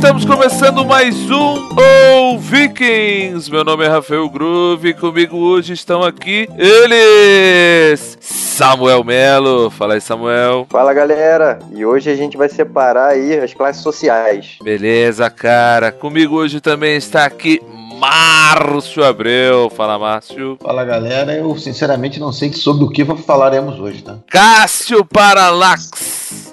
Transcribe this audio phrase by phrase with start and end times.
[0.00, 3.50] Estamos começando mais um O Vikings.
[3.50, 4.94] Meu nome é Rafael Groove.
[4.94, 8.16] Comigo hoje estão aqui eles.
[8.18, 9.68] Samuel Melo.
[9.68, 10.66] Fala aí, Samuel.
[10.70, 14.56] Fala galera, e hoje a gente vai separar aí as classes sociais.
[14.62, 15.92] Beleza, cara.
[15.92, 17.60] Comigo hoje também está aqui
[17.98, 19.68] Márcio Abreu.
[19.68, 20.56] Fala, Márcio.
[20.62, 24.16] Fala galera, eu sinceramente não sei sobre o que falaremos hoje, tá?
[24.26, 25.90] Cássio Paralax.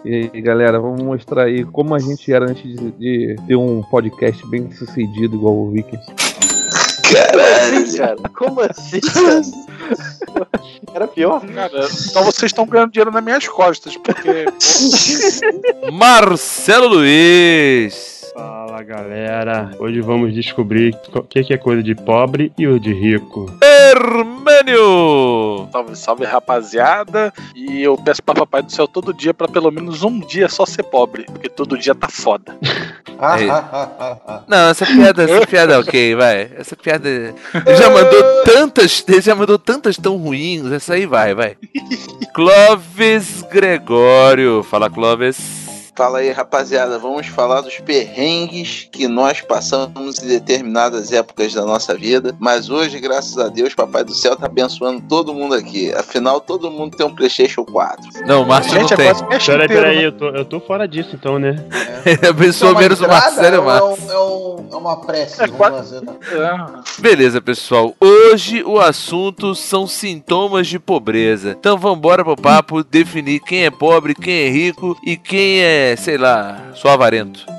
[0.08, 3.84] E aí, galera, vamos mostrar aí como a gente era antes de, de ter um
[3.84, 6.06] podcast bem sucedido igual o Vikings.
[7.12, 9.42] Caralho, cara, como assim, cara?
[10.96, 11.46] Era pior.
[11.54, 14.46] Cara, então vocês estão ganhando dinheiro nas minhas costas, porque.
[15.92, 18.17] Marcelo Luiz.
[18.38, 22.94] Fala galera, hoje vamos descobrir o que, que é coisa de pobre e o de
[22.94, 23.52] rico.
[23.64, 25.68] Hermânio.
[25.72, 27.34] salve, salve rapaziada.
[27.56, 30.67] E eu peço pra Papai do Céu todo dia pra pelo menos um dia só
[30.67, 32.56] ser pobre, porque todo dia tá foda.
[33.17, 33.50] Ah, Ei.
[33.50, 34.44] ah, ah.
[34.47, 36.52] Não, essa piada, essa piada é ok, vai.
[36.56, 37.09] Essa piada.
[37.09, 39.03] Ele já mandou tantas.
[39.08, 40.72] Ele já mandou tantas tão ruins.
[40.72, 41.58] Essa aí vai, vai.
[42.36, 44.62] Clóvis Gregório.
[44.62, 45.67] Fala, Clóvis.
[45.98, 47.00] Fala aí, rapaziada.
[47.00, 52.36] Vamos falar dos perrengues que nós passamos em determinadas épocas da nossa vida.
[52.40, 55.92] Mas hoje, graças a Deus, Papai do Céu tá abençoando todo mundo aqui.
[55.95, 58.28] Afinal, todo mundo tem um PlayStation 4.
[58.28, 59.40] Não, o Márcio Gente, não é tem.
[59.48, 60.06] Peraí, peraí, né?
[60.06, 61.56] eu tô, eu tô fora disso então, né?
[62.06, 64.06] Ele abençoou uma menos o entrada Marcelo e o ou é, Márcio.
[64.06, 65.44] um- é um- é uma prece?
[65.44, 66.14] É fazer, né?
[66.31, 67.02] É.
[67.02, 67.95] Beleza, pessoal.
[68.00, 71.56] Hoje o assunto são sintomas de pobreza.
[71.59, 76.18] Então vambora pro papo definir quem é pobre, quem é rico e quem é, sei
[76.18, 77.56] lá, só avarento.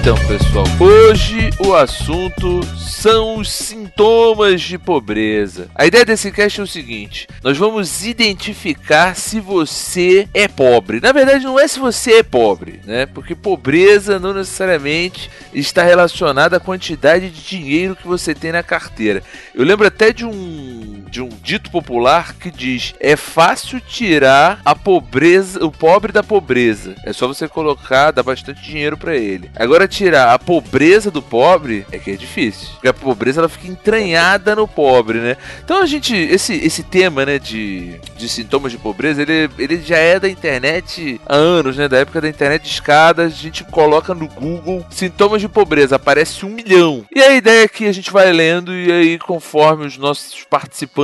[0.00, 5.68] Então, pessoal, hoje o assunto são os sintomas de pobreza.
[5.74, 11.00] A ideia desse cast é o seguinte: nós vamos identificar se você é pobre.
[11.00, 13.04] Na verdade, não é se você é pobre, né?
[13.04, 19.22] Porque pobreza não necessariamente está relacionada à quantidade de dinheiro que você tem na carteira.
[19.54, 24.74] Eu lembro até de um de um dito popular que diz: é fácil tirar a
[24.74, 26.94] pobreza, o pobre da pobreza.
[27.04, 29.50] É só você colocar, dar bastante dinheiro pra ele.
[29.56, 32.68] Agora tirar a pobreza do pobre é que é difícil.
[32.74, 35.36] Porque a pobreza ela fica entranhada no pobre, né?
[35.64, 39.96] Então a gente esse esse tema, né, de, de sintomas de pobreza, ele, ele já
[39.96, 41.88] é da internet há anos, né?
[41.88, 46.46] Da época da internet de escadas, a gente coloca no Google sintomas de pobreza, aparece
[46.46, 47.04] um milhão.
[47.14, 50.99] E a ideia é que a gente vai lendo e aí conforme os nossos participantes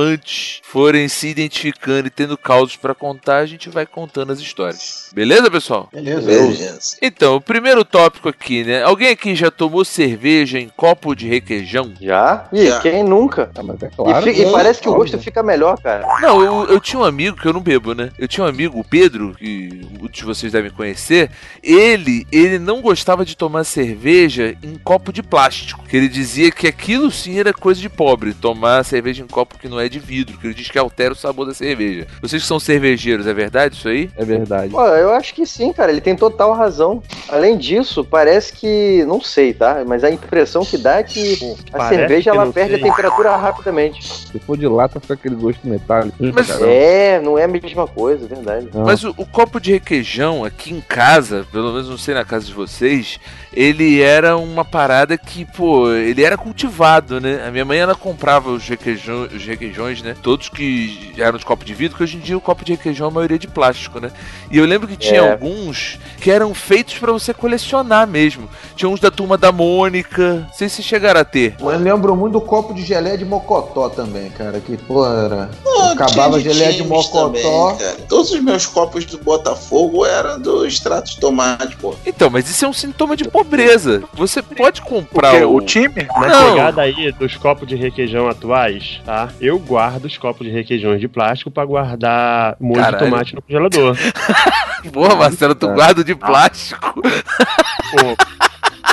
[0.63, 5.09] forem se identificando e tendo causos pra contar, a gente vai contando as histórias.
[5.13, 5.89] Beleza, pessoal?
[5.93, 6.21] Beleza.
[6.27, 6.97] Beleza.
[7.01, 8.83] Então, o primeiro tópico aqui, né?
[8.83, 11.93] Alguém aqui já tomou cerveja em copo de requeijão?
[12.01, 12.47] Já?
[12.53, 12.79] Ih, Já.
[12.81, 13.49] quem nunca?
[13.55, 14.29] Ah, mas é E, claro.
[14.29, 14.51] e né?
[14.51, 15.11] parece que o Óbvio.
[15.11, 16.05] gosto fica melhor, cara.
[16.21, 18.11] Não, eu, eu tinha um amigo que eu não bebo, né?
[18.17, 21.29] Eu tinha um amigo, o Pedro, que muitos de vocês devem conhecer.
[21.63, 25.83] Ele, ele não gostava de tomar cerveja em copo de plástico.
[25.87, 29.67] Que ele dizia que aquilo sim era coisa de pobre, tomar cerveja em copo que
[29.67, 32.07] não é de vidro, que ele diz que altera o sabor da cerveja.
[32.21, 34.09] Vocês que são cervejeiros, é verdade isso aí?
[34.17, 34.69] É verdade.
[34.71, 35.91] Pô, eu acho que sim, cara.
[35.91, 37.01] Ele tem total razão.
[37.29, 39.03] Além disso, parece que.
[39.07, 39.83] Não sei, tá?
[39.85, 42.81] Mas a impressão que dá é que a Parece cerveja que ela perde sei.
[42.81, 44.03] a temperatura rapidamente.
[44.07, 46.15] Se for de lata, fica aquele gosto metálico.
[46.33, 46.67] Mas- Caramba.
[46.67, 48.69] É, não é a mesma coisa, é verdade.
[48.73, 48.83] Não.
[48.85, 52.45] Mas o, o copo de requeijão aqui em casa, pelo menos não sei na casa
[52.45, 53.19] de vocês,
[53.53, 57.43] ele era uma parada que, pô, ele era cultivado, né?
[57.47, 60.15] A minha mãe ela comprava os, requeijão, os requeijões, né?
[60.23, 63.07] Todos que eram de copo de vidro, que hoje em dia o copo de requeijão
[63.07, 64.11] a maioria é de plástico, né?
[64.51, 65.31] E eu lembro que tinha É.
[65.31, 68.49] alguns que eram feitos pra você colecionar mesmo.
[68.75, 71.55] Tinha uns da turma da Mônica, não sei se chegaram a ter.
[71.61, 74.59] Mas lembro muito do copo de geleia de mocotó também, cara.
[74.59, 75.49] Que, pô, era.
[75.91, 77.27] Acabava geleia de mocotó.
[77.27, 77.43] também,
[77.77, 77.97] cara.
[78.09, 81.93] Todos os meus copos do Botafogo eram do extrato de tomate, pô.
[82.05, 84.03] Então, mas isso é um sintoma de pobreza.
[84.13, 85.55] Você pode comprar Porque o...
[85.55, 86.07] o time?
[86.17, 86.51] Na Não.
[86.51, 89.29] pegada aí dos copos de requeijão atuais, tá?
[89.39, 92.97] Eu guardo os copos de requeijões de plástico pra guardar molho Caralho.
[93.05, 93.95] de tomate no congelador.
[94.93, 95.73] Porra, Marcelo, tu Tá.
[95.73, 96.93] guarda de plástico.
[97.01, 98.15] Pô,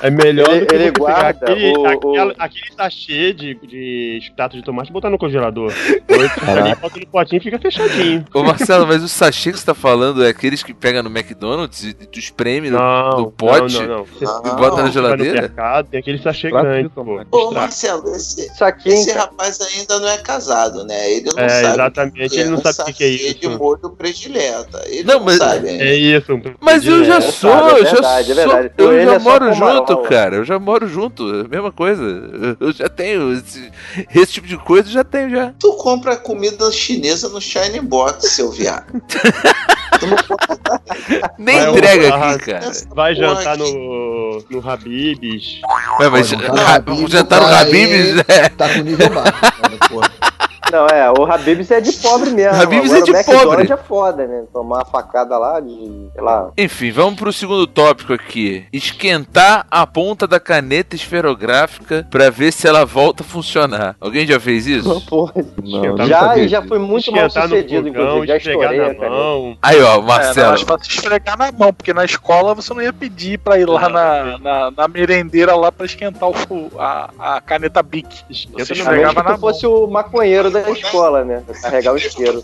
[0.06, 4.18] É melhor Ele- do que ele guarda aquele, o- aquela- o- aquele sachê de, de
[4.22, 5.72] extrato de tomate e botar no congelador.
[6.46, 8.24] Ali, bota no potinho e fica fechadinho.
[8.34, 11.82] Ô Marcelo, mas o sachê que você tá falando é aqueles que pega no McDonald's
[11.84, 14.04] e tu espreme no, Não, no pote não, não, não.
[14.04, 15.40] Você e bota na vai no geladeira?
[15.42, 17.20] mercado, tem aquele sachê grande, pô.
[17.30, 17.50] Ô.
[17.52, 18.50] Marcelo, esse,
[18.86, 21.10] esse rapaz ainda não é casado, né?
[21.12, 21.66] Ele não É, sabe.
[21.74, 23.58] exatamente, ele não um sabe o que que é sachê de isso.
[23.58, 24.82] molho predileta.
[24.86, 25.68] Ele Não, não, mas- sabe.
[25.68, 26.34] É isso.
[26.34, 28.74] um Mas eu já sou, é eu já verdade, é sou, verdade.
[28.78, 29.54] eu Ele já é moro camarão,
[29.96, 30.36] junto, cara.
[30.36, 32.02] Eu já moro junto, é mesma coisa.
[32.60, 33.70] Eu já tenho esse,
[34.14, 35.52] esse tipo de coisa, eu já tenho já.
[35.58, 38.92] Tu compra comida chinesa no Shine Box, seu viado.
[41.38, 42.72] Nem Vai entrega aqui, cara.
[42.94, 45.60] Vai jantar no, no Habib's.
[46.00, 48.48] Ra- Habib's, jantar no Habib's, né?
[48.56, 50.10] Tá com nível baixo, cara, porra.
[50.72, 52.56] Não, é, o Habib's é de pobre mesmo.
[52.60, 53.72] Habib's é de o pobre.
[53.72, 54.44] é foda, né?
[54.52, 56.50] Tomar uma facada lá de, sei lá.
[56.56, 58.66] Enfim, vamos pro segundo tópico aqui.
[58.72, 63.96] Esquentar a ponta da caneta esferográfica pra ver se ela volta a funcionar.
[64.00, 65.00] Alguém já fez isso?
[65.02, 65.32] Porra.
[65.62, 68.26] Não, eu não Já, e já foi muito mal Esquentar no sucedido, fogão, inclusive.
[68.26, 69.56] Já estourei na mão.
[69.62, 70.52] Aí, ó, É, não, Marcelo.
[70.54, 73.68] acho pra se esfregar na mão, porque na escola você não ia pedir pra ir
[73.68, 76.34] lá na, na, na merendeira lá pra esquentar o,
[76.78, 78.06] a, a caneta Bic.
[78.52, 81.42] Você esfregava na tu fosse o maconheiro da escola, né?
[81.62, 82.42] Carregar o isqueiro.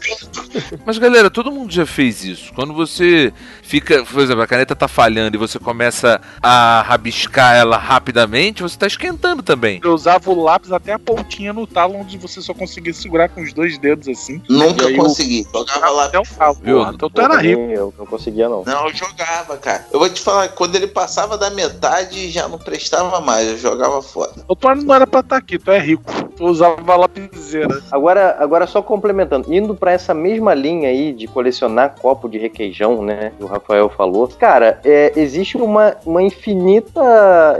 [0.85, 2.53] Mas galera, todo mundo já fez isso.
[2.55, 7.77] Quando você fica, por exemplo, a caneta tá falhando e você começa a rabiscar ela
[7.77, 9.81] rapidamente, você tá esquentando também.
[9.83, 13.43] Eu usava o lápis até a pontinha no talo, onde você só conseguia segurar com
[13.43, 14.43] os dois dedos assim.
[14.49, 15.47] Nunca aí eu- consegui.
[15.53, 16.05] Jogava lá.
[16.07, 16.59] Até o talo.
[16.62, 16.83] Viu?
[16.91, 17.61] Então tu era rico.
[17.61, 18.65] Eu não conseguia, não.
[18.65, 19.87] Não, eu jogava, cara.
[19.93, 23.49] Eu vou te falar, quando ele passava da metade, já não prestava mais.
[23.49, 24.33] Eu jogava fora.
[24.49, 26.03] O tu não era pra estar aqui, tu é rico.
[26.37, 27.83] Tu usava lapiseira.
[28.00, 33.02] Agora, agora só complementando, indo pra essa mesma linha aí de colecionar copo de requeijão,
[33.02, 33.32] né?
[33.37, 34.26] Que o Rafael falou.
[34.38, 37.00] Cara, é, existe uma, uma infinita.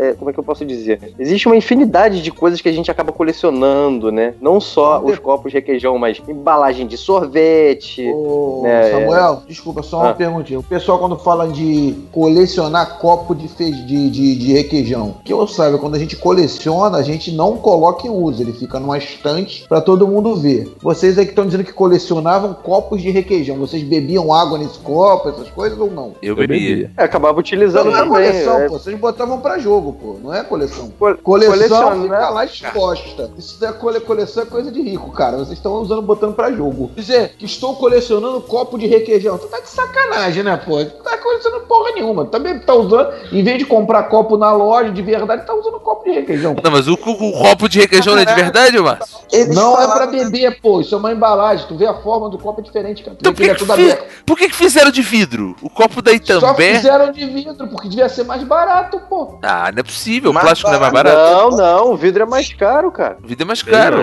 [0.01, 1.13] é, como é que eu posso dizer?
[1.19, 4.33] Existe uma infinidade de coisas que a gente acaba colecionando, né?
[4.41, 8.11] Não só os copos de requeijão, mas embalagem de sorvete.
[8.11, 10.15] Ô, É, Samuel, desculpa, só uma Ah.
[10.15, 10.59] perguntinha.
[10.59, 13.71] O pessoal, quando fala de colecionar copo de, fe...
[13.71, 18.07] de, de, de requeijão, que eu saiba, quando a gente coleciona, a gente não coloca
[18.07, 20.75] em uso, ele fica numa estante pra todo mundo ver.
[20.81, 25.29] Vocês aí que estão dizendo que colecionavam copos de requeijão, vocês bebiam água nesse copo,
[25.29, 26.15] essas coisas ou não?
[26.23, 26.59] Eu Eu bebia.
[26.77, 26.91] bebia.
[26.97, 28.79] É, acabava Então utilizando não é coleção, é, pô.
[28.79, 30.17] Vocês botavam pra jogo, pô.
[30.23, 30.91] Não é coleção.
[30.99, 33.31] co- Coleção colecionar- fica lá exposta.
[33.39, 34.01] Isso é cole...
[34.01, 35.37] coleção é coisa de rico, cara.
[35.39, 36.91] Vocês estão usando, botando pra jogo.
[36.97, 39.39] Dizer que estou colecionando copo de requeijão.
[39.39, 40.85] Tu tá de sacanagem, né, pô?
[40.85, 42.25] Tu tá colecionando porra nenhuma.
[42.25, 46.05] Também tá usando, em vez de comprar copo na loja de verdade, tá usando copo
[46.05, 46.55] de requeijão.
[46.63, 49.19] Não, mas o, o copo de requeijão não é de verdade, Márcio?
[49.55, 50.20] Não é pra beber,
[50.63, 50.81] pô.
[50.81, 51.67] Isso é uma embalagem.
[51.67, 53.17] Tu vê a forma do copo é diferente, cara.
[53.17, 54.25] Tu Então vê por que que, é que, tudo fi- aberto.
[54.27, 55.57] por que que fizeram de vidro?
[55.63, 56.75] O copo da Só Itambé.
[56.77, 59.39] fizeram de vidro, porque devia ser mais barato, pô.
[59.43, 60.31] Ah, não é possível.
[60.31, 61.17] O Mais plástico não é mais barato.
[61.17, 63.19] Não, não, o vidro é mais caro, cara.
[63.23, 64.03] O vidro é mais caro.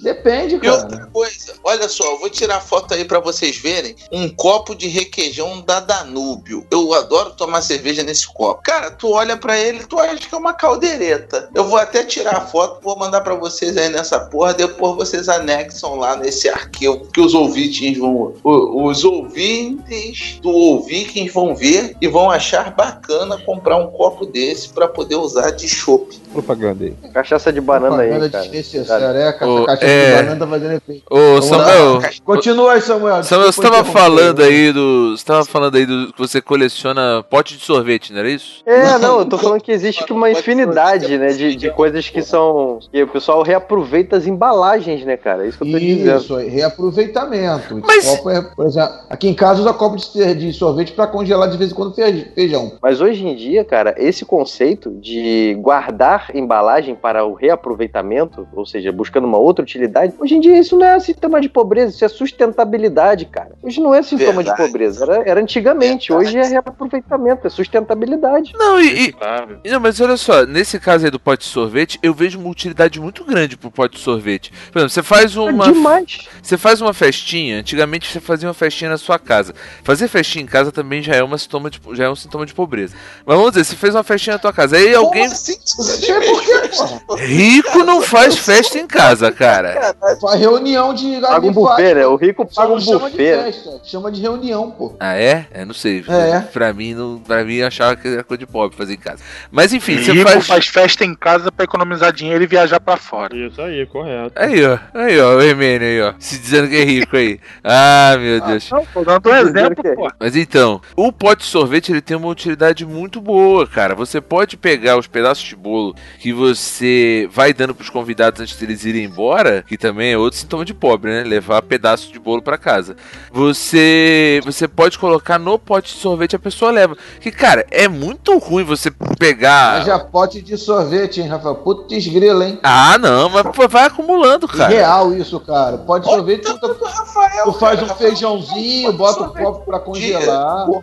[0.00, 0.76] Depende, E cara.
[0.82, 4.88] outra coisa, olha só, eu vou tirar foto aí pra vocês verem um copo de
[4.88, 6.66] requeijão da Danúbio.
[6.70, 8.62] Eu adoro tomar cerveja nesse copo.
[8.62, 11.48] Cara, tu olha pra ele, tu acha que é uma caldeireta.
[11.54, 15.28] Eu vou até tirar a foto, vou mandar pra vocês aí nessa porra, depois vocês
[15.36, 22.08] anexam lá nesse arquivo que os ouvintes vão, os ouvintes do Ouvikings vão ver e
[22.08, 26.18] vão achar bacana comprar um copo desse pra poder usar de chopp.
[26.32, 26.94] Propaganda aí.
[27.12, 28.44] Cachaça de banana aí, Propaganda cara.
[28.44, 29.04] desnecessária.
[29.06, 30.04] É, Ô, caixa é.
[30.04, 31.02] de banana tá fazendo efeito.
[31.10, 31.64] Ô, Vamos lá.
[31.64, 32.00] Samuel.
[32.24, 33.22] Continua aí, Samuel.
[33.22, 35.16] Samuel, você tava falando aí do.
[35.16, 38.62] Você tava falando aí do que você coleciona pote de sorvete, não era isso?
[38.66, 42.80] É, não, eu tô falando que existe uma infinidade, né, de, de coisas que são.
[42.92, 45.44] que o pessoal reaproveita as embalagens, né, cara?
[45.44, 46.16] É isso que eu tô dizendo.
[46.18, 47.82] Isso, aí, reaproveitamento.
[47.84, 51.50] Mas- copo é, por exemplo, aqui em casa usa copo de, de sorvete pra congelar
[51.50, 52.72] de vez em quando fe- feijão.
[52.80, 58.92] Mas hoje em dia, cara, esse conceito de guardar embalagem para o reaproveitamento, ou seja,
[58.92, 62.08] buscando uma outra utilidade, hoje em dia isso não é sintoma de pobreza, isso é
[62.08, 63.50] sustentabilidade, cara.
[63.62, 64.56] Hoje não é sintoma Verdade.
[64.62, 66.28] de pobreza, era, era antigamente, Verdade.
[66.38, 68.52] hoje é reaproveitamento, é sustentabilidade.
[68.56, 69.06] Não, e.
[69.08, 69.58] e- Claro.
[69.66, 73.00] não, mas olha só, nesse caso aí do pote de sorvete, eu vejo uma utilidade
[73.00, 74.52] muito grande pro pote de sorvete.
[74.70, 75.72] Por exemplo, você faz É uma.
[75.72, 76.28] demais.
[76.42, 79.54] Você faz uma festinha, antigamente você fazia uma festinha na sua casa.
[79.82, 82.54] Fazer festinha em casa também já é, uma sintoma de, já é um sintoma de
[82.54, 82.94] pobreza.
[83.24, 85.22] Mas vamos dizer, você fez uma festinha na tua casa, aí alguém.
[85.22, 85.56] Como assim?
[85.78, 86.68] Não sei por quê,
[87.06, 87.20] porra.
[87.22, 89.96] Rico não faz festa em casa, cara.
[90.20, 92.06] Faz reunião de Paga um faz, buffet, né?
[92.06, 93.16] O rico paga um chama buffet.
[93.16, 94.94] festa, chama de reunião, pô.
[95.00, 95.46] Ah, é?
[95.52, 96.04] É, não sei.
[96.08, 96.40] É.
[96.40, 99.22] Pra mim, não, pra mim, eu achava que era coisa de pobre fazer em casa.
[99.50, 100.46] Mas enfim, você Rico faz.
[100.46, 100.66] faz...
[100.66, 103.36] festa em casa pra economizar dinheiro e viajar pra fora.
[103.36, 104.32] Isso aí, correto.
[104.36, 104.78] Aí, ó.
[105.06, 105.36] Aí, ó.
[105.36, 106.14] O Hermênio aí, ó.
[106.18, 107.40] Se dizendo que é rico aí.
[107.68, 108.70] Ah, meu Deus.
[108.70, 110.08] Não, tô dando um Dizendo exemplo, é pô.
[110.20, 113.94] Mas então, o pote de sorvete ele tem uma utilidade muito boa, cara.
[113.94, 118.84] Você pode pegar os pedaços de bolo que você vai dando pros convidados antes deles
[118.84, 121.24] irem embora, que também é outro sintoma de pobre, né?
[121.24, 122.96] Levar pedaço de bolo pra casa.
[123.32, 126.96] Você você pode colocar no pote de sorvete a pessoa leva.
[127.20, 131.56] Que cara, é muito ruim você pegar Haja pote de sorvete, hein, Rafael?
[131.56, 132.60] Putz grila, hein?
[132.62, 134.72] Ah, não, mas vai acumulando, cara.
[134.72, 135.78] Real isso, cara.
[135.78, 140.66] Pode de sorvete, tu, Rafael, tu faz um cara, feijãozinho, bota um copo pra congelar.
[140.70, 140.82] Uma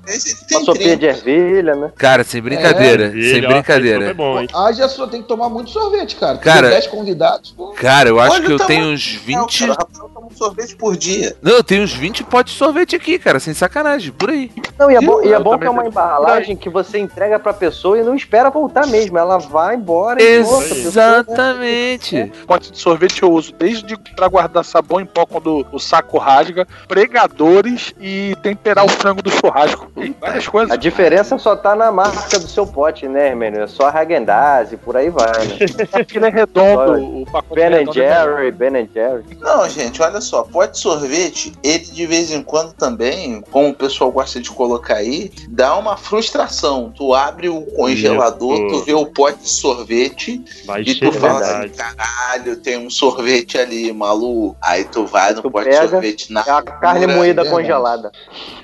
[0.66, 1.30] sopinha de 30.
[1.30, 1.92] ervilha, né?
[1.98, 4.06] Cara, sem brincadeira, Ele, sem brincadeira.
[4.10, 4.48] É bom, hein?
[4.54, 6.38] Haja tem que tomar muito sorvete, cara.
[6.38, 7.70] Cara- Tem 10 convidados, pô.
[7.72, 9.60] Cara, eu acho Olha que o eu tenho tamanho uns Não, 20.
[9.68, 11.36] cara, Rafael toma um sorvete por dia.
[11.42, 14.52] Não, eu tenho uns 20 potes de sorvete aqui, cara, sem sacanagem, por aí.
[14.78, 15.92] Não, e é bom, e é bom que é uma tenho.
[15.92, 19.18] embalagem que você entrega pra pessoa e não espera voltar mesmo.
[19.18, 20.68] Ela vai embora e volta.
[20.70, 22.32] pessoa- Exatamente.
[22.48, 26.68] Pote de sorvete eu uso desde pra guardar sabão em pó quando o saco rasga,
[26.88, 29.92] pregadores e temperar o frango do churrasco.
[29.98, 30.72] E várias coisas.
[30.72, 33.62] A diferença só tá na marca do seu pote, né, Hermênio?
[33.62, 35.58] É só Häagen-Dazs e por aí vai, né?
[35.92, 38.38] Porque ele é redondo, o pacote é Ben redondo, é melhor.
[38.38, 39.24] Jerry, Ben Jerry.
[39.40, 43.74] Não, gente, olha só, pote de sorvete, ele de vez em quando também, como o
[43.74, 46.92] pessoal gosta de colocar aí, dá uma frustração.
[46.96, 48.68] Tu abre o congelador, Isso.
[48.68, 51.66] tu vê o pote de sorvete Vai e tu de fala verdade.
[51.66, 54.56] assim, caralho, tem um sorvete ali, maluco.
[54.62, 57.50] Aí tu vai no Tu pote pega, de sorvete na É a carne moída verdade.
[57.50, 58.12] congelada.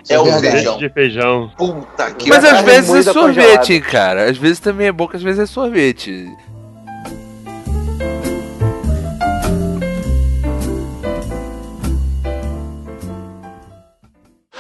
[0.08, 0.52] É o verdade.
[0.52, 0.78] feijão.
[0.78, 1.52] de feijão.
[1.58, 3.74] Puta que Mas às vezes é sorvete, congelada.
[3.74, 4.30] hein, cara.
[4.30, 6.30] Às vezes também é bom que às vezes é sorvete.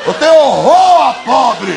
[0.06, 1.74] Eu tenho horror a pobre!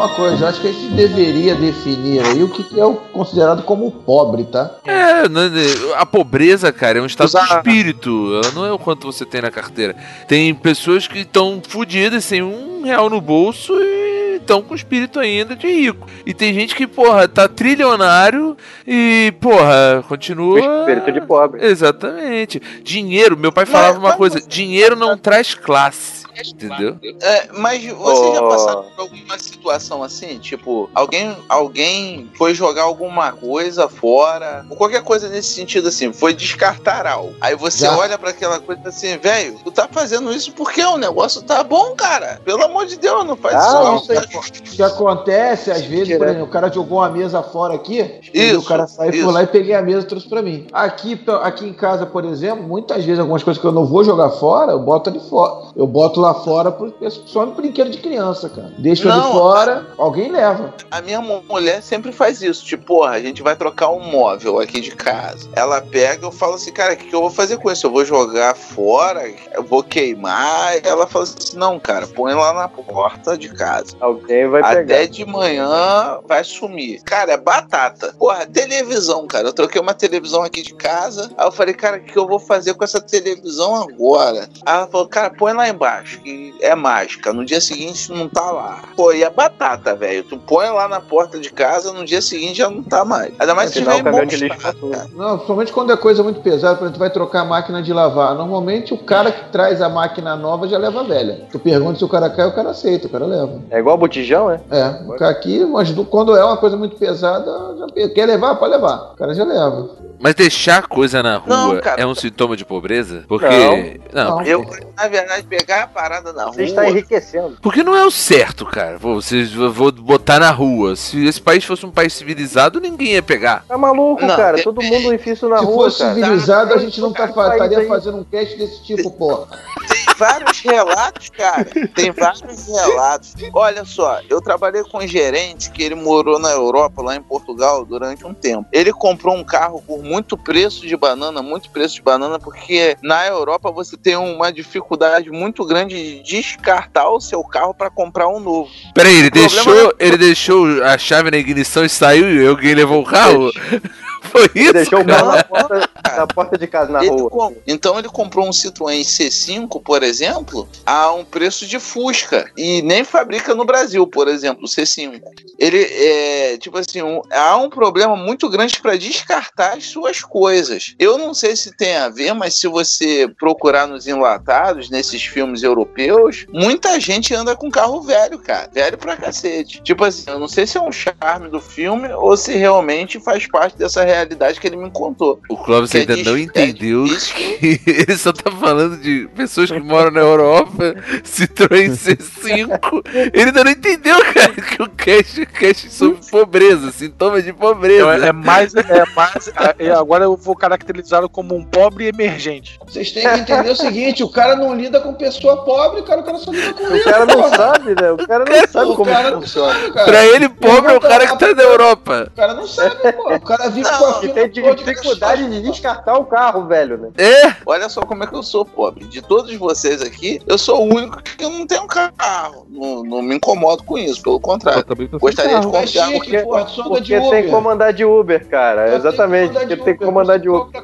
[0.00, 2.94] Uma coisa, eu acho que a gente deveria definir aí o que, que é o
[2.94, 4.70] considerado como pobre, tá?
[4.84, 5.62] É, né, né,
[5.96, 8.40] a pobreza, cara, é um estado de Usar- espírito.
[8.42, 9.94] Ela não é o quanto você tem na carteira.
[10.26, 15.54] Tem pessoas que estão fodidas sem um real no bolso e estão com espírito ainda
[15.54, 16.08] de rico.
[16.24, 20.58] E tem gente que, porra, tá trilionário e, porra, continua.
[20.58, 21.64] Espírito de pobre.
[21.64, 22.60] Exatamente.
[22.82, 26.19] Dinheiro, meu pai falava uma coisa: dinheiro não traz classe.
[26.48, 26.96] Entendeu?
[27.20, 28.48] É, mas vocês já Oh.
[28.48, 30.38] passaram por alguma situação assim?
[30.38, 36.32] Tipo, alguém, alguém foi jogar alguma coisa fora, ou qualquer coisa nesse sentido assim, foi
[36.34, 37.34] descartar algo.
[37.40, 37.96] Aí você Já.
[37.96, 41.94] olha pra aquela coisa assim, velho, tu tá fazendo isso porque o negócio tá bom,
[41.94, 42.40] cara.
[42.44, 43.96] Pelo amor de Deus, não faz Ah, isso não.
[43.96, 44.38] isso aí, cara.
[44.38, 48.40] O que acontece, às vezes, por exemplo, o cara jogou uma mesa fora aqui, e
[48.50, 49.24] Isso, o cara saiu isso.
[49.24, 50.66] foi lá e peguei a mesa e trouxe pra mim.
[50.72, 54.30] Aqui, aqui em casa, por exemplo, muitas vezes algumas coisas que eu não vou jogar
[54.30, 55.68] fora, eu boto ali fora.
[55.76, 56.94] Eu boto lá fora pro-
[57.26, 58.72] só no brinquedo de criança, cara.
[58.78, 60.74] Deixo ali Não, fora, alguém leva.
[60.90, 62.64] A minha mu- mulher sempre faz isso.
[62.64, 65.48] Tipo, porra, a gente vai trocar um móvel aqui de casa.
[65.54, 67.86] Ela pega, eu falo assim, cara, o que, que eu vou fazer com isso?
[67.86, 69.30] Eu vou jogar fora?
[69.52, 70.74] Eu vou queimar?
[70.84, 73.96] Ela fala assim, não, cara, põe lá na porta de casa.
[74.00, 75.06] Alguém vai Até pegar.
[75.06, 77.02] de manhã vai sumir.
[77.02, 78.14] Cara, é batata.
[78.18, 79.48] Porra, televisão, cara.
[79.48, 81.30] Eu troquei uma televisão aqui de casa.
[81.36, 84.48] Aí eu falei, cara, o que eu vou fazer com essa televisão agora?
[84.64, 87.32] Aí ela falou, cara, põe lá embaixo, que é mágica.
[87.32, 88.82] No dia seguinte não tá lá.
[88.96, 90.24] Pô, e é batata, velho.
[90.24, 93.32] Tu põe lá na porta de casa, no dia seguinte já não tá mais.
[93.38, 95.06] Ainda mais se tiver em bom estado, cara.
[95.14, 97.92] Não, somente quando é coisa muito pesada, por exemplo, tu vai trocar a máquina de
[97.92, 98.34] lavar.
[98.34, 101.46] Normalmente o cara que traz a máquina nova já leva a velha.
[101.50, 103.60] Tu pergunta se o cara quer, o cara aceita, o cara leva.
[103.70, 104.60] É igual botijão, é?
[104.70, 107.50] É, o cara aqui, mas do- quando é uma coisa muito pesada,
[107.96, 109.12] já quer levar, pode levar.
[109.12, 109.90] O cara já leva.
[110.22, 112.00] Mas deixar coisa na rua Não, cara.
[112.00, 113.24] é um sintoma de pobreza?
[113.26, 114.00] Porque.
[114.12, 114.36] Não.
[114.36, 114.42] Não.
[114.42, 116.64] Eu, na verdade, pegar a parada na Você rua.
[116.64, 117.58] está enriquecendo.
[117.60, 118.96] Porque não é o certo, cara.
[118.98, 120.96] Vou, vocês, eu vou botar na rua.
[120.96, 123.64] Se esse país fosse um país civilizado, ninguém ia pegar.
[123.68, 124.58] Tá maluco, Não, cara?
[124.58, 126.14] é- Todo mundo enfia isso na Se rua, fosse cara.
[126.14, 127.86] civilizado, a gente não tá, estaria aí.
[127.88, 129.46] fazendo um cast desse tipo, porra.
[129.88, 131.64] Tem vários relatos, cara.
[131.94, 133.34] Tem vários relatos.
[133.52, 137.84] Olha só, eu trabalhei com um gerente que ele morou na Europa, lá em Portugal,
[137.84, 138.66] durante um tempo.
[138.72, 143.26] Ele comprou um carro por muito preço de banana, muito preço de banana, porque na
[143.26, 148.38] Europa você tem uma dificuldade muito grande de descartar o seu carro para comprar um
[148.38, 148.70] novo.
[148.94, 153.04] Peraí, ele deixou, ele deixou a chave na ignição e saiu e alguém levou o
[153.04, 153.50] carro?
[154.22, 154.72] Foi isso?
[154.72, 155.89] Deixou o carro na porta.
[156.16, 157.30] Na porta de casa, na Ele rua.
[157.30, 162.50] com- Então ele comprou um Citroën C5, por exemplo, a um preço de Fusca.
[162.56, 165.20] E nem fabrica no Brasil, por exemplo, o C5.
[165.58, 170.94] Ele é, tipo assim, um- há um problema muito grande para descartar as suas coisas.
[170.98, 175.62] Eu não sei se tem a ver, mas se você procurar nos enlatados, nesses filmes
[175.62, 178.70] europeus, muita gente anda com carro velho, cara.
[178.72, 179.80] Velho pra cacete.
[179.82, 183.46] Tipo assim, eu não sei se é um charme do filme ou se realmente faz
[183.46, 185.40] parte dessa realidade que ele me contou.
[185.48, 187.04] O Clóvis É ainda de- não é entendeu
[187.34, 190.94] que ele só tá falando de pessoas que moram na Europa,
[191.24, 193.02] Citroën C5.
[193.32, 198.26] Ele ainda não entendeu, cara, que o cast é cast sobre pobreza, sintomas de pobreza.
[198.26, 198.74] É, é mais.
[198.74, 202.78] É mais é, agora eu vou caracterizá-lo como um pobre emergente.
[202.86, 206.24] Vocês têm que entender o seguinte: o cara não lida com pessoa pobre, cara, o
[206.24, 208.12] cara só lida com O cara não sabe, né?
[208.12, 209.72] O cara não sabe o como cara não funciona.
[209.74, 210.06] sabe, cara.
[210.06, 212.30] Pra ele, pobre é o cara que tá na Europa.
[212.32, 213.34] O cara não sabe, pô.
[213.34, 217.08] O cara vive Não, com a fila tem dificuldade de descartar o carro, velho, né?
[217.16, 219.06] É, Olha só como é que eu sou pobre.
[219.06, 222.66] De todos vocês aqui, eu sou o único que não tem um carro.
[222.68, 224.84] Não, não me incomodo com isso, pelo Eu contrário.
[225.18, 227.50] Gostaria de confiar tinha porque pô, Porque tem Uber.
[227.50, 228.90] como andar de Uber, cara.
[228.90, 230.82] Tu Exatamente, tem que porque tem como andar de Uber.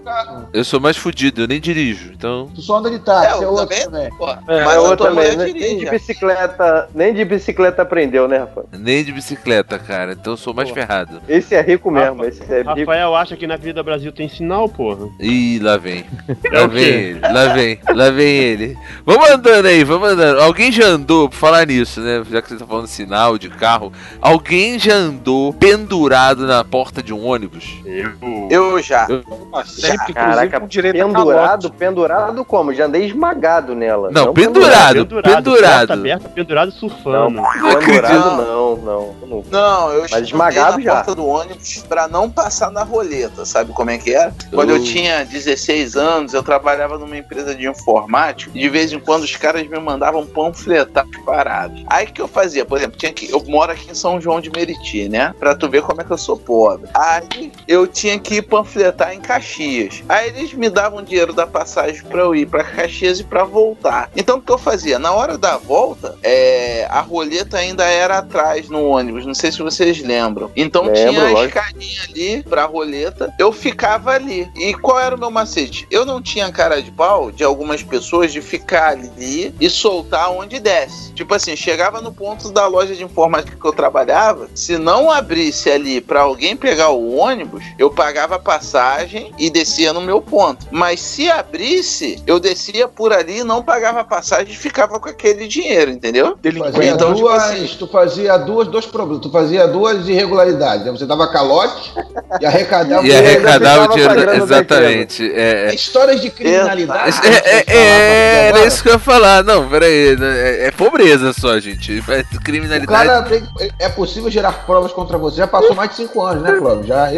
[0.53, 2.49] eu sou mais fudido, eu nem dirijo, então.
[2.55, 3.85] Tu só anda de táxi, É, é, eu outro também.
[3.85, 4.11] também.
[4.17, 5.37] Pô, É, mas É tua também.
[5.37, 8.65] Nem de bicicleta, nem de bicicleta aprendeu, né, Rafa?
[8.73, 11.21] Nem de bicicleta, cara, então eu sou mais ferrado.
[11.29, 12.71] Esse é rico mesmo, Rafa- esse é rico.
[12.81, 15.09] Rafael acha que na Vida Brasil tem sinal, porra.
[15.19, 16.05] Ih, lá vem.
[16.47, 18.79] É Lá o vem ele, lá vem, lá vem ele.
[19.05, 20.41] Vamos andando aí, vamos andando.
[20.41, 22.23] Alguém já andou, por falar nisso, né?
[22.31, 27.13] Já que você tá falando sinal de carro, alguém já andou pendurado na porta de
[27.13, 27.65] um ônibus?
[27.85, 28.13] Eu.
[28.51, 29.07] Eu já.
[29.53, 32.73] Ah, sempre, Caraca, com direito pendurado, pendurado como?
[32.73, 34.11] Já andei esmagado nela.
[34.11, 35.79] Não, pendurado, Pendurado, pendurado.
[35.89, 37.31] porta aberta, pendurado surfando.
[37.31, 37.87] Não, acredito.
[37.87, 39.15] pendurado não, não.
[39.27, 39.45] não.
[39.51, 40.95] Não, eu Mas esmagado na já.
[40.97, 44.33] porta do ônibus pra não passar na roleta, sabe como é que era?
[44.53, 44.85] Quando eu Uh.
[44.85, 49.37] tinha 16 anos, eu trabalhava numa empresa de informática e de vez em quando os
[49.37, 51.83] caras me mandavam panfletar as paradas.
[51.89, 52.65] Aí o que eu fazia?
[52.65, 55.35] Por exemplo, tinha que, eu moro aqui em São João de Meriti, né?
[55.39, 56.89] Pra tu ver como é que eu sou pobre.
[56.95, 60.03] Aí eu tinha que ir panfletar em Caxias.
[60.09, 64.11] Aí eles me davam dinheiro da passagem pra eu ir pra Caxias e pra voltar.
[64.17, 64.99] Então o que eu fazia?
[64.99, 69.27] Na hora da volta, é, a roleta ainda era atrás no ônibus.
[69.27, 70.51] Não sei se vocês lembram.
[70.57, 73.33] Então Lembro, tinha a escadinha ali pra roleta.
[73.39, 74.49] Eu ficava ali.
[74.59, 75.87] E qual era o meu macete?
[75.91, 80.59] Eu não tinha cara de pau de algumas pessoas de ficar ali e soltar onde
[80.59, 81.13] desce.
[81.13, 85.71] Tipo assim, chegava no ponto da loja de informática que eu trabalhava, se não abrisse
[85.71, 90.67] ali pra alguém pegar o ônibus, eu pagava a passagem e descia no meu ponto.
[90.71, 95.47] Mas se abrisse, eu descia por ali, não pagava a passagem e ficava com aquele
[95.47, 96.37] dinheiro, entendeu?
[96.41, 96.77] Delinquente.
[96.77, 99.23] Fazia Então, tipo duas, assim- tu fazia duas, dois problemas.
[99.23, 100.85] Tu fazia duas irregularidades.
[100.87, 100.93] né?
[100.93, 101.93] Você dava calote
[102.41, 104.46] e arrecadava E arrecadava o dinheiro.
[104.55, 105.33] Exatamente.
[105.33, 105.75] É, é.
[105.75, 107.21] Histórias de criminalidade.
[107.27, 109.43] É, é, é, era isso que eu ia falar.
[109.45, 110.17] Não, peraí.
[110.21, 112.03] É, é pobreza só, gente.
[112.09, 113.09] É O Criminalidade.
[113.09, 113.43] cara tem,
[113.79, 115.37] é possível gerar provas contra você.
[115.39, 116.87] Já passou mais de cinco anos, né, Cláudio?
[116.87, 117.13] Já,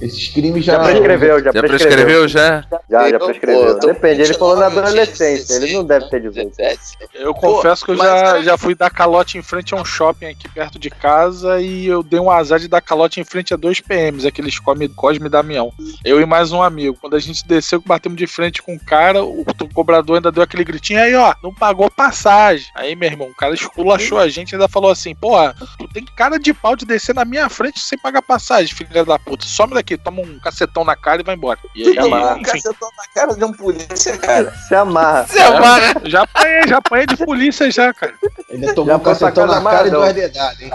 [0.00, 0.74] esses crimes já.
[0.74, 2.28] Já prescreveu, já, Já prescreveu.
[2.28, 2.64] já?
[2.90, 3.78] Já, já Eu- prescreveu.
[3.78, 6.50] Depende, ele falou na 29, adolescência, ele não deve ter 18.
[6.56, 6.80] 17.
[7.14, 10.48] Eu confesso que eu já, já fui dar calote em frente a um shopping aqui
[10.48, 13.80] perto de casa e eu dei um azar de dar calote em frente a dois
[13.80, 14.90] PMs, aqueles Cosme
[15.26, 15.72] e Damião.
[16.04, 16.69] Eu e mais um amigo.
[17.00, 20.64] Quando a gente desceu, batemos de frente com o cara, o cobrador ainda deu aquele
[20.64, 22.66] gritinho aí, ó, não pagou passagem.
[22.74, 26.04] Aí, meu irmão, o cara esculachou a gente e ainda falou assim, porra, tu tem
[26.16, 29.44] cara de pau de descer na minha frente sem pagar passagem, filha da puta.
[29.46, 31.58] Some daqui, toma um cacetão na cara e vai embora.
[31.74, 32.36] E aí, amarra.
[32.36, 34.52] Um cacetão na cara de um polícia, cara.
[34.68, 35.26] Se amarra.
[35.26, 35.94] Se amarra.
[36.04, 38.14] já apanhei, já apanhei de polícia já, cara.
[38.50, 40.70] Ainda tomou Já um cacetão na cara e duas dedadas, hein?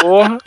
[0.00, 0.38] Porra.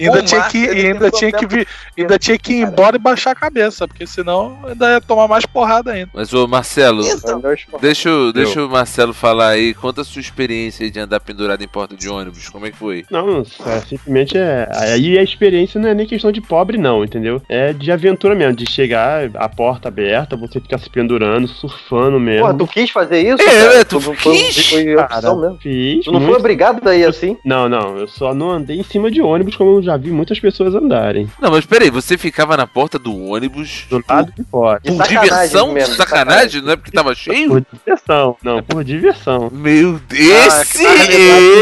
[0.00, 1.66] Ainda O tinha que, ainda tinha que vir,
[1.98, 5.44] ainda tinha que ir embora e baixar a cabeça, porque senão ainda ia tomar mais
[5.46, 6.10] porrada ainda.
[6.14, 7.40] Mas, ô Marcelo, Então,
[7.80, 9.74] deixa, o- deixa o Marcelo falar aí.
[9.74, 12.48] Conta a sua experiência de andar pendurado em porta de ônibus.
[12.48, 13.04] Como é que foi?
[13.10, 14.68] Não, é, simplesmente é.
[14.72, 17.42] Aí a experiência não é nem questão de pobre, não, entendeu?
[17.48, 22.42] É de aventura mesmo, de chegar, a porta aberta, você ficar se pendurando, surfando mesmo.
[22.46, 23.42] Porra, tu quis fazer isso?
[23.42, 23.84] É, cara?
[23.84, 24.68] tu foi, quis?
[24.70, 25.58] Foi opção mesmo.
[25.60, 26.04] Fiz.
[26.04, 27.36] Tu não foi muito- obrigado a ir assim?
[27.44, 30.38] Não, não, eu só não andei em cima de ônibus como eu já vi muitas
[30.38, 31.30] pessoas andarem.
[31.40, 34.80] Não, mas peraí, você ficava na porta do ônibus Do lado de fora.
[34.80, 35.72] Por diversão?
[35.72, 36.60] mesmo, sacanagem?
[36.62, 37.48] Não é porque tava cheio?
[37.48, 38.36] Por diversão.
[38.42, 39.48] Não, por diversão.
[39.50, 40.62] Meu Deus, Ah,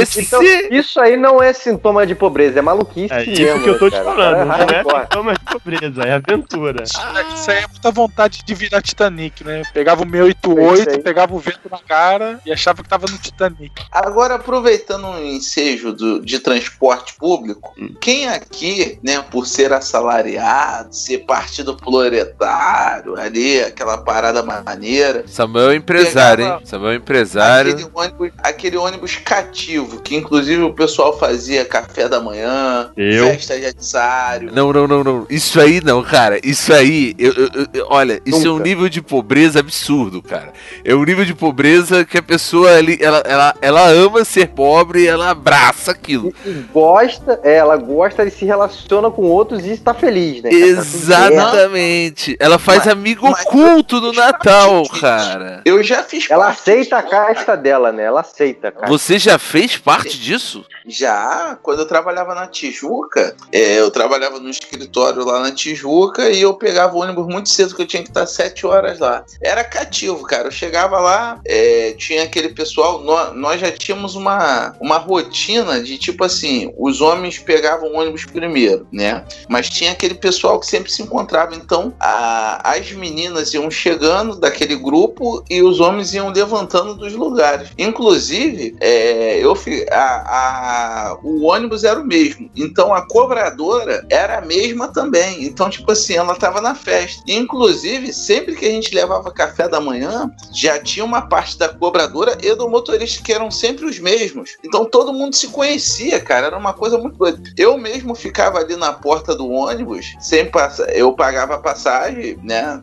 [0.03, 0.21] esse.
[0.21, 3.63] Então, isso aí não é sintoma de pobreza, é maluquice É isso mesmo.
[3.63, 4.05] que eu tô né, te cara?
[4.05, 4.17] falando.
[4.17, 5.01] Cara, Não é hardcore.
[5.03, 6.83] sintoma de pobreza, é aventura.
[6.83, 9.63] Isso aí é muita vontade de virar Titanic, né?
[9.73, 11.03] Pegava o É isso 688, aí.
[11.03, 13.73] pegava o vento na cara e achava que tava no Titanic.
[13.93, 20.95] Agora, aproveitando um ensejo do- de transporte público, quem quem aqui, né, por ser assalariado,
[20.95, 26.59] ser partido proletário, ali, aquela parada maneira, Samuel é empresário, hein?
[26.65, 27.73] Samuel é empresário.
[27.73, 33.27] Aquele ônibus, aquele ônibus cativo, que inclusive o pessoal fazia café da manhã, Eu?
[33.27, 34.51] festa de aniversário.
[34.53, 35.27] Não, não, não, não.
[35.29, 36.39] Isso aí não, cara.
[36.43, 38.65] Isso aí, eu, eu- eu- olha, isso é um Nunca.
[38.65, 40.53] nível de pobreza absurdo, cara.
[40.85, 45.03] É um nível de pobreza que a pessoa ali, ela, ela, ela ama ser pobre
[45.03, 46.33] e ela abraça aquilo.
[46.45, 50.51] E gosta, é, ela gosta e se relaciona com outros e está feliz, né?
[50.53, 52.37] Exatamente.
[52.39, 55.63] Ela faz Mas- amigo mas- oculto no Natal, cara.
[55.65, 57.11] Eu já fiz Ela aceita a disso.
[57.11, 58.05] casta dela, né?
[58.05, 58.89] Ela aceita a casta.
[58.89, 60.65] Você já fez parte disso?
[60.87, 66.41] Já, quando eu trabalhava na Tijuca, é, eu trabalhava no escritório lá na Tijuca e
[66.41, 69.25] eu pegava o ônibus muito cedo, que eu tinha que estar sete horas lá.
[69.43, 70.49] Era cativo, cara.
[70.49, 75.99] Eu chegava lá, é, tinha aquele pessoal, nó- nós, já tínhamos uma, uma rotina de
[75.99, 79.25] tipo assim, os homens pegavam ônibus primeiro, né?
[79.49, 81.55] Mas tinha aquele pessoal que sempre se encontrava.
[81.55, 87.71] Então, a- as meninas iam chegando daquele grupo e os homens iam levantando dos lugares.
[87.79, 89.57] Inclusive, é, eu
[89.91, 92.51] a- a- o ônibus era o mesmo.
[92.55, 95.45] Então, a cobradora era a mesma também.
[95.45, 97.23] Então, tipo assim, ela tava na festa.
[97.27, 102.37] Inclusive, sempre que a gente levava café da manhã, já tinha uma parte da cobradora
[102.43, 104.57] e do motorista que eram sempre os mesmos.
[104.65, 106.47] Então, todo mundo se conhecia, cara.
[106.47, 107.43] Era uma coisa muito doida.
[107.57, 110.83] Eu mesmo ficava ali na porta do ônibus, sem passa...
[110.93, 112.81] eu pagava a passagem, né?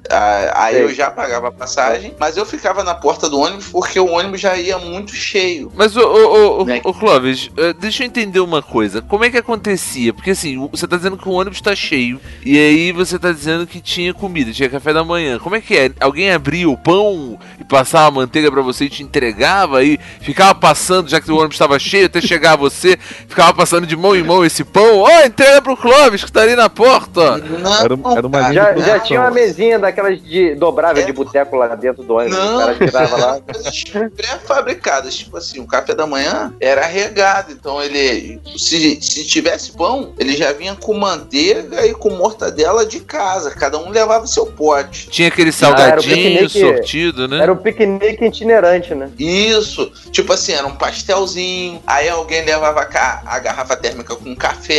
[0.55, 4.07] Aí eu já pagava a passagem, mas eu ficava na porta do ônibus porque o
[4.09, 5.71] ônibus já ia muito cheio.
[5.75, 6.79] Mas, ô, Né?
[6.79, 9.01] Clóvis, eh, deixa eu entender uma coisa.
[9.01, 10.13] Como é que acontecia?
[10.13, 12.19] Porque assim, o- você tá dizendo que o ônibus tá cheio.
[12.45, 15.37] E aí você tá dizendo que tinha comida, tinha café da manhã.
[15.39, 15.91] Como é que é?
[15.99, 20.55] Alguém abria o pão e passava a manteiga pra você e te entregava e ficava
[20.55, 24.15] passando, já que o ônibus tava cheio, até chegar a você, ficava passando de mão
[24.15, 24.82] em mão esse pão.
[25.01, 27.37] Ó, entrega pro Clóvis que tá ali na porta.
[27.37, 28.53] Não, Era, era uma cara.
[28.53, 31.05] Já, já tinha uma mesinha daquelas de dobrável É.
[31.05, 32.37] de boteco lá dentro do ônibus.
[32.37, 33.39] Não, o cara tirava lá.
[34.15, 35.15] pré-fabricadas.
[35.15, 37.51] Tipo assim, o café da manhã era regado.
[37.51, 38.39] Então ele.
[38.57, 43.51] Se, se tivesse pão, ele já vinha com manteiga e com mortadela de casa.
[43.51, 45.09] Cada um levava seu pote.
[45.09, 47.41] Tinha aquele Ah, salgadinho piquenique- sortido, né?
[47.41, 49.09] Era um piquenique itinerante, né?
[49.17, 49.91] Isso.
[50.11, 51.81] Tipo assim, era um pastelzinho.
[51.85, 54.72] Aí alguém levava a garrafa térmica com café.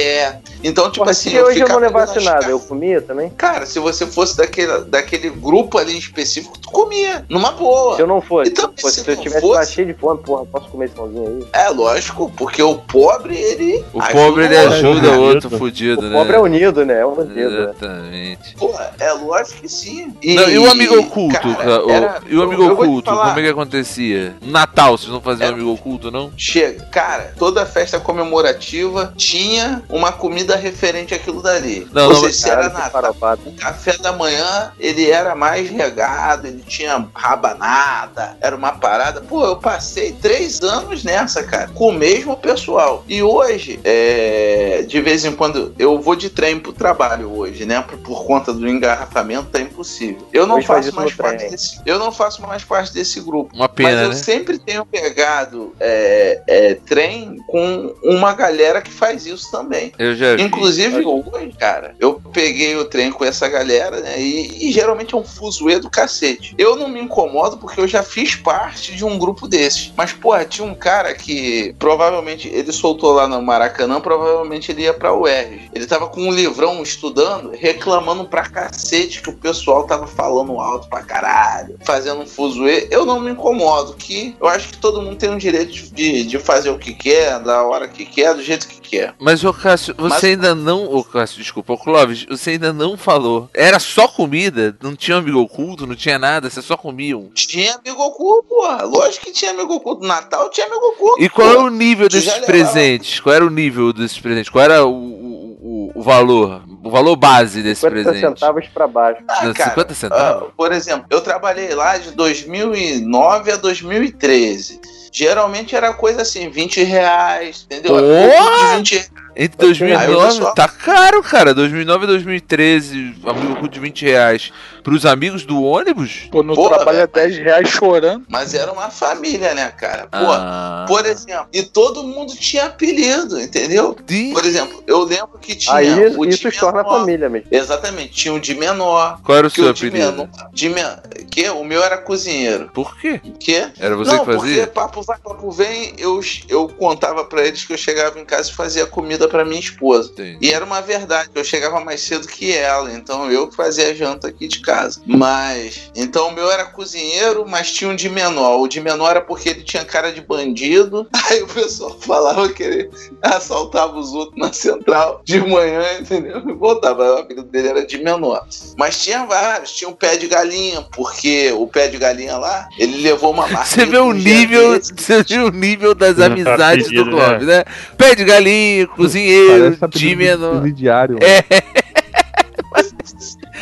[0.63, 1.31] Então, tipo Porra, assim.
[1.31, 3.29] se hoje eu não levasse nada, eu comia também?
[3.31, 7.25] Cara, se você fosse daquele, daquele grupo ali em específico, tu comia.
[7.29, 7.97] Numa boa.
[7.97, 10.47] Se eu não fosse, Então, pô, se se eu tivesse fosse- cheio de fome, porra,
[10.47, 11.65] posso comer esse pãozinho aí?
[11.65, 13.85] É lógico, porque o pobre, ele.
[13.93, 16.19] O pobre ele ajuda o outro fudido, O né?
[16.19, 17.01] pobre é unido, né?
[17.01, 17.35] É unido.
[17.35, 17.45] né?
[17.65, 18.55] Exatamente.
[18.57, 20.15] Pô, é lógico que sim.
[20.25, 21.39] Não, e o amigo oculto?
[21.41, 23.11] cara, cara, o- era- e o amigo eu- eu oculto?
[23.11, 24.35] Como é que acontecia?
[24.41, 26.33] No Natal, vocês não faziam Era- amigo oculto, não?
[26.37, 31.87] Chega, cara, toda festa comemorativa tinha uma comida referente àquilo dali.
[31.93, 32.91] Não, Não, não, sei mas- se era Natal.
[32.91, 33.41] farofado.
[33.47, 39.21] O café da manhã, ele era mais regado, ele tinha rabanada, era uma parada.
[39.21, 43.05] Pô, eu passei três anos nessa, cara, com o mesmo pessoal.
[43.09, 47.83] E hoje, é, de vez em quando, eu vou de trem pro trabalho hoje, né?
[47.83, 50.27] Por, por conta do engarrafamento, tá impossível.
[50.33, 51.51] Eu não Hoje faço mais parte trem.
[51.51, 51.81] desse.
[51.85, 53.55] Eu não faço mais parte desse grupo.
[53.55, 54.15] Uma Mas pena, eu né?
[54.15, 59.74] sempre tenho pegado é, é, trem com uma galera que faz isso também.
[59.99, 60.43] Eu já vi.
[60.43, 64.21] Inclusive hoje, cara, eu peguei o trem com essa galera, né?
[64.21, 66.55] E, e geralmente é um fuzuê do cacete.
[66.59, 69.93] Eu não me incomodo porque eu já fiz parte de um grupo desses.
[69.97, 74.95] Mas, porra, tinha um cara que provavelmente ele soltou lá no Maracanã, provavelmente ele ia
[74.95, 75.71] pra UERJ.
[75.73, 80.89] Ele tava com um livrão estudando, reclamando pra cacete que o pessoal tava falando alto
[80.89, 82.89] pra caralho, fazendo um fuzuê.
[82.91, 86.39] Eu não me incomodo, que eu acho que todo mundo tem o direito de, de
[86.39, 89.15] fazer o que quer, da hora que quer, do jeito que quer.
[89.19, 90.85] Mas, ô Cássio, você Mas- ainda não.
[90.85, 93.49] Ô Cássio, desculpa, ô Clóvis, você ainda não falou.
[93.55, 94.77] Era só comida?
[94.83, 97.31] Não tinha amigo oculto, não tinha nada, vocês só comiam.
[97.35, 98.83] Tinha amigo oculto, porra.
[98.83, 100.07] Lógico que tinha amigo oculto.
[100.07, 101.23] Natal tinha amigo oculto.
[101.23, 101.65] E qual é porra.
[101.67, 103.21] o nível desses presentes?
[103.21, 104.51] Qual era o nível desses presentes?
[104.51, 106.63] Qual era o, o, valor?
[106.85, 108.21] O valor base desse 50 presente?
[108.41, 109.23] centavos pra baixo.
[109.27, 110.49] Ah, Não, cara, 50 centavos?
[110.49, 114.81] ah, por exemplo, eu trabalhei lá de 2009 a 2013.
[115.13, 117.97] Geralmente era coisa assim, 20 reais, entendeu?
[117.97, 118.45] Era Porra!
[118.45, 119.11] pouco de 20 reais.
[119.37, 121.53] Entre Aí o 2009, pessoal- tá caro, cara.
[121.55, 124.53] 2009 e 2013, amigo de 20 reais.
[124.85, 126.29] Pros amigos do ônibus?
[126.31, 127.13] Pô, no Porra, trabalho é velho.
[127.33, 128.25] 10 reais chorando.
[128.29, 130.03] Mas era uma família, né, cara?
[130.07, 130.85] Pô, Ah.
[130.87, 133.97] por exemplo, e todo mundo tinha apelido, entendeu?
[134.07, 134.33] Sim.
[134.35, 136.99] Por exemplo, eu lembro que tinha Aí o isso de torna menor.
[137.01, 137.49] família mesmo.
[137.51, 140.11] Exatamente, tinha o de menor, Qual era o que seu o de apelido?
[140.13, 140.85] menor, de men-
[141.31, 141.49] quê?
[141.49, 142.71] O meu era cozinheiro.
[142.75, 143.21] Por quê?
[143.25, 143.69] O quê?
[143.81, 144.39] Era você não, que fazia?
[144.63, 148.51] porque papo vai, papo vem, eu, eu contava pra eles que eu chegava em casa
[148.51, 150.11] e fazia comida pra minha esposa.
[150.13, 150.39] Entendi.
[150.43, 153.95] E era uma verdade, eu chegava mais cedo que ela, então eu que fazia a
[153.95, 154.74] janta aqui de casa.
[155.07, 158.61] Mas, então o meu era cozinheiro, mas tinha um de menor.
[158.61, 161.07] O de menor era porque ele tinha cara de bandido.
[161.31, 162.91] Aí o pessoal falava que ele
[163.23, 166.43] assaltava os outros na central de manhã, entendeu?
[166.49, 167.15] E voltava.
[167.15, 168.47] O apelido dele era de menor.
[168.77, 173.03] Mas tinha vários, tinha um pé de galinha, porque o pé de galinha lá, ele
[173.03, 173.65] levou uma marca.
[173.67, 177.65] Você vê o nível, você vê o nível das amizades do Clóvis, né?
[177.97, 180.61] Pé de galinha, cozinheiro, de menor.
[180.61, 181.19] presidiário.
[181.21, 181.84] É,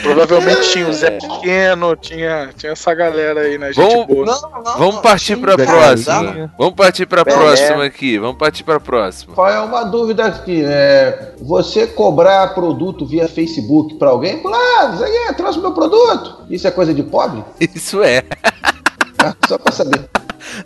[0.03, 3.73] Provavelmente tinha o Zé Pequeno, tinha, tinha essa galera aí, né?
[3.73, 4.27] Gente Vamos- boa.
[4.27, 6.53] Não, não, Vamos partir cara, próxima.
[6.59, 7.37] Vamos partir pra Pelé.
[7.39, 8.19] próxima aqui.
[8.19, 9.35] Vamos partir pra próxima.
[9.35, 10.63] Qual é uma dúvida aqui?
[10.65, 14.43] É, você cobrar produto via Facebook pra alguém?
[14.47, 16.39] Ah, isso aí, trouxe meu produto.
[16.51, 17.43] Isso é coisa de pobre?
[17.61, 18.23] Isso é.
[19.19, 20.01] Ah, Só pra saber.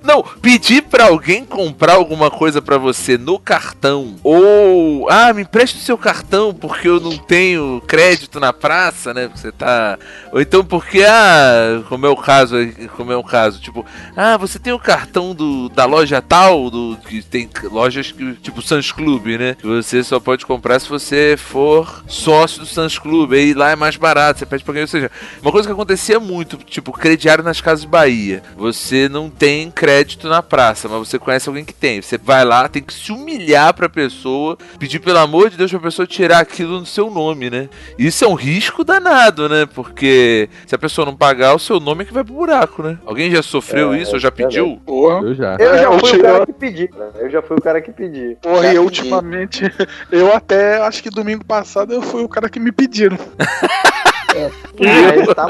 [0.03, 5.79] Não, pedir pra alguém comprar alguma coisa pra você no cartão ou ah, me empresta
[5.79, 9.29] o seu cartão porque eu não tenho crédito na praça, né?
[9.35, 9.99] Você tá
[10.33, 12.57] ou então porque ah, como é o caso,
[12.97, 13.85] como é o caso, tipo,
[14.17, 18.63] ah, você tem o cartão do da loja tal, do que tem lojas que tipo
[18.63, 19.55] Sans Club, né?
[19.55, 23.77] Que você só pode comprar se você for sócio do Sans Club, aí lá é
[23.77, 25.11] mais barato, você pede pra alguém, ou seja,
[25.43, 28.43] uma coisa que acontecia muito, tipo, crediário nas casas Bahia.
[28.57, 32.01] Você não tem crédito na praça, mas você conhece alguém que tem.
[32.03, 35.81] Você vai lá, tem que se humilhar pra pessoa, pedir pelo amor de Deus pra
[35.81, 37.69] pessoa tirar aquilo no seu nome, né?
[37.99, 39.67] Isso é um risco danado, né?
[39.75, 42.99] Porque se a pessoa não pagar, o seu nome é que vai pro buraco, né?
[43.07, 44.81] Alguém já sofreu É, isso ou já é pediu?
[44.85, 45.21] Porra.
[45.27, 45.57] Eu já.
[45.59, 46.91] Eu É, já eu fui o cara que pedi.
[46.97, 47.07] né?
[47.17, 48.37] Eu já fui o cara que pedi.
[48.41, 48.79] Porra, e pedi.
[48.79, 49.63] ultimamente,
[50.13, 53.17] eu até acho que domingo passado eu fui o cara que me pediram.
[54.37, 55.47] Ah, esse tá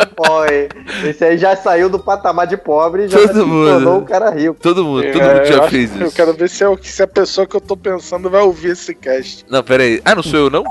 [0.53, 0.69] hein?
[1.05, 3.69] Esse aí já saiu do patamar de pobre e já Todo se mundo.
[3.71, 4.57] tornou um cara rico.
[4.61, 6.17] Todo mundo, todo É, mundo eu já fez Eu isso.
[6.17, 8.95] quero ver se, é, o- se a pessoa que eu tô pensando vai ouvir esse
[8.95, 9.45] cast.
[9.49, 10.01] Não, pera aí.
[10.05, 10.63] Ah, não sou eu não?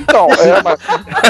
[0.00, 0.80] Então, é, mas.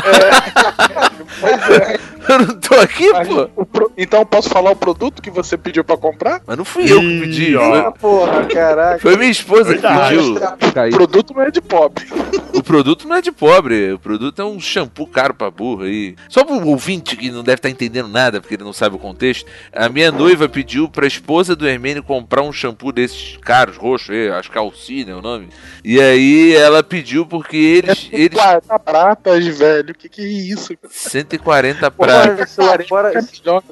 [0.04, 1.98] É, pois é.
[2.30, 3.46] Eu não tô aqui, Mas pô.
[3.66, 6.40] pro- Então posso falar o produto que você pediu pra comprar?
[6.46, 7.56] Mas não fui eu que pedi.
[7.56, 7.60] Ó.
[7.70, 8.98] Foi, Ah, porra, caraca.
[9.00, 10.36] foi minha esposa que pediu.
[10.36, 12.06] O produto não é de pobre.
[12.54, 16.14] O produto não é de pobre, o produto é um shampoo caro pra burro aí.
[16.28, 19.46] Só pro ouvinte que não deve estar entendendo nada, porque ele não sabe o contexto,
[19.72, 24.28] a minha noiva pediu pra esposa do Hermênio comprar um shampoo desses caros, roxo, aí,
[24.30, 25.48] acho que é Alcine é o nome.
[25.84, 28.08] E aí ela pediu porque eles.
[28.12, 29.94] eles 40 pratas, velho.
[29.94, 30.74] Que que é isso?
[30.88, 32.10] 140 Porra,
[32.42, 33.12] isso lá fora,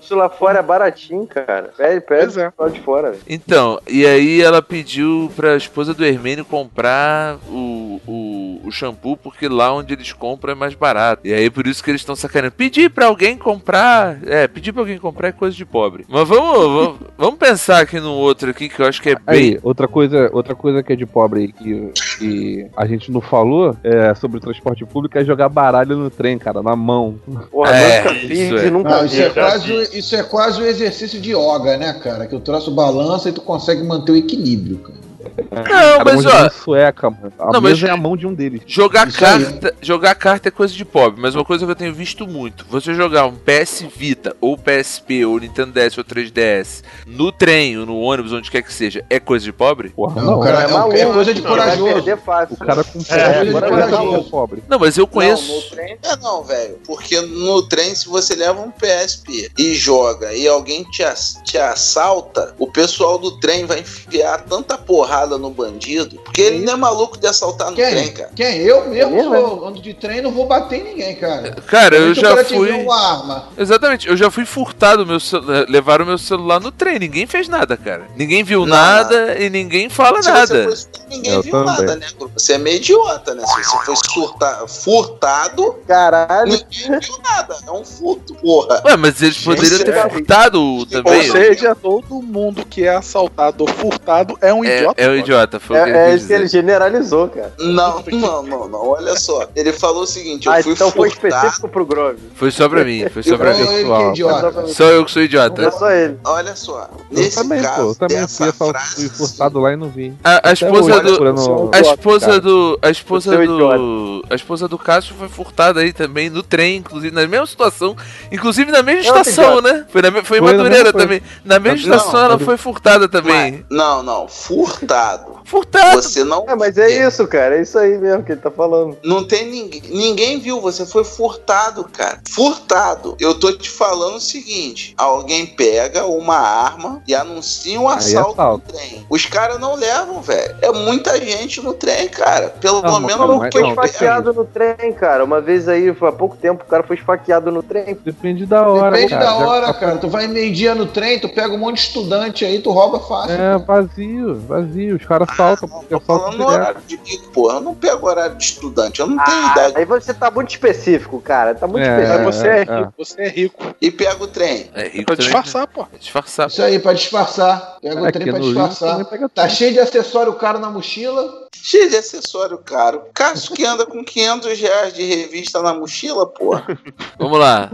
[0.00, 1.70] isso lá fora é baratinho, cara.
[1.76, 2.52] Pede, pede é.
[2.58, 3.22] lá de fora, velho.
[3.28, 9.48] Então, e aí ela pediu pra esposa do Hermênio comprar o, o, o shampoo, porque
[9.48, 11.26] lá onde eles compram é mais barato.
[11.26, 12.54] E aí por isso que eles estão sacaneando.
[12.56, 14.18] Pedir pra alguém comprar.
[14.26, 16.04] É, pedir pra alguém comprar é coisa de pobre.
[16.08, 19.24] Mas vamos, vamos, vamos pensar aqui no outro aqui que eu acho que é bem.
[19.26, 23.20] Aí, outra coisa, outra coisa que é de pobre aí que, que a gente não
[23.20, 27.18] falou é, sobre o transporte público é jogar baralho no trem, cara, na mão.
[27.50, 28.02] Porra, É,
[28.32, 28.66] isso é.
[28.66, 32.26] e nunca Não, isso, é quase, isso é quase um exercício de yoga, né, cara?
[32.26, 35.07] Que o troço balança e tu consegue manter o equilíbrio, cara.
[35.20, 37.32] Não, mas ó, sueca, mano.
[37.38, 38.62] A Não, mas- é a mão de um deles.
[38.66, 39.44] Jogar Isso aí.
[39.44, 42.64] carta, jogar carta é coisa de pobre, mas uma coisa que eu tenho visto muito,
[42.68, 47.86] você jogar um PS Vita ou PSP ou Nintendo DS ou 3DS no trem ou
[47.86, 49.90] no ônibus, onde quer que seja, é coisa de pobre?
[49.90, 50.40] Porra, Não, não.
[50.40, 51.92] cara, é, maluco, é coisa de corajoso.
[51.94, 52.54] perder fácil.
[52.54, 54.16] O cara com É, corajoso.
[54.26, 54.62] é pobre.
[54.68, 55.52] Não, mas eu Não, conheço.
[55.52, 56.78] no trem é não, velho.
[56.86, 61.58] Porque no trem, se você leva um PSP e joga e alguém te, ass- te
[61.58, 64.76] assalta, o pessoal do trem vai enfiar tanta
[65.08, 66.18] porrada no bandido.
[66.24, 68.12] Porque ele não é maluco de assaltar no trem, Quem?
[68.12, 68.30] cara.
[68.36, 68.58] Quem?
[68.58, 71.52] Eu mesmo É mesmo, sou, ando de trem, não vou bater em ninguém, cara.
[71.66, 72.70] Cara, eu o já fui.
[72.70, 73.48] uma arma.
[73.56, 75.40] Exatamente, eu já fui furtado meu cel...
[75.68, 78.06] levaram meu celular no trem, ninguém fez nada, cara.
[78.16, 80.64] Ninguém viu Não, nada e ninguém fala Se nada.
[80.64, 81.66] você foi, ninguém Eu viu também.
[81.66, 82.06] nada, né?
[82.34, 83.44] Você é meio idiota, né?
[83.46, 86.52] Se você foi surta- furtado, Caralho.
[86.52, 87.56] ninguém viu nada.
[87.66, 88.82] É um furto, porra.
[88.84, 91.30] Ué, mas eles poderiam ter é- furtado Ou também.
[91.30, 94.97] seja, todo mundo que é assaltado ou furtado é um É, idiota.
[95.04, 95.14] É pô.
[95.14, 97.52] idiota, foi o que ele É, é ele generalizou, cara.
[97.58, 98.88] Não, não, não, não.
[98.88, 99.46] Olha só.
[99.54, 102.18] Ele falou o seguinte: eu Ah, fui então foi específico pro Grove.
[102.34, 103.74] Foi só pra mim, foi só pra Igual mim.
[103.74, 104.66] ele que é idiota.
[104.68, 105.70] Só eu que sou Não é idiota.
[105.70, 106.18] só ele.
[106.24, 106.88] Olha só.
[107.10, 107.88] Eu Nesse também, caso, pô.
[107.90, 110.14] Eu também fui, frase, fui furtado lá e não vi.
[110.24, 111.08] A, a esposa do.
[111.16, 112.78] procurando- A esposa do.
[112.82, 114.22] A esposa do.
[114.30, 117.96] A esposa do Cássio foi furtada aí também no trem, inclusive, na mesma situação.
[118.32, 119.86] Inclusive na mesma É estação, né?
[119.90, 121.22] Foi, na, foi em Madureira também.
[121.44, 123.64] Na mesma Não, estação ela mas- foi furtada também.
[123.68, 124.28] Mas- não, não.
[124.28, 124.87] Furtado.
[124.88, 125.38] Furtado.
[125.44, 126.02] Furtado.
[126.02, 126.44] Você não.
[126.48, 127.56] É, mas é isso, cara.
[127.56, 128.96] É isso aí mesmo que ele tá falando.
[129.02, 129.82] Não tem ninguém.
[129.90, 132.20] Ninguém viu, você foi furtado, cara.
[132.28, 133.16] Furtado.
[133.18, 138.32] Eu tô te falando o seguinte: alguém pega uma arma e anuncia um é assalto
[138.32, 138.64] assalto.
[138.72, 139.06] no trem.
[139.08, 140.56] Os caras não levam, velho.
[140.60, 142.48] É muita gente no trem, cara.
[142.60, 145.24] Pelo Não, menos mas- não mas- Foi não, esfaqueado no trem, cara.
[145.24, 147.96] Uma vez aí, há pouco tempo, o cara foi esfaqueado no trem.
[148.04, 149.24] Depende da hora, Depende cara.
[149.24, 149.96] da Já- hora, cara.
[149.96, 153.32] Tu vai meio-dia no trem, tu pega um monte de estudante aí, tu rouba fácil.
[153.34, 154.77] É, vazio, vazio.
[154.92, 157.54] Os caras saltam, porque Tô assaltam falando no horário de pico, porra.
[157.56, 159.00] Eu não pego horário de estudante.
[159.00, 159.72] Eu não tenho Ah, idade.
[159.76, 161.54] aí você tá muito específico, cara.
[161.54, 162.24] Tá muito É, específico.
[162.32, 162.78] Você é, é.
[162.78, 163.74] rico, você é rico.
[163.80, 164.70] E pego o trem.
[164.74, 165.30] É É rico pra também.
[165.32, 165.86] disfarçar, pô.
[165.92, 166.48] É disfarçar.
[166.48, 167.76] Isso aí, pra disfarçar.
[167.82, 169.04] Pega o trem pra Rio disfarçar.
[169.04, 171.46] pega Tá cheio de acessório caro na mochila.
[171.60, 173.02] Cheio de acessório caro.
[173.12, 176.64] Cássio que anda com 500 reais de revista na mochila, porra.
[177.18, 177.70] Vamos lá.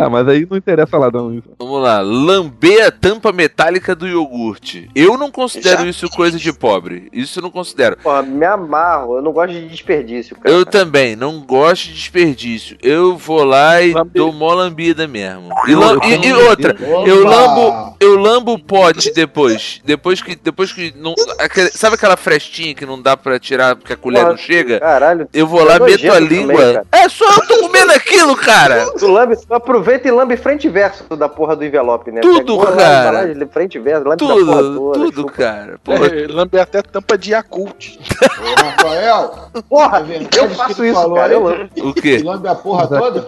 [0.00, 1.42] Ah, mas aí não interessa lá não.
[1.58, 2.00] Vamos lá.
[2.00, 4.88] Lamber a tampa metálica do iogurte.
[4.94, 7.08] Eu não considero Já isso coisa de pobre.
[7.12, 7.96] Isso eu não considero.
[8.02, 9.16] Porra, me amarro.
[9.16, 10.54] Eu não gosto de desperdício, cara.
[10.54, 12.76] Eu também não gosto de desperdício.
[12.82, 15.48] Eu vou lá e Lambe- dou mó lambida mesmo.
[15.66, 19.80] E, lam- e- e outra, eu lambo, eu lambo o pote depois.
[19.84, 23.92] Depois que, depois que não, aquele- sabe aquela frestinha que não dá pra tirar porque
[23.92, 24.80] a colher Porra, não chega?
[24.80, 25.28] Caralho.
[25.32, 26.54] Eu vou lá, meto a língua.
[26.56, 28.86] também, é só eu tô comendo aquilo, cara.
[28.96, 32.20] Tu lambe, tu aproveita e lambe frente e verso da porra do envelope, né?
[32.20, 33.08] Tudo, lá, cara.
[33.22, 34.98] embalagem, frente e verso, lambe da porra Tudo, toda.
[34.98, 35.32] tudo, chupa.
[35.32, 35.80] cara.
[35.84, 37.98] Porra, É, lambe até tampa de Yakult.
[37.98, 39.34] Ô, Rafael,
[39.68, 40.28] Porra, tá vendo?
[40.36, 41.32] eu faço isso, falou cara.
[41.32, 41.68] Eu lambo.
[41.88, 42.20] o quê?
[42.22, 43.26] Lambe a porra toda?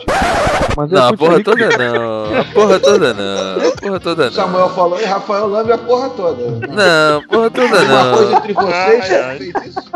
[0.77, 2.39] Mas Não, é a porra toda não.
[2.41, 3.69] A porra toda não.
[3.69, 4.75] A porra toda O Samuel não.
[4.75, 6.45] falou e Rafael lambe a porra toda.
[6.69, 8.39] Não, a porra toda Uma coisa não.
[8.39, 9.39] entre vocês, Ai, ai.
[9.39, 9.91] fez isso.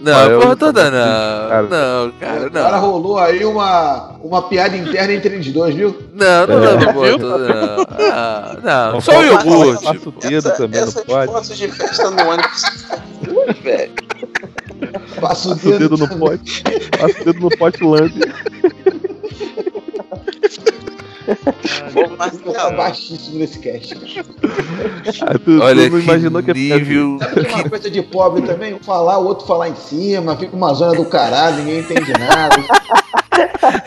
[0.00, 1.48] Não, eu porra não toda não.
[1.48, 1.62] cara.
[1.62, 2.80] Não, cara, Agora não.
[2.80, 5.96] rolou aí uma, uma piada interna entre eles dois, viu?
[6.14, 6.70] Não, não É.
[6.76, 7.86] leva porra toda não.
[8.10, 8.56] Ah,
[8.92, 9.84] Não, só o iogurte.
[9.84, 11.32] Passa o dedo Essa, também, não essas pode.
[11.32, 12.62] fotos de festa no ônibus.
[13.62, 13.92] velho.
[15.20, 16.64] Passa o o dedo no pote.
[16.98, 18.20] Passa o dedo no pote lambe.
[21.26, 23.94] Tá Marcelo, baixíssimo nesse cast.
[25.22, 27.18] Ah, tu, Olha tu imaginou que nível.
[27.34, 30.72] Tem uma coisa de pobre também, um falar, o outro falar em cima, fica uma
[30.74, 32.56] zona do caralho, ninguém entende nada.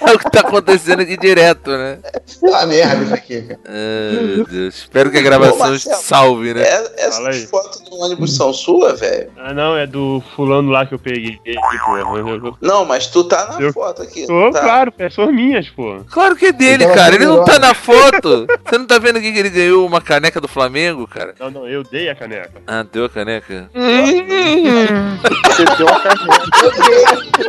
[0.02, 2.00] É o que tá acontecendo aqui direto, né?
[2.42, 3.60] Tá merda isso aqui, cara.
[3.68, 4.76] Ai, meu Deus.
[4.76, 6.02] Espero que a gravação Ô, Marcelo.
[6.02, 6.62] salve, né?
[6.64, 9.30] é- essas fotos no ônibus são suas, velho?
[9.38, 11.38] Ah, não, é do fulano lá que eu peguei.
[11.46, 14.26] Eu- Não, mas tu tá na Eu- foto aqui.
[14.26, 14.62] Tô, tá?
[14.62, 15.98] claro, é são minhas, pô.
[16.10, 17.14] Claro que é dele, Então, cara.
[17.14, 17.46] Ele não melhor.
[17.46, 18.48] tá na foto.
[18.66, 21.34] Você não tá vendo aqui que ele ganhou uma caneca do Flamengo, cara?
[21.40, 22.52] Não, não, eu dei a caneca.
[22.68, 23.70] Ah, deu a caneca?
[23.74, 26.26] Você deu uma caneta.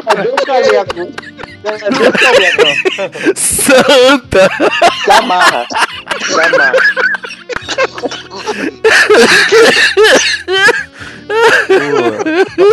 [0.04, 1.12] Cadê o caneco?
[1.62, 3.34] Cadê o caneco?
[3.36, 4.48] Santa!
[5.04, 5.66] Se amarra.
[6.24, 6.72] Se amarra.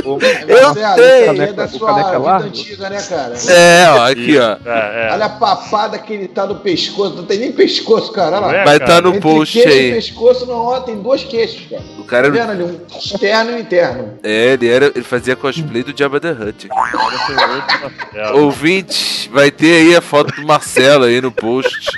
[0.04, 0.72] Pô, Eu tenho.
[0.72, 3.34] isso aí é Caneca- da o sua vida antiga, né, cara?
[3.50, 4.58] É, ó, aqui, ó.
[4.70, 5.10] É, é.
[5.14, 8.38] Olha a papada que ele tá no pescoço, não tem nem pescoço, cara.
[8.38, 8.56] Olha lá.
[8.58, 9.94] É, Vai estar no Entre post aí.
[9.94, 11.82] pescoço, não, ó, tem dois queixos, cara.
[11.98, 12.32] O cara.
[12.32, 12.64] Tá vendo ali?
[12.64, 14.20] Um externo e um interno.
[14.24, 16.70] É, ele, era, ele fazia cosplay do Jabba the Hutt.
[18.36, 21.90] Ouvinte, vai ter aí a foto do Marcelo aí no post.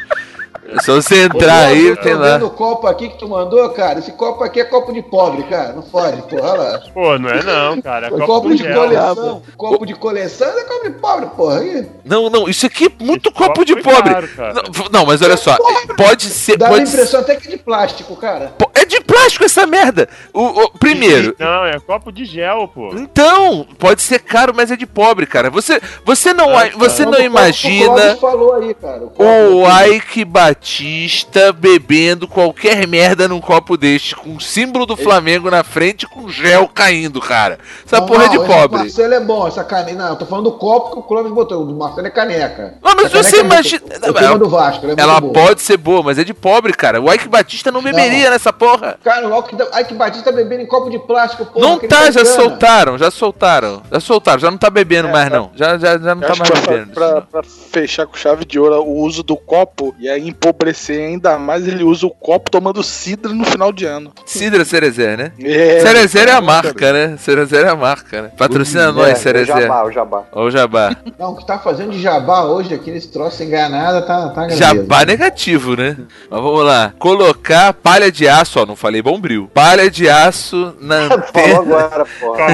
[0.68, 2.34] É só você entrar Ô, aí, eu tem tô lá.
[2.34, 4.00] vendo o copo aqui que tu mandou, cara.
[4.00, 5.74] Esse copo aqui é copo de pobre, cara.
[5.74, 6.38] Não fode, pô.
[6.42, 6.80] Olha lá.
[6.94, 8.08] Pô, não é não, cara.
[8.08, 8.74] É copo, copo de gel.
[8.76, 9.42] coleção.
[9.56, 11.60] Copo de coleção é copo de pobre, porra.
[11.60, 11.88] Aí.
[12.04, 14.14] Não, não, isso aqui é muito Esse copo de pobre.
[14.14, 14.54] caro, cara.
[14.54, 15.56] Não, não, mas olha só,
[15.96, 16.58] pode ser.
[16.58, 18.54] Dá a Pode impressão até que é de plástico, cara.
[18.76, 20.10] É de plástico essa merda.
[20.34, 21.34] O, o- primeiro.
[21.40, 22.90] Não, é copo de gel, pô.
[22.94, 25.50] Então, pode ser caro, mas é de pobre, cara.
[25.50, 29.04] Você, você não, Ah, você Como não o imagina falou aí, cara.
[29.18, 35.50] O o Ike Batista bebendo qualquer merda num copo deste, com o símbolo do Flamengo
[35.50, 37.58] na frente com gel caindo, cara.
[37.86, 38.78] Essa Não, porra é de não, pobre.
[38.80, 39.98] do Marcelo é bom, essa caneca.
[39.98, 41.62] Não, eu tô falando do copo que o Clóvis botou.
[41.62, 42.76] O do Marcelo é caneca.
[42.84, 43.82] Não, mas Essa você é imagina-
[44.30, 47.02] uma do Vasco, ela é Ela pode ser boa, mas é de pobre, cara.
[47.02, 48.65] O Ike Batista não beberia nessa porra.
[49.04, 49.40] Cara, o
[49.80, 51.66] Ike, Batista tá bebendo em copo de plástico, porra.
[51.66, 53.82] não ele tá, já soltaram, já soltaram.
[53.92, 55.52] Já soltaram, já não tá bebendo mais, não.
[55.56, 56.92] Já, já, já não Eu tá acho mais que pra, bebendo.
[56.94, 61.38] pra- pra fechar com chave de ouro o uso do copo e aí empobrecer ainda
[61.38, 64.12] mais, ele usa o copo tomando cidra no final de ano.
[64.26, 65.32] Cidra Cerezer, né?
[65.46, 67.18] É, Cerezer é a marca, né?
[67.18, 68.32] Cerezer é a marca, né?
[68.38, 69.62] Patrocina nós, É, o Cerezer.
[69.62, 70.24] jabá, o jabá.
[70.34, 70.96] O jabá.
[71.18, 74.30] Não, o que tá fazendo de jabá hoje aqui nesse troço sem ganhar nada, tá,
[74.30, 74.50] tá.
[74.50, 75.98] Jabá negativo, né?
[76.30, 76.94] Mas vamos lá.
[77.00, 79.50] Colocar palha de aço, ó, não falei bombril.
[79.54, 81.60] Palha de aço na Falou antena.
[81.60, 82.46] agora, porra.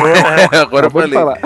[0.62, 1.14] Agora eu falei.
[1.14, 1.40] falar.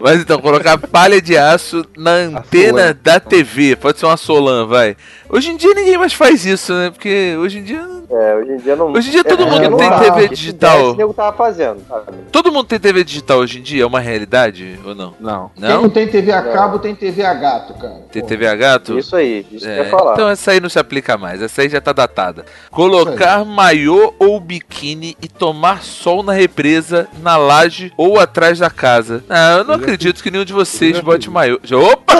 [0.00, 2.96] Mas então, colocar palha de aço na antena Solan.
[3.02, 3.76] da TV.
[3.76, 4.96] Pode ser uma Solan, vai.
[5.28, 6.90] Hoje em dia ninguém mais faz isso, né?
[6.90, 8.92] Porque hoje em dia É, hoje em dia não.
[8.92, 10.94] Hoje em dia todo é, mundo não tem dá, TV se digital.
[10.94, 12.06] nego tava fazendo, sabe?
[12.30, 13.82] Todo mundo tem TV digital hoje em dia?
[13.82, 15.14] É uma realidade ou não?
[15.18, 15.50] Não.
[15.54, 15.90] Quem não Não?
[15.90, 18.02] tem TV a cabo tem TV a gato, cara.
[18.12, 18.28] Tem Pô.
[18.28, 18.98] TV a gato?
[18.98, 20.12] Isso aí, isso que eu É, ia falar.
[20.14, 22.44] então essa aí não se aplica mais, essa aí já tá datada.
[22.70, 29.24] Colocar maiô ou biquíni e tomar sol na represa, na laje ou atrás da casa.
[29.28, 31.58] Ah, eu não Eu acredito que nenhum de vocês bote maiô.
[31.62, 32.14] Já- Opa!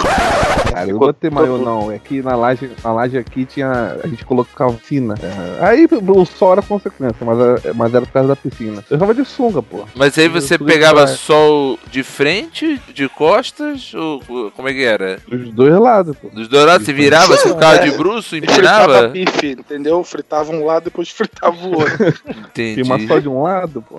[0.77, 1.91] Cara, eu não botei maiô não.
[1.91, 3.97] É que na laje, na laje aqui tinha.
[4.05, 5.15] A gente colocava piscina.
[5.23, 8.85] É, aí o sol era consequência, mas, era- mas era por causa da piscina.
[8.91, 9.85] Eu tava de sunga, pô.
[9.95, 11.17] Mas aí você pegava praia.
[11.17, 14.21] sol de frente, de costas, ou
[14.55, 15.19] como é que era?
[15.27, 16.29] Dos dois lados, pô.
[16.29, 19.09] Dos dois lados, você virava, você ficava de bruxo, E fritava empinava?
[19.09, 20.05] bife, entendeu?
[20.05, 22.15] Fritava um lado, depois fritava o outro.
[22.57, 22.83] Entendi.
[22.83, 23.99] Queimar só de um lado, pô.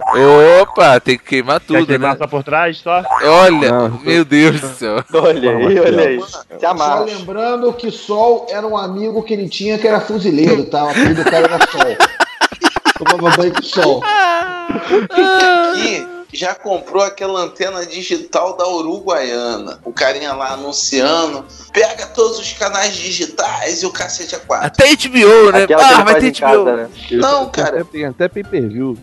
[0.62, 2.18] Opa, tem que queimar Quer tudo, queimar né?
[2.18, 3.04] só por trás, só?
[3.24, 5.04] Olha, Não, meu Deus do céu.
[5.14, 6.20] Olha aí, olha aí.
[6.76, 10.86] Só lembrando que Sol era um amigo que ele tinha que era fuzileiro, tá?
[10.86, 11.98] O apelido do cara era Sol.
[12.98, 14.02] Tomava banho com Sol.
[14.04, 19.80] Aqui já comprou aquela antena digital da Uruguaiana.
[19.86, 21.46] O carinha lá anunciando.
[21.74, 24.68] Pega todos os canais digitais e o cacete é quatro.
[24.68, 25.64] Até HBO, né?
[25.64, 26.76] Aquela que Ah, vai ter em casa, HBO.
[26.76, 26.90] né?
[27.12, 27.82] Não, cara.
[27.82, 28.98] até- Tem até pay per view.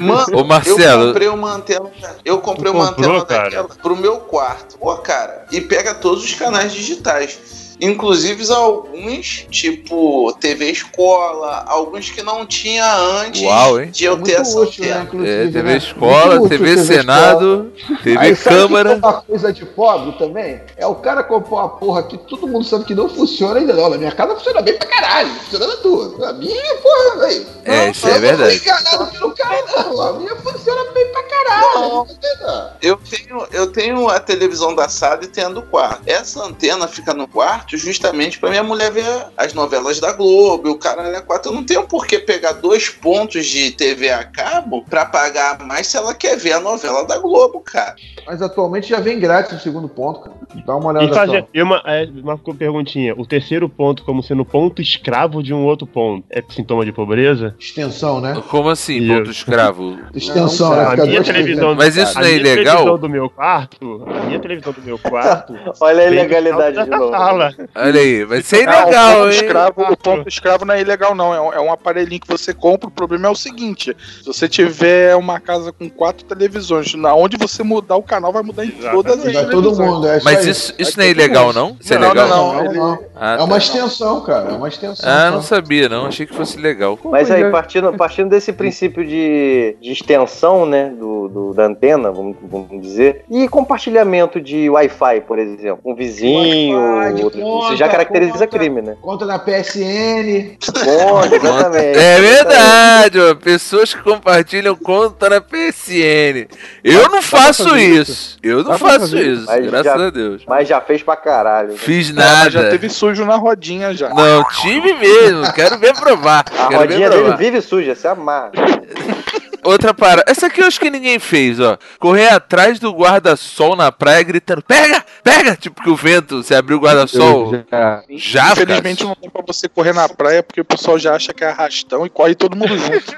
[0.00, 1.02] Mano, Ô, Marcelo.
[1.02, 1.90] eu comprei uma antena.
[2.24, 3.44] Eu comprei Tu uma comprou, antena cara?
[3.50, 4.78] daquela pro meu quarto.
[4.78, 7.69] Pô, cara, e pega todos os canais digitais.
[7.80, 13.90] Inclusive alguns, tipo TV Escola, alguns que não tinha antes Uau, hein?
[13.90, 15.76] de eu É ter essa útil, né, É, TV né?
[15.76, 16.86] Escola, útil TV Escola.
[16.86, 17.72] Senado,
[18.02, 18.90] TV Aí, sabe que Câmara.
[18.92, 20.60] é uma coisa de pobre também?
[20.76, 23.76] É o cara comprar uma porra que todo mundo sabe que não funciona ainda.
[23.80, 26.28] Olha, minha casa funciona bem pra caralho, funciona na tua.
[26.28, 27.46] A minha, porra, velho.
[27.64, 28.56] É, Não, isso é eu verdade.
[28.56, 30.00] Enganado pelo cara, não.
[30.02, 31.70] A minha funciona bem pra caralho.
[31.74, 32.06] Não.
[32.40, 32.70] Não.
[32.82, 36.02] Eu tenho, eu tenho a televisão da sala e tenho a do quarto.
[36.06, 39.04] Essa antena fica no quarto justamente pra minha mulher ver
[39.36, 40.68] as novelas da Globo.
[40.68, 41.50] E o caralho é quatro.
[41.50, 45.86] Eu não tenho por que pegar dois pontos de TV a cabo pra pagar mais
[45.86, 47.94] se ela quer ver a novela da Globo, cara.
[48.26, 50.36] Mas atualmente já vem grátis o segundo ponto, cara.
[50.66, 51.48] Dá uma olhada E fazer só.
[51.54, 55.86] e uma, é, uma perguntinha: o terceiro ponto, como sendo ponto escravo de um outro
[55.86, 57.54] ponto, é sintoma de pobreza?
[57.58, 58.40] Extensão, né?
[58.48, 59.98] Como assim, ponto escravo?
[60.14, 60.82] Extensão, Não, né?
[60.84, 62.74] cara, Fica a minha televisão- Mas isso A não é minha ilegal?
[62.76, 65.54] televisão do meu quarto, a minha televisão do meu quarto.
[65.80, 67.10] Olha a ilegalidade de novo.
[67.10, 67.54] sala.
[67.74, 69.30] Olha aí, vai ser Não, o ilegal, hein?
[69.30, 71.34] escravo, o ponto escravo não é ilegal, não.
[71.34, 72.88] É um, é um aparelhinho que você compra.
[72.88, 77.36] O problema é o seguinte: se você tiver uma casa com quatro televisões, na onde
[77.36, 79.50] você mudar o canal, vai mudar em todas as televisões.
[79.50, 81.76] todo mundo, é isso Mas isso, isso não é ilegal, não?
[81.80, 82.28] Isso é Não, legal?
[82.28, 82.98] não, Não, não.
[83.16, 83.44] Ah, É tá.
[83.44, 84.50] uma extensão, cara.
[84.50, 85.08] É uma extensão.
[85.10, 86.06] Ah, não sabia, não.
[86.06, 86.98] Achei que fosse legal.
[87.04, 87.50] Mas aí, é.
[87.50, 93.24] partindo, partindo desse princípio de, de extensão, né, do, do- da antena, vamos, vamos dizer,
[93.30, 96.78] e compartilhamento de Wi-Fi, por exemplo, um vizinho,
[97.22, 98.46] outro- conta, isso já caracteriza conta.
[98.46, 98.96] crime, né?
[99.00, 100.56] Conta na PSN.
[100.84, 101.98] Bom, exatamente.
[101.98, 103.34] É verdade, ó.
[103.34, 106.46] Pessoas que compartilham conta na PSN.
[106.84, 108.38] Eu não faço isso.
[108.42, 110.42] Eu não faço isso, Mas graças já- a Deus.
[110.46, 111.70] Mas já fez pra caralho.
[111.70, 111.76] né?
[111.76, 112.50] Fiz nada.
[112.50, 114.08] já teve sujo na rodinha já.
[114.10, 115.52] Não, tive mesmo.
[115.52, 116.44] Quero ver provar.
[116.58, 118.52] A Quero ver rodinha dele vive suja, se amarra.
[119.64, 120.24] Outra parada.
[120.26, 121.76] Essa aqui eu acho que ninguém fez, ó.
[121.98, 125.56] Correr atrás do guarda-sol na praia gritando: pega, pega!
[125.56, 127.52] Tipo que o vento, você abriu o guarda-sol.
[127.70, 131.32] Já- Já, Infelizmente não tem pra você correr na praia porque o pessoal já acha
[131.34, 133.14] que é arrastão e corre todo mundo junto.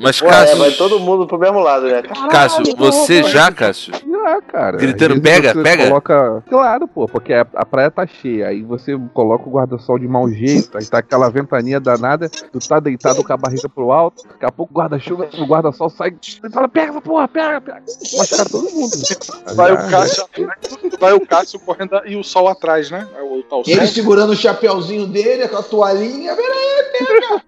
[0.00, 2.02] Mas, Pô, é, Cássio, vai todo mundo pro mesmo lado, né?
[2.30, 3.92] Cássio, você já, Cássio?
[4.22, 4.76] Já, cara.
[4.76, 5.88] Gritando, "Pega, pega"?
[5.88, 6.44] Coloca...
[6.48, 8.48] Claro, pô, porque a, a praia tá cheia.
[8.48, 12.78] Aí você coloca o guarda-sol de mau jeito, aí tá aquela ventania danada, tu tá
[12.78, 16.50] deitado com a barriga pro alto, daqui a pouco o guarda-chuva, o guarda-sol sai e
[16.50, 17.82] fala, pega essa porra, pega, pega.
[18.16, 18.92] Machucar todo mundo.
[19.54, 23.06] Vai o Cássio atrás, vai o Cássio correndo e o sol atrás, né?
[23.16, 23.86] É o tal Ele sol.
[23.86, 26.34] segurando o chapeuzinho dele, com a toalhinha.
[26.34, 27.42] Peraí,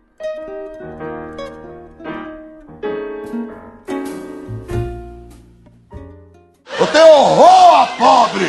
[6.78, 8.46] Eu tenho horror a pobre!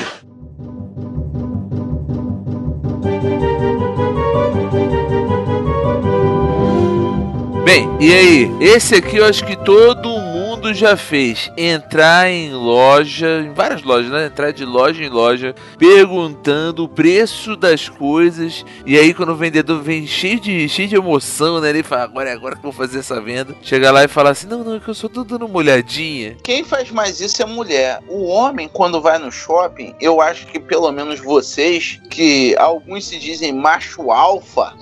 [7.64, 8.56] Bem, e aí?
[8.60, 10.35] Esse aqui eu acho que todo mundo
[10.74, 11.52] já fez.
[11.58, 14.26] Entrar em loja, em várias lojas, né?
[14.26, 18.66] Entrar de loja em loja, perguntando o preço das coisas.
[18.86, 21.70] E aí, quando o vendedor vem cheio de, cheio de emoção, né?
[21.70, 23.56] Ele fala: agora é agora que eu vou fazer essa venda.
[23.62, 26.38] Chega lá e fala assim: não, não, é que eu só tô dando uma olhadinha.
[26.44, 28.00] Quem faz mais isso é mulher.
[28.08, 33.20] O homem, quando vai no shopping, eu acho que pelo menos vocês, que alguns se
[33.20, 34.74] dizem macho alfa,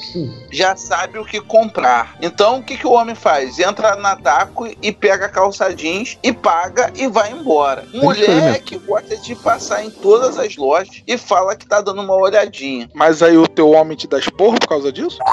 [0.52, 2.16] já sabe o que comprar.
[2.22, 3.60] Então, o que, que o homem faz?
[3.60, 7.86] Entra na Daco e pega a calça jeans e paga e vai embora.
[7.94, 12.16] Mulher que gosta de passar em todas as lojas e fala que tá dando uma
[12.16, 12.90] olhadinha.
[12.94, 15.18] Mas aí o teu homem te dá esporro por causa disso?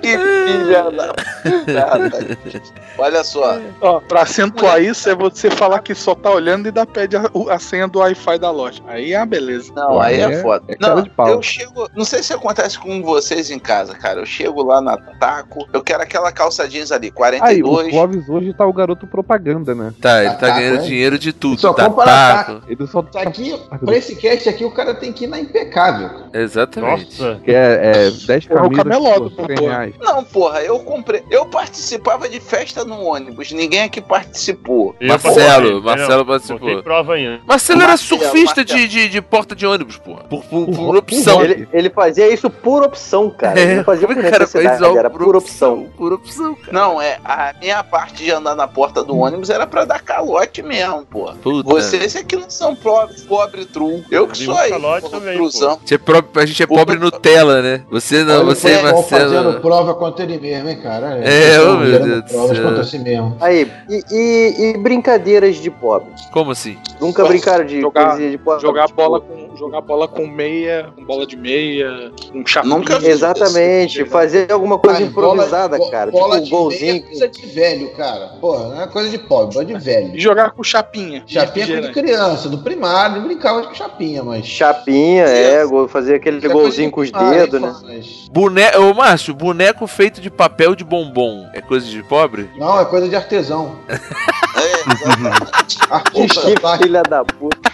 [0.00, 2.78] Que filha da puta.
[2.98, 3.58] Olha só.
[3.80, 7.24] Ó, pra acentuar isso é você falar que só tá olhando e dá pede a,
[7.50, 8.82] a senha do Wi-Fi da loja.
[8.86, 9.72] Aí é uma beleza.
[9.74, 10.64] Não, aí é, é- foda.
[10.68, 11.28] é não, de pau.
[11.28, 11.88] eu chego.
[11.94, 14.20] Não sei se acontece com vocês em casa, cara.
[14.20, 17.06] Eu chego lá na Taco, eu quero aquela calça jeans ali,
[17.40, 17.90] Aí, o 42.
[17.90, 19.92] Clóvis hoje tá o garoto propaganda, né?
[20.00, 20.82] Tá, ele tá Taco, ganhando é?
[20.82, 21.60] dinheiro de tudo.
[21.60, 22.12] Só tá compra na
[22.44, 22.62] taco.
[22.68, 26.10] Ele só Isso aqui, pra esse cast aqui, o cara tem que ir na impecável.
[26.32, 27.20] Exatamente.
[27.20, 27.40] Nossa.
[27.44, 29.66] que é, é 10 É o camisas por do 100 pô.
[29.66, 29.94] reais.
[30.00, 31.22] Não, porra, eu comprei.
[31.30, 34.94] Eu participava de festa no ônibus, ninguém aqui participou.
[35.00, 36.58] Eu Marcelo, participei, Marcelo participou.
[36.68, 37.40] Botei prova ainda.
[37.46, 38.80] Marcelo era Marcelo, surfista Marcelo.
[38.80, 40.24] de, de, de porta de ônibus, porra.
[40.24, 41.42] Por, por, por opção.
[41.42, 43.58] Ele, ele fazia isso por opção, cara.
[43.58, 45.86] Ele não fazia por é cara faz necessidade, era por opção.
[45.96, 46.72] Por opção, cara.
[46.72, 47.18] Não, é.
[47.24, 51.34] A minha parte de andar na porta do ônibus era pra dar calote mesmo, porra.
[51.42, 51.68] Puta.
[51.68, 54.04] Vocês é que não são pobre, pobre true.
[54.10, 55.72] Eu que sou aí, calote também, truzão.
[55.72, 57.82] A gente é, pro- a gente é pobre Nutella, né?
[57.90, 59.60] Você não, Olha você, pessoal fazendo Marcelo.
[59.60, 61.18] prova contra ele mesmo, hein, cara?
[61.18, 62.66] É, ô, meu Deus do provas céu.
[62.68, 63.36] contra si mesmo.
[63.40, 66.08] Aí, e, e- e brincadeiras de pobre?
[66.32, 66.78] Como assim?
[67.00, 68.62] Nunca brincaram de jogar- coisinha de pobre?
[68.62, 72.70] Jogar Tipo, bola com jogar bola com meia, com bola de meia, um chapéu.
[72.70, 72.98] Nunca.
[73.06, 76.10] Exatamente, fazer alguma coisa Cara, improvisada, bola- cara.
[76.10, 76.96] Bola tipo um de meia golzinho.
[76.96, 78.26] é coisa de velho, cara.
[78.40, 80.16] Porra, não é coisa de pobre, bola de velho.
[80.16, 81.22] E jogar com chapinha.
[81.26, 84.46] Chapinha é coisa de criança, do primário, brincava com chapinha, mas.
[84.46, 87.74] Chapinha, é, go- fazer aquele é coisa golzinho de com os dedos, né?
[87.84, 92.50] mas- Boneco, ô Márcio, boneco feito de papel de bombom é coisa de pobre?
[92.56, 93.76] Não, é coisa de artesão.
[94.56, 95.94] É.
[95.94, 96.84] Artista Que plástico.
[96.84, 97.70] filha da puta.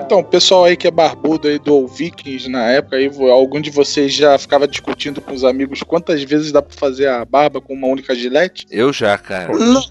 [0.00, 3.70] Então, o pessoal aí que é barbudo aí do Vikings na época, aí algum de
[3.70, 7.74] vocês já ficava discutindo com os amigos quantas vezes dá pra fazer a barba com
[7.74, 8.66] uma única gilete?
[8.70, 9.52] Eu já, cara.
[9.56, 9.82] Não,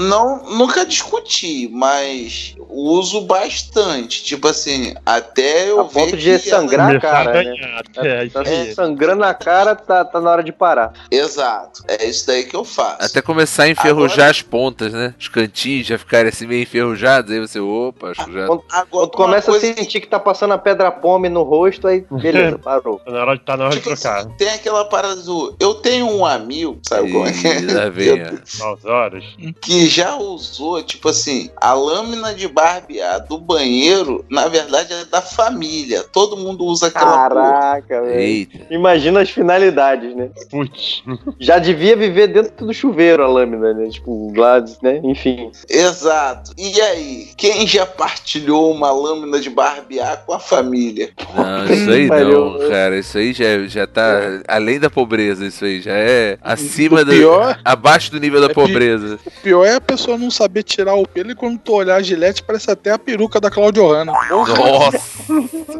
[0.00, 4.22] não, nunca discuti, mas uso bastante.
[4.24, 7.44] Tipo assim, até eu A ponto ver de que sangrar a cara, né?
[7.44, 7.82] ganhar.
[7.96, 8.74] É, Tá aí.
[8.74, 10.92] sangrando a cara, tá, tá na hora de parar.
[11.10, 13.04] Exato, é isso daí que eu faço.
[13.04, 15.14] Até começar a enferrujar as pontas, né?
[15.18, 18.46] Os cantinhos já ficarem assim meio enferrujados, aí você, opa, acho que já.
[18.76, 22.58] Agora, quando começa a sentir que tá passando a pedra pome no rosto, aí beleza,
[22.58, 22.98] parou.
[22.98, 24.18] Tá na hora, tá na hora de Tipo trocar.
[24.20, 25.54] assim, tem aquela parada do.
[25.58, 27.46] Eu tenho um amigo, sabe como é que.
[27.72, 29.24] Nove horas.
[29.60, 35.20] que já usou, tipo assim, a lâmina de barbear do banheiro, na verdade, é da
[35.22, 36.02] família.
[36.12, 37.28] Todo mundo usa aquela.
[37.28, 38.48] Caraca, velho.
[38.70, 40.30] Imagina as finalidades, né?
[40.50, 41.02] Putz.
[41.40, 43.88] Já devia viver dentro do chuveiro a lâmina, né?
[43.88, 45.00] Tipo, Gladys, né?
[45.02, 45.50] Enfim.
[45.68, 46.52] Exato.
[46.56, 51.10] E aí, quem já partilhou uma lâmina de barbear com a família?
[51.34, 52.98] Não, isso aí não, cara.
[52.98, 55.80] Isso aí já, já tá além da pobreza, isso aí.
[55.80, 57.12] Já é acima do.
[57.12, 59.18] pior- Abaixo do nível da É pobreza.
[59.24, 62.02] O pior é a pessoa não saber tirar o pelo e quando tu olhar a
[62.02, 64.12] gilete parece até a peruca da Claudio Hanna.
[64.12, 64.98] Nossa,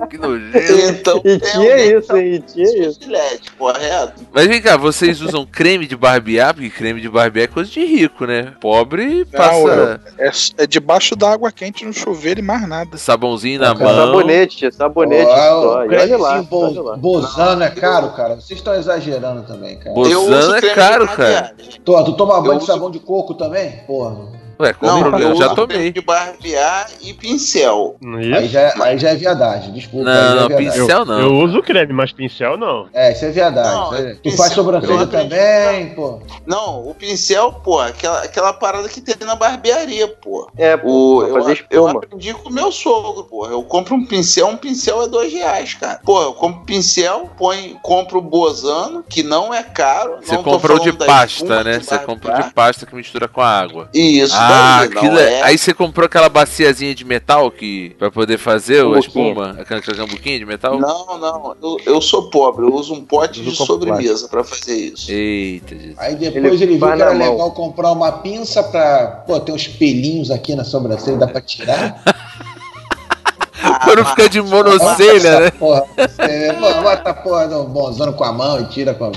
[0.08, 0.58] que nojento.
[0.90, 2.34] Então, E tinha alguém isso, hein?
[2.34, 3.00] E tinha isso.
[3.02, 4.26] Gillette, correto?
[4.32, 6.54] Mas vem cá, vocês usam creme de barbear?
[6.54, 8.52] Porque creme de barbear é coisa de rico, né?
[8.60, 12.75] Pobre passa É, é debaixo da água quente no chuveiro e mais nada.
[12.94, 13.94] Sabãozinho na É mão.
[14.06, 15.78] Sabonete, sabonete Ó, só.
[15.78, 16.96] olha lá, bo- olha lá.
[16.96, 18.34] Bozano é caro, cara.
[18.36, 19.94] Vocês estão exagerando também, cara.
[19.94, 21.52] Bo- Bozano é caro, cara.
[21.84, 23.70] Tu, tu toma banho de sabão de coco também?
[23.86, 24.35] Porra.
[24.58, 25.30] Ué, qual o Não, problema?
[25.30, 25.92] eu Eu já tomei.
[25.92, 27.96] de barbear e pincel.
[28.00, 28.48] Não Aí é?
[28.48, 30.08] já, é- aí já é viadagem, desculpa.
[30.08, 30.70] aí Não, é viadagem.
[30.80, 31.20] pincel não.
[31.20, 32.88] Eu uso creme, mas pincel não.
[32.94, 33.72] É, isso é viadagem.
[33.72, 36.20] Não, isso é- Tu pincel, faz sobrancelha eu também, pô.
[36.46, 40.50] Não, o pincel, pô, aquela, aquela parada que tem na barbearia, pô.
[40.56, 42.00] É, O, pô, pra eu, fazer eu espuma.
[42.04, 43.52] aprendi com o meu sogro, porra.
[43.52, 46.00] Eu compro um pincel, um pincel é dois reais, cara.
[46.04, 50.16] Pô, eu compro pincel, põe, compro o Bozano, que não é caro.
[50.22, 51.80] Você comprou de pasta, né?
[51.80, 53.88] Você comprou de pasta que mistura com a água.
[53.92, 55.40] Isso, ah, não aquilo é...
[55.40, 55.42] é.
[55.42, 59.96] Aí você comprou aquela baciazinha de metal que pra poder fazer a espuma, aquela aquela
[59.96, 60.78] cambuquinha de metal?
[60.78, 65.10] Não, não, eu, eu sou pobre, eu uso um pote de sobremesa pra fazer isso.
[65.10, 65.98] Eita, Jesus.
[65.98, 67.32] Aí depois Ele ele, viu que era mão.
[67.32, 69.24] legal comprar uma pinça pra.
[69.26, 72.02] Pô, tem uns pelinhos aqui na sobrancelha, dá pra tirar.
[73.84, 75.50] Quando fica de monocelha, né?
[75.50, 79.10] Porra, você, pô, bota a porra do bonzano com a mão e tira com a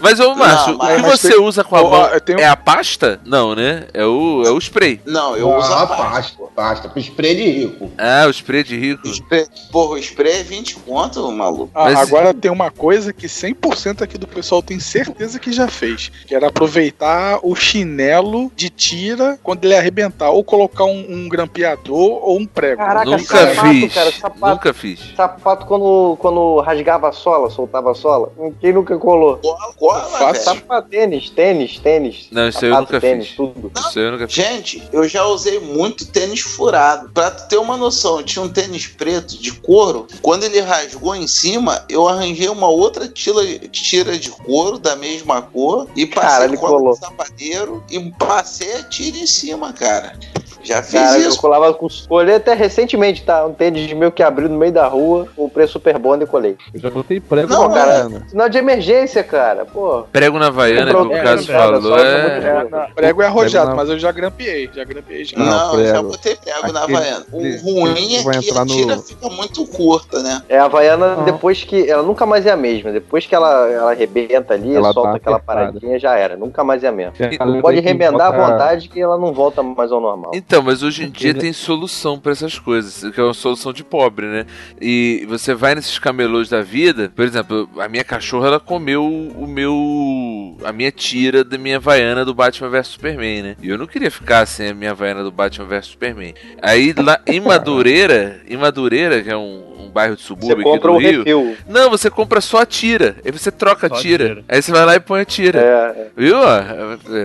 [0.00, 2.06] Mas, ô Márcio, Não, mas- o que você tem- usa com a mão?
[2.08, 3.20] eu tenho- É a pasta?
[3.24, 3.86] Não, né?
[3.92, 5.00] É o, é o spray.
[5.04, 6.04] Não, eu uso ah, a pasta.
[6.04, 7.90] pasta, pasta, pro spray de rico.
[7.98, 9.06] Ah, o spray de rico.
[9.08, 11.70] Spray- Porra, o spray é 20 conto, maluco.
[11.74, 15.68] Ah, Mas- Agora tem uma coisa que 100% aqui do pessoal tem certeza que já
[15.68, 21.28] fez, que era aproveitar o chinelo de tira quando ele arrebentar, ou colocar um, um
[21.28, 22.76] grampeador ou um prego.
[22.78, 23.94] Caraca, Nunca sapato, fiz.
[23.94, 24.52] cara, sapato.
[24.54, 25.00] Nunca fiz.
[25.16, 28.30] Sapato quando, quando rasgava a sola, soltava a sola.
[28.60, 29.36] Quem nunca colou?
[29.38, 30.18] Cola, Cola, Fácil.
[30.32, 30.44] velho.
[30.44, 32.28] Sapato, tênis, tênis, tênis.
[32.30, 33.36] Não, isso aí eu sapato, nunca tênis, fiz.
[33.36, 33.72] tudo.
[33.76, 34.34] Isso aí eu nunca fiz.
[34.36, 37.10] Gente, eu já usei muito tênis furado.
[37.10, 40.06] Pra tu ter uma noção, eu tinha um tênis preto de couro.
[40.22, 45.42] Quando ele rasgou em cima, eu arranjei uma outra tira, tira de couro da mesma
[45.42, 46.92] cor e passei Cara, ele cola colou.
[46.94, 50.12] de sapateiro e passei a tira em cima, cara.
[50.60, 51.40] Já fiz Cara, eu isso.
[51.40, 51.86] colava com.
[52.08, 53.46] Colei até recentemente, tá?
[53.46, 56.56] Um tênis meu que abriu no meio da rua, o preço super bom e colei.
[56.74, 58.22] Eu já botei prego Não, na cara.
[58.28, 59.64] Sinal de emergência, cara.
[59.64, 59.77] Pô.
[60.12, 62.38] Prego na Havaiana, que o caso cara, falou, é...
[62.38, 65.38] É, prego é arrojado, Prego na- mas eu já grampeei, já grampeei já.
[65.38, 66.08] Não, Não, eu já prego.
[66.08, 67.26] botei prego na Havaiana.
[67.32, 70.42] O ruim é que a tira fica muito curta, né?
[70.48, 71.24] É, a Havaiana, Não.
[71.24, 71.88] depois que.
[71.88, 72.90] Ela nunca mais é a mesma.
[72.92, 75.72] Depois que ela, ela arrebenta ali, Ela solta tá aquela apertada.
[75.72, 76.36] paradinha, já era.
[76.36, 77.12] Nunca mais é a mesma.
[77.60, 80.32] Pode remendar à vontade que ela não volta mais ao normal.
[80.34, 83.82] Então, mas hoje em dia tem solução pra essas coisas, que é uma solução de
[83.84, 84.46] pobre, né?
[84.80, 89.46] E você vai nesses camelôs da vida, por exemplo, a minha cachorra ela comeu o
[89.46, 93.56] meu eu a minha tira da minha Havaiana do Batman vs Superman, né?
[93.62, 96.34] E eu não queria ficar sem a minha Havaiana do Batman vs Superman.
[96.62, 100.64] Aí lá em Madureira, em Madureira, que é um, um bairro de Você subúrbio aqui
[100.64, 101.56] compra do o Rio, refil.
[101.68, 103.16] não, você compra só a tira.
[103.24, 104.28] Aí você troca a Só a tira.
[104.28, 104.44] tira.
[104.48, 105.60] Aí você vai lá e põe a tira.
[105.60, 106.08] É, é.
[106.16, 106.36] Viu?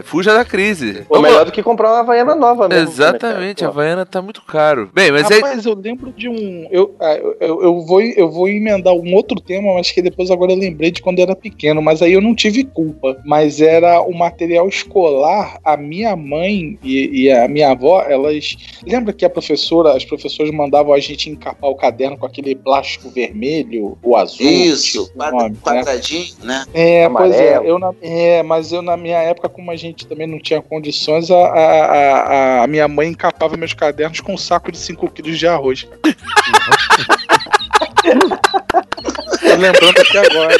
[0.03, 1.03] Fuja da crise.
[1.07, 2.89] Pô, Vamos melhor do que comprar uma Havaiana nova mesmo.
[2.89, 3.71] Exatamente, né, a cara?
[3.71, 4.89] Havaiana tá muito caro.
[4.93, 5.41] Bem, mas aí.
[5.41, 6.67] Rapaz, eu lembro de um.
[6.71, 10.29] Eu, ah, eu, eu, eu vou, eu vou emendar um outro tema, mas que depois
[10.31, 13.12] agora eu lembrei de quando eu era pequeno, mas aí eu não tive culpa.
[13.25, 18.57] Mas era o material escolar, a minha mãe e, e a minha avó, elas.
[18.85, 23.09] Lembra que a professora, as professoras mandavam a gente encapar o caderno com aquele plástico
[23.09, 24.45] vermelho, o azul?
[24.45, 25.55] Isso, nome, né?
[25.61, 26.65] quadradinho, né?
[26.73, 27.65] É, pois é, Amarelo.
[27.65, 31.31] eu na, é, mas eu na minha época, como a gente também não tinha condições,
[31.31, 35.37] a, a, a, a minha mãe encapava meus cadernos com um saco de 5 quilos
[35.37, 35.87] de arroz.
[39.55, 40.57] Tô lembrando aqui agora.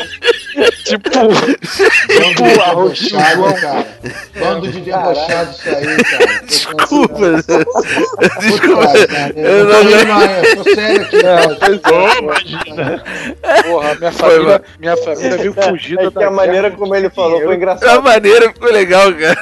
[0.84, 3.54] tipo, Bando de João.
[3.54, 3.88] cara.
[4.40, 6.40] Bando de debochado isso aí, cara.
[6.40, 7.34] Tô Desculpa.
[8.40, 8.88] Desculpa.
[8.88, 13.04] Puta, cara, Eu Eu não- não, eu tô sério aqui, cara.
[13.64, 17.54] porra, minha família, minha família veio fugida É que a maneira como ele falou foi
[17.54, 18.04] A engraçado.
[18.04, 19.38] maneira ficou legal, cara.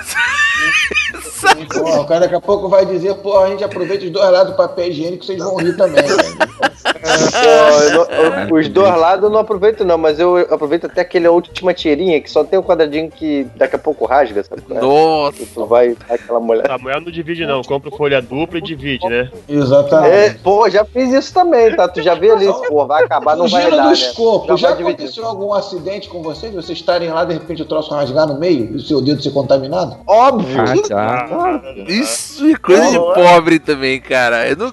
[1.74, 4.52] Pô, o cara daqui a pouco vai dizer, pô, a gente aproveita os dois lados
[4.54, 6.38] do papel higiênico, vocês vão rir também, velho.
[6.84, 11.02] Pô, eu não- eu- os dois lados eu não aproveito, não, mas eu aproveito até
[11.02, 14.62] aquela última tirinha que só tem um quadradinho que daqui a pouco rasga, sabe?
[14.72, 14.80] é?
[14.80, 15.44] Nossa.
[15.54, 16.66] Tu vai aquela mulher.
[16.68, 17.62] Samuel não divide, não.
[17.64, 19.30] Compra folha dupla e divide, né?
[19.48, 20.14] Exatamente.
[20.14, 21.88] É, pô, já fiz isso também, tá?
[21.88, 23.94] Tu já viu ali, pô, vai acabar, não vai dar, do né?
[23.94, 24.94] escopo, Já já, dividir.
[24.96, 26.54] aconteceu algum acidente com vocês?
[26.54, 29.32] Vocês estarem lá, de repente o troço rasgar no meio e o seu dedo ser
[29.32, 29.98] contaminado?
[30.08, 30.62] Óbvio!
[30.62, 31.62] Ah, já.
[31.88, 34.48] Isso é coisa de pobre também, cara.
[34.50, 34.72] Eu não,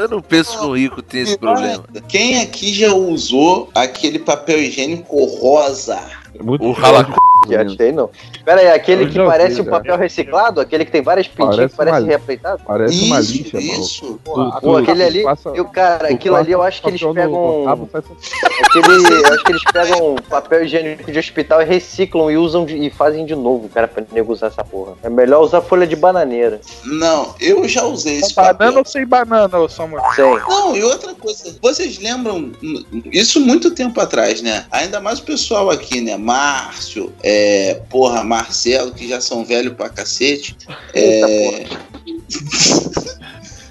[0.00, 1.84] eu não penso que o rico tem esse problema.
[2.08, 6.00] Quem aqui já usou aquele papel higiênico rosa?
[6.42, 7.16] Muito O ralacu.
[7.54, 8.10] Achei, não.
[8.44, 9.70] Pera aí, aquele Eu que parece vi, um já.
[9.70, 10.60] papel reciclado?
[10.60, 12.62] Aquele que tem várias pintinhas Parece que parece reaproveitado?
[12.66, 13.72] Parece uma lixa, mano.
[13.80, 14.20] isso.
[14.24, 17.86] Pô, aquele ali, passa- eu, cara, aquilo ali eu acho que eles papel no- no
[17.86, 18.16] pegam.
[18.64, 22.76] Aquele, eu acho que eles pegam papel higiênico de hospital e reciclam e usam de-
[22.76, 24.94] e fazem de novo, cara, pra nego usar essa porra.
[25.02, 26.60] É melhor usar folha de bananeira.
[26.84, 28.78] Não, eu já usei esse banana papel.
[28.78, 30.02] ou sem banana, ô Samuel?
[30.48, 34.66] Não, e outra coisa, vocês lembram hum, isso muito tempo atrás, né?
[34.70, 36.16] Ainda mais o pessoal aqui, né?
[36.16, 37.35] Márcio, é,
[37.88, 40.56] porra, Marcelo, que já são velhos pra cacete.
[40.94, 41.64] É,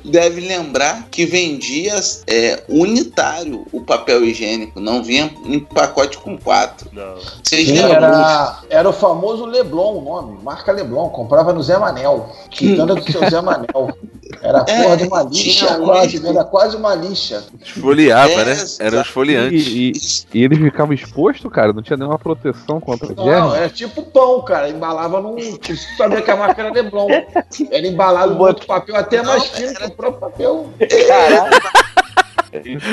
[0.06, 1.96] deve lembrar que vendia
[2.28, 6.90] é, unitário o papel higiênico, não vinha em pacote com quatro.
[6.94, 7.16] Não.
[7.44, 7.96] Vocês Sim, lembram?
[7.96, 13.12] era, era o famoso Leblon o nome, marca Leblon, comprava no Zé Manel, quitanda do
[13.12, 13.66] seu Zé Manel.
[14.42, 17.44] Era a É, porra de uma lixa um quase, era quase uma lixa.
[17.64, 18.56] Esfoliava, É, né?
[18.80, 19.56] Era um esfoliante.
[19.56, 21.74] E, e, e ele ficava exposto, cara?
[21.74, 23.54] Não tinha nenhuma proteção contra Não, germes?
[23.54, 25.36] era tipo pão, cara, embalava num...
[25.36, 27.08] Você sabia que a marca era Leblon.
[27.72, 30.70] Era embalado num outro papel até mais Não, fino era- que o próprio papel.
[31.08, 31.62] Caralho.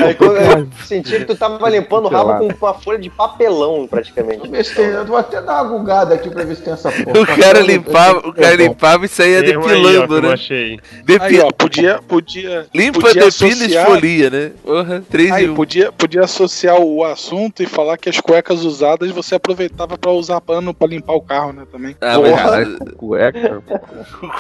[0.05, 3.87] Aí quando eu senti que tu tava limpando o rabo com uma folha de papelão,
[3.87, 4.51] praticamente.
[4.77, 7.21] Eu eu vou até dar uma gugada aqui pra ver se tem essa porra.
[7.21, 10.33] O cara limpava, o cara limpava e saía Tem aí, ó, que depilando, eu né?
[10.33, 10.79] achei.
[11.05, 14.53] Depi- Aí, ó, podia, podia, Limpa, podia depila e esfolia, né?
[14.65, 15.55] Porra, 3 aí, 1.
[15.55, 20.41] podia, podia associar o assunto e falar que as cuecas usadas você aproveitava pra usar
[20.41, 21.97] pano pra limpar o carro, né, também.
[22.01, 22.31] Ah, Porra.
[22.31, 23.63] mas Caralho, cueca.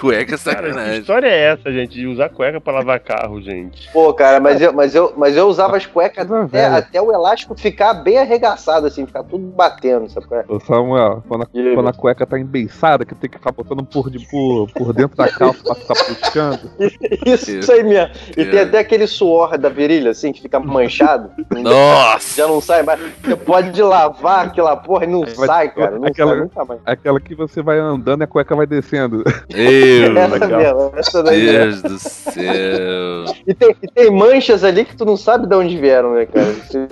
[0.00, 1.00] cueca é Cara, que sacanagem.
[1.00, 1.94] história é essa, gente?
[1.94, 3.90] De usar cueca pra lavar carro, gente.
[3.92, 7.12] Pô, cara, mas eu, mas eu, mas eu usava as cuecas Coisa até, até o
[7.12, 10.26] elástico ficar bem arregaçado, assim, ficar tudo batendo, sabe?
[10.32, 10.44] é?
[10.48, 14.10] Ô, Samuel, quando a, quando a cueca tá embeiçada, que tem que ficar botando por,
[14.10, 16.70] de, por, por dentro da calça pra ficar puxando.
[17.26, 18.10] Isso, isso aí mesmo.
[18.36, 21.30] E tem até aquele suor da virilha, assim, que fica manchado.
[21.50, 22.36] Nossa!
[22.36, 23.00] Já não sai mais.
[23.22, 25.98] Você pode lavar aquela porra e não Vai- sai, cara.
[25.98, 26.80] Não aquela- sai nunca mais.
[26.84, 29.22] Aquela que você vai andando e a cueca vai descendo.
[29.52, 31.82] Meu Essa mesmo, essa daí mesmo.
[31.82, 33.34] Deus do céu.
[33.46, 36.53] E tem, e tem manchas ali que tu não sabe de onde vieram, né, cara?
[36.53, 36.86] Você-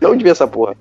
[0.00, 0.74] De onde veio essa porra?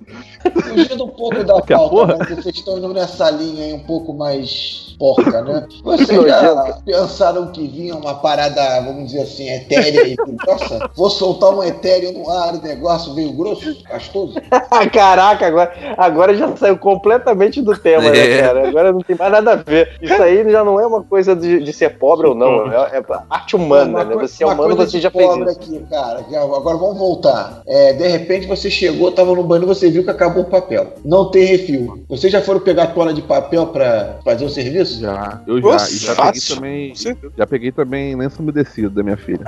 [0.64, 2.18] Fugindo um pouco da Que pauta, porra?
[2.18, 2.26] né?
[2.36, 5.66] vocês estão indo nessa linha aí um pouco mais porca, né?
[5.84, 10.90] Vocês Que já pensaram que vinha uma parada, vamos dizer assim, etérea e grossa?
[10.96, 14.36] Vou soltar um etéreo no ar, o negócio veio grosso, pastoso?
[14.94, 18.12] Caraca, agora, agora já saiu completamente do tema, É.
[18.12, 18.68] né, cara?
[18.70, 19.98] Agora não tem mais nada a ver.
[20.02, 22.62] Isso aí já não é uma coisa de, de ser pobre ou não.
[22.72, 24.16] É, é arte humana, Uma né?
[24.16, 25.60] Você é uma humano, você já fez pobre isso.
[25.60, 26.11] aqui, cara.
[26.30, 27.62] Já- Agora vamos voltar.
[27.68, 30.94] É, de repente você chegou, tava no banho, você viu que acabou o papel.
[31.06, 32.04] Não tem refil.
[32.10, 35.00] Vocês já foram pegar toalha de papel pra fazer o serviço?
[35.02, 35.68] Já, eu já.
[35.68, 36.96] Nossa, e já peguei também.
[36.96, 39.44] Você- Já peguei também lenço umedecido da minha filha.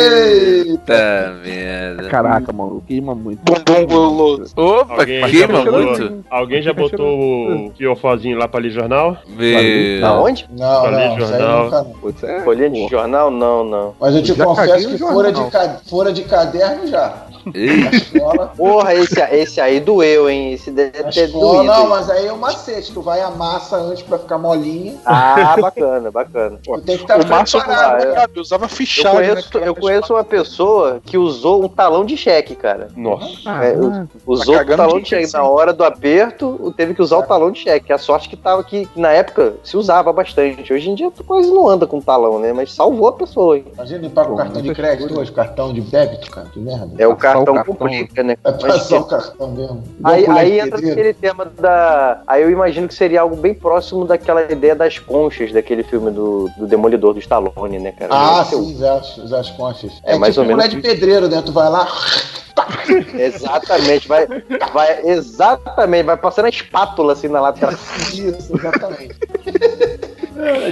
[0.00, 2.08] Eita merda.
[2.08, 3.40] Caraca, mano, queima muito.
[3.44, 4.52] Bumbum guloso.
[4.56, 6.24] Opa, Alguém já queima botou- muito.
[6.30, 7.08] Alguém já botou
[7.66, 9.16] o fiofozinho lá pra ler jornal?
[9.28, 10.06] Meu.
[10.06, 10.46] Aonde?
[10.56, 11.70] Não, Pra ler não, aí jornal.
[12.22, 13.30] é- Folhinha de jornal?
[13.30, 13.94] Não, não.
[14.00, 17.26] Mas eu te confesso caguei que fora de, ca- fora de caderno já.
[18.56, 20.52] Porra, esse, esse aí doeu, hein?
[20.52, 21.64] Esse deve ter doído.
[21.64, 22.92] não, mas aí é um macete.
[22.92, 24.94] Tu vai a massa antes pra ficar molinha.
[25.04, 26.58] Ah, bacana, bacana.
[26.62, 28.02] Tu tem que estar o preparado.
[28.04, 28.08] é.
[28.10, 29.28] usava, usava Eu fichário, né?
[29.28, 32.88] conheço, eu conheço uma pessoa que usou um talão de cheque, cara.
[32.96, 33.26] Nossa.
[33.62, 35.22] É, Ah, Usou o cagando talão de de cheque.
[35.26, 37.92] cheque, Na hora do aperto, teve que usar o talão de cheque.
[37.92, 40.72] A sorte que tava que, que na época se usava bastante.
[40.72, 42.52] Hoje em dia tu quase não anda com talão, né?
[42.52, 43.64] Mas salvou a pessoa, hein?
[43.74, 46.48] Imagina limpar com Pô, cartão de crédito hoje, cartão de débito, cara.
[46.52, 46.90] Que merda.
[46.98, 47.74] É o O cartão cartão.
[47.74, 48.36] complica, né?
[48.42, 49.82] Mas passar o cartão mesmo.
[50.04, 50.92] Aí, aí entra pedreiro.
[50.92, 52.22] aquele tema da.
[52.26, 56.50] Aí eu imagino que seria algo bem próximo daquela ideia das conchas daquele filme do,
[56.56, 58.10] do Demolidor do Stallone, né, cara?
[58.12, 59.92] Ah, ser sim, as, as, as conchas.
[60.04, 61.42] É É, mais tipo ou menos de pedreiro, né?
[61.44, 61.88] Tu vai lá.
[63.14, 64.26] Exatamente, vai,
[64.72, 67.72] vai, exatamente, vai passando a espátula assim na lateral.
[67.72, 69.16] Isso, exatamente.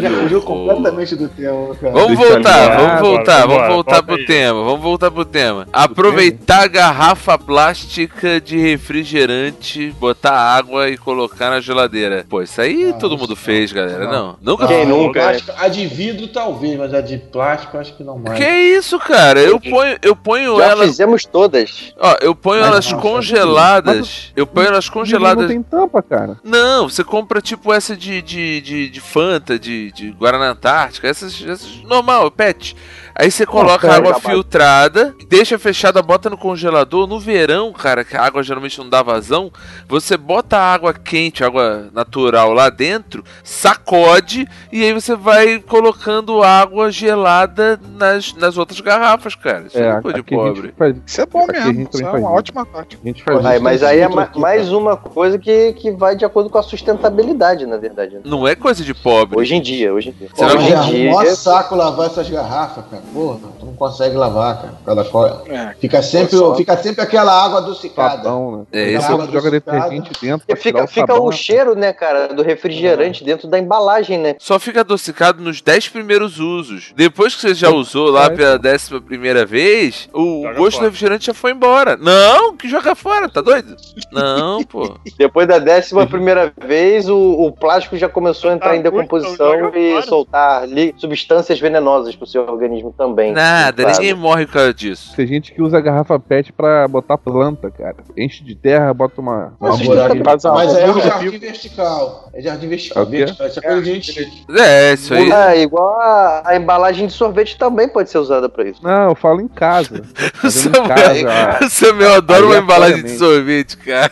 [0.00, 1.92] Já fugiu completamente do tema, cara.
[1.92, 5.66] Vamos voltar, vamos voltar, vamos voltar volta pro tema, vamos voltar pro tema.
[5.72, 12.24] Aproveitar a garrafa plástica de refrigerante, botar água e colocar na geladeira.
[12.28, 13.36] Pô, isso aí Não, todo mundo não.
[13.36, 14.04] fez, galera.
[14.06, 14.36] Não, Não.
[14.40, 18.04] nunca Quem Não, nunca, plástico- A de vidro talvez, mas a de plástico acho que
[18.04, 18.38] não mais.
[18.38, 19.40] Que isso, cara?
[19.40, 21.92] Eu ponho, eu ponho Já elas, fizemos todas.
[21.98, 24.32] ó, eu ponho Mas elas não, congeladas.
[24.36, 25.48] Eu ponho elas Não congeladas.
[25.48, 26.36] tem tampa, cara.
[26.44, 31.34] Não, você compra tipo essa de, de, de, de Fanta, de, de Guaraná Antártica, essas,
[31.46, 32.76] essas normal, pet.
[33.20, 37.04] Aí você coloca pega, água filtrada, deixa fechada, bota no congelador.
[37.08, 39.50] No verão, cara, que a água geralmente não dá vazão,
[39.88, 46.42] você bota a água quente, água natural lá dentro, sacode e aí você vai colocando
[46.42, 49.64] água gelada nas, nas outras garrafas, cara.
[49.66, 50.74] Isso é, coisa de a pobre.
[50.78, 51.88] faz- Isso é bom Aqui a mesmo.
[51.92, 52.28] Isso é uma isso.
[52.28, 53.02] ótima tática.
[53.02, 53.64] A gente faz Aí, isso.
[53.64, 56.58] mas aí é outro ma- aqui, mais uma coisa que, que vai de acordo com
[56.58, 58.14] a sustentabilidade, na verdade.
[58.16, 58.20] né?
[58.24, 59.38] Não é coisa de pobre.
[59.38, 60.28] Hoje em dia, hoje em dia.
[60.34, 60.80] Pô, hoje em é
[61.14, 61.34] um dia.
[61.36, 63.02] saco lavar essas garrafas, cara.
[63.12, 64.72] Porra, tu não consegue lavar, cara.
[64.74, 65.42] por causa da cola.
[65.48, 65.74] É.
[65.80, 68.16] Fica sempre, Só- fica sempre aquela água adocicada.
[68.22, 68.64] Sabão, né?
[68.72, 71.36] É, Aquela esse água joga detergente dentro fica, o fica sabão, o né?
[71.36, 74.36] cheiro, né, cara, do refrigerante dentro da embalagem, né?
[74.38, 76.92] Só fica adocicado nos 10 primeiros usos.
[76.96, 80.72] Depois que você já usou lá É, pela décima primeira vez, o Joga gosto do
[80.72, 80.84] fora.
[80.86, 81.96] refrigerante já foi embora.
[81.96, 83.76] Não, que joga fora, tá doido?
[84.12, 84.96] Não, pô.
[85.18, 89.37] Depois da décima primeira vez, o, o plástico já começou a entrar Tá em decomposição
[89.38, 93.32] joga e soltar li- substâncias venenosas pro seu organismo também.
[93.32, 93.98] Nada, Claro.
[93.98, 95.14] ninguém morre por causa disso.
[95.16, 97.96] Tem gente que usa garrafa PET pra botar planta, cara.
[98.16, 99.54] Enche de terra, bota uma.
[99.60, 102.30] uma Mas buraca- sustenta- Mas É, é é, um jardim vertical.
[102.34, 103.02] É jardim vertical.
[103.02, 103.16] É o quê?
[103.18, 103.46] vertical.
[103.48, 104.46] Isso é gente.
[104.58, 105.30] É, isso aí.
[105.30, 108.82] É, igual a, a embalagem de sorvete também pode ser usada pra isso.
[108.82, 110.02] Não, eu falo em casa.
[110.38, 111.14] O Fazendo em casa,
[111.68, 114.10] Samuel, Samuel adora uma embalagem de sorvete, cara.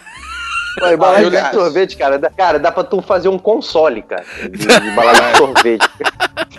[0.83, 4.25] A embalagem Ah, de sorvete, cara, dá, cara, dá pra tu fazer um console, cara,
[4.43, 5.89] de, de embalagem de sorvete.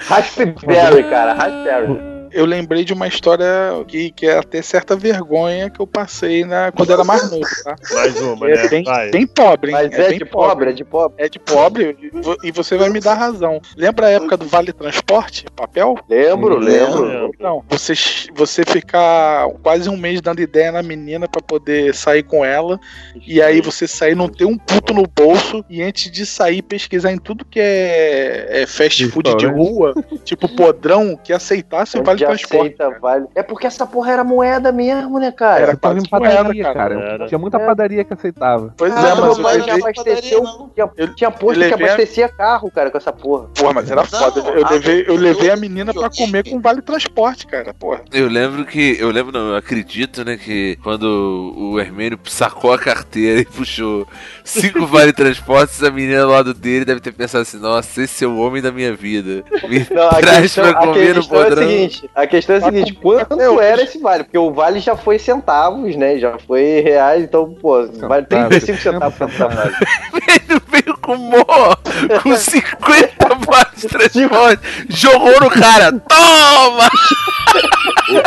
[0.08, 2.17] Raspberry, cara, Raspberry.
[2.32, 3.46] Eu lembrei de uma história
[3.88, 7.76] que, que é até certa vergonha que eu passei na, quando era mais novo, tá?
[7.94, 8.68] Mais uma, É né?
[8.70, 9.78] bem, bem pobre, hein?
[9.78, 11.24] Mas é, bem de pobre, é de pobre.
[11.26, 13.60] É de pobre e vo- você vai me dar razão.
[13.76, 15.96] Lembra a época do Vale Transporte, papel?
[16.10, 17.04] Lembro, Lembro.
[17.06, 17.32] lembro.
[17.40, 17.94] Não, você,
[18.36, 22.80] você ficar quase um mês dando ideia na menina pra poder sair com ela,
[23.26, 27.12] e aí você sair, não ter um puto no bolso, e antes de sair, pesquisar
[27.12, 32.17] em tudo que é, é fast food de rua, tipo podrão, que aceitasse o Vale
[32.26, 32.76] vale transporte.
[32.82, 33.26] aceita vale.
[33.36, 35.62] É porque essa porra era moeda mesmo, né, cara?
[35.62, 36.76] Era em quase moeda, padaria, cara.
[36.76, 37.00] cara.
[37.00, 37.28] Era.
[37.28, 37.66] Tinha muita É.
[37.66, 38.74] padaria que aceitava.
[38.78, 40.44] Pois Ah, é, meu mas eu pai já levei, abasteceu.
[40.74, 43.48] Tinha, Eu- tinha posto que a- abastecia carro, cara, com essa porra.
[43.56, 44.40] Porra, mas era Não, foda.
[44.50, 47.74] Eu a- levei, eu levei a menina pra comer com vale transporte, cara.
[47.74, 48.02] Porra.
[48.12, 48.98] Eu lembro que.
[49.00, 54.08] Eu lembro, não, eu acredito, né, que quando o Hermênio sacou a carteira e puxou
[54.44, 58.28] cinco vale transportes, a menina do lado dele deve ter pensado assim: nossa, esse é
[58.28, 59.44] o homem da minha vida.
[59.68, 61.68] Me Não, a traz questão, pra a comer no questão é a podrão.
[62.08, 64.24] Seguinte, a questão é a Tá seguinte, com- quanto era esse vale?
[64.24, 66.18] Porque o vale já foi centavos, né?
[66.18, 69.74] Já foi reais, então, pô, vale 35 centavos pra vale.
[71.08, 71.76] Veio com mó,
[72.22, 76.90] com 50 vale transporte, jogou no cara, toma!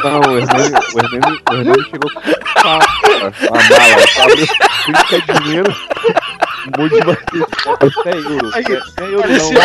[0.02, 2.20] Não, o Hernani, o Hernani, o Hernani chegou com
[2.68, 4.46] a, a mala, sabe?
[4.86, 5.76] Tudo que é dinheiro,
[6.66, 7.18] um monte de vale
[7.80, 8.50] até euro.
[8.54, 8.64] Aí,
[8.98, 9.60] É euro parecia- não.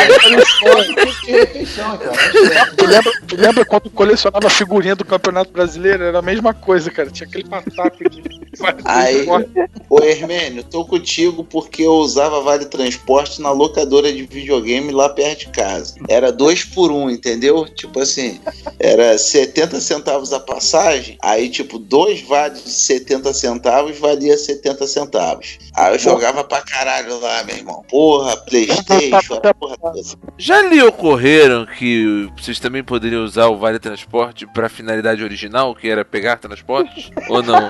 [1.97, 2.67] cara.
[2.77, 6.03] Tu lembra, tu lembra quando colecionava figurinha do Campeonato Brasileiro?
[6.03, 7.09] Era a mesma coisa, cara.
[7.09, 8.44] Tinha aquele pataco de
[8.85, 9.49] Aí, transporte.
[9.89, 15.39] ô Hermênio, tô contigo porque eu usava Vale Transporte na locadora de videogame lá perto
[15.39, 15.95] de casa.
[16.07, 17.65] Era dois por um, entendeu?
[17.65, 18.39] Tipo assim,
[18.79, 25.57] era 70 centavos a passagem, aí tipo, dois vales de 70 centavos valia 70 centavos.
[25.75, 27.83] Aí eu jogava pra caralho lá, meu irmão.
[27.89, 30.01] Porra, Playstation, porra toda.
[30.37, 35.87] Já lhe ocorreram que vocês também poderiam usar o Vale Transporte pra finalidade original, que
[35.87, 37.09] era pegar transportes?
[37.29, 37.69] Ou não?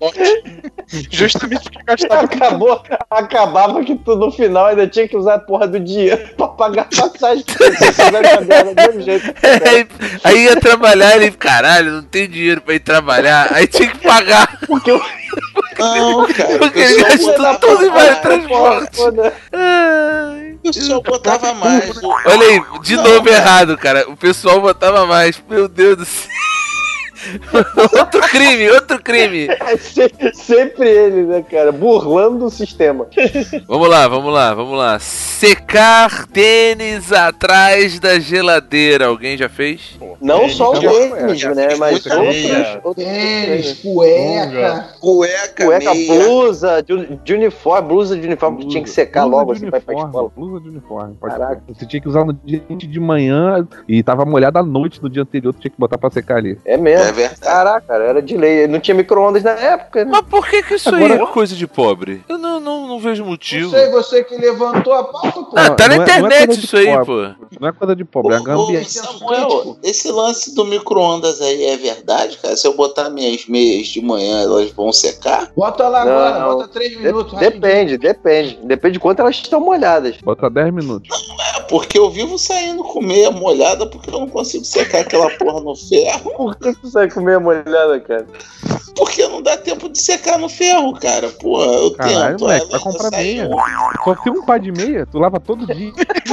[1.10, 5.66] Justamente porque gastava Acabou, acabava que tu no final ainda tinha que usar a porra
[5.66, 7.44] do dinheiro pra pagar a passagem.
[9.66, 9.86] aí,
[10.22, 13.48] aí ia trabalhar ele, caralho, não tem dinheiro pra ir trabalhar.
[13.52, 15.00] Aí tinha que pagar, Porque eu
[15.78, 16.58] Não, cara.
[16.58, 18.18] porque o ele gastou tudo em mais.
[18.20, 18.98] Transporte.
[20.64, 22.02] O pessoal botava mais.
[22.02, 23.36] Olha aí, de Não, novo cara.
[23.36, 24.10] errado, cara.
[24.10, 25.42] O pessoal botava mais.
[25.48, 26.28] Meu Deus do céu.
[27.98, 29.48] outro crime, outro crime.
[29.48, 31.72] É se- sempre ele, né, cara?
[31.72, 33.06] Burlando o sistema.
[33.66, 34.98] Vamos lá, vamos lá, vamos lá.
[34.98, 39.06] Secar tênis atrás da geladeira.
[39.06, 39.98] Alguém já fez?
[40.20, 41.74] Não Tênis, só o já tênis, já né?
[41.76, 44.88] Mas outros, outros Tênis, cueca.
[45.00, 46.24] Cueca, Cueca, meia.
[46.24, 49.78] blusa, de, de uniforme, blusa de uniforme que tinha que secar Blusa logo assim pra
[49.78, 50.30] ir pra escola.
[50.36, 51.14] Blusa de uniforme.
[51.20, 51.62] Pode Caraca.
[51.68, 55.22] Você tinha que usar no dia de manhã e tava molhada à noite no dia
[55.22, 56.58] anterior, tu tinha que botar pra secar ali.
[56.64, 57.04] É mesmo.
[57.06, 57.40] É verdade.
[57.40, 58.66] Caraca, cara, era de lei.
[58.66, 60.10] Não tinha micro-ondas na época, né?
[60.12, 62.22] Mas por que, que isso Agora- aí é coisa de pobre?
[62.28, 63.70] Eu não, não, não vejo Não motivo.
[63.70, 65.50] sei, você que levantou a pauta, pô.
[65.56, 67.04] Ah, tá na Não é- não é internet coisa de isso aí, pobre.
[67.06, 67.46] pô.
[67.60, 68.84] Não é coisa de pobre, é Ô, gambiarra.
[68.84, 72.56] Samuel, esse lance do micro-ondas aí é verdade, cara?
[72.56, 75.50] Se eu botar minhas meias de manhã, elas vão secar?
[75.56, 76.56] Bota lá Não, agora, não.
[76.56, 77.32] bota três De- minutos.
[77.32, 77.60] rapidinho.
[77.60, 78.58] depende, depende.
[78.62, 80.16] Depende de quanto elas estão molhadas.
[80.22, 81.08] Bota 10 minutos.
[81.56, 85.60] É, porque eu vivo saindo com meia molhada porque eu não consigo secar aquela porra
[85.60, 86.30] no ferro.
[86.36, 88.26] Por que tu sai com meia molhada, cara?
[88.96, 91.28] Porque não dá tempo de secar no ferro, cara.
[91.30, 92.40] Porra, eu Caralho, tento.
[92.40, 93.50] moleque, ela vai comprar meia.
[94.04, 95.92] Só tem um par de meia, tu lava todo dia.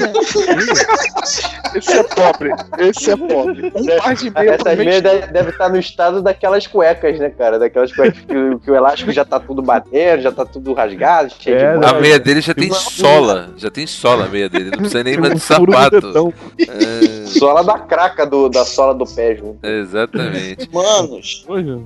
[1.76, 2.52] Esse é pobre.
[2.80, 3.72] Esse é pobre.
[3.76, 7.58] Um par de meia Essas meias deve, deve estar no estado daquelas cuecas, né, cara?
[7.60, 11.34] Daquelas cuecas que, o- que o elástico já tá tudo batendo, já tá tudo rasgado,
[11.40, 12.02] cheio É, de A bolha.
[12.02, 13.50] meia dele já tem Uma- sola.
[13.58, 14.72] Já tem sola a meia dele.
[14.72, 16.34] Não precisa nem mais de sapato.
[16.60, 19.66] É, Sola da craca do, da sola do pé, junto.
[19.66, 20.70] exatamente.
[20.74, 21.46] Manos,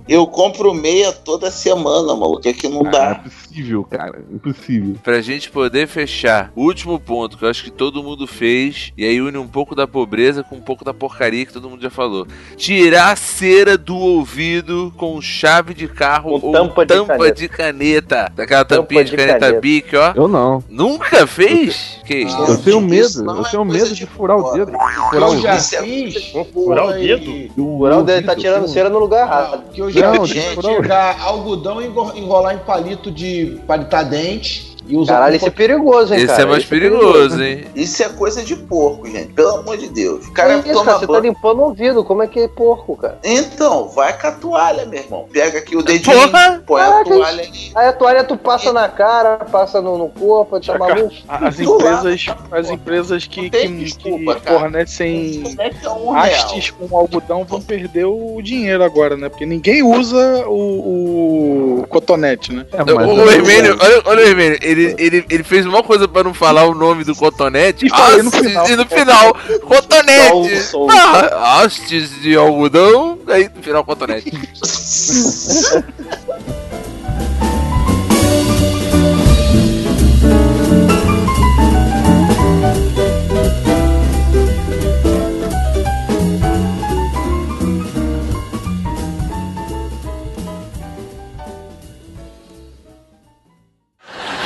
[0.09, 2.41] eu compro meia toda semana, maluco.
[2.47, 3.23] É que não ah, dá.
[3.55, 4.23] Impossível, cara.
[4.31, 4.95] Impossível.
[5.03, 9.05] Pra gente poder fechar, o último ponto que eu acho que todo mundo fez, e
[9.05, 11.89] aí une um pouco da pobreza com um pouco da porcaria que todo mundo já
[11.89, 12.25] falou.
[12.55, 17.31] Tirar a cera do ouvido com chave de carro Com ou tampa de caneta.
[17.33, 18.31] de caneta.
[18.35, 19.61] Daquela Tampa tampinha de, de caneta, caneta.
[19.61, 20.13] Bic, ó.
[20.15, 20.63] Eu não.
[20.69, 21.99] Nunca fez?
[22.05, 22.37] Que isso?
[22.37, 23.23] Eu tenho medo.
[23.25, 24.71] Eu é tenho medo de de furar o dedo.
[25.09, 26.31] Furar eu o já fiz.
[26.53, 27.31] Furar o dedo?
[27.57, 29.63] O O ouvido, tá tirando eu- cera no lugar errado.
[29.71, 31.85] Que eu já Não, fiz pegar algodão e
[32.19, 36.41] enrolar em palito de palitar dente e usar Caralho, como isso é perigoso, hein, cara?
[36.41, 37.65] é mais Isso perigoso, hein?
[37.75, 39.33] Isso é coisa de porco, gente.
[39.33, 40.25] Pelo amor de Deus.
[40.25, 40.99] O Que cara isso, toma cara?
[40.99, 43.19] Você tá limpando o ouvido, como é que é porco, cara?
[43.23, 45.25] Então, vai com a toalha, meu irmão.
[45.31, 46.63] Pega aqui o dedinho, Porra!
[46.65, 47.71] põe a Caraca, toalha ali.
[47.75, 51.13] Aí a toalha tu passa na cara, passa no, no corpo, tá maluco?
[51.27, 56.13] As empresas, as empresas que, que, desculpa, que fornecem é que é real?
[56.15, 59.29] hastes com algodão vão perder o dinheiro agora, né?
[59.29, 62.65] Porque ninguém usa o, o cotonete, né?
[62.71, 66.07] É, O, mas o Hermênio, olha, olha o Hermênio, ele, ele, ele fez uma coisa
[66.07, 67.85] pra não falar o nome do cotonete.
[67.85, 68.69] E falei no hastes, final.
[68.69, 70.61] E no final, cotonete.
[70.63, 70.87] Som.
[70.89, 74.31] Ah, hastes de algodão, aí no final cotonete.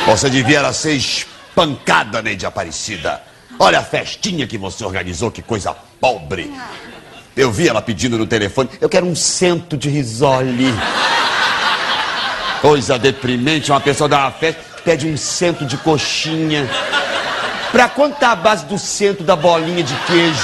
[0.09, 3.21] Você devia ser espancada, Neide Aparecida.
[3.59, 6.51] Olha a festinha que você organizou, que coisa pobre.
[7.37, 10.73] Eu vi ela pedindo no telefone, eu quero um cento de risole.
[12.59, 16.67] Coisa deprimente, uma pessoa dá uma festa, pede um cento de coxinha.
[17.71, 20.41] Pra quanto tá a base do cento da bolinha de queijo?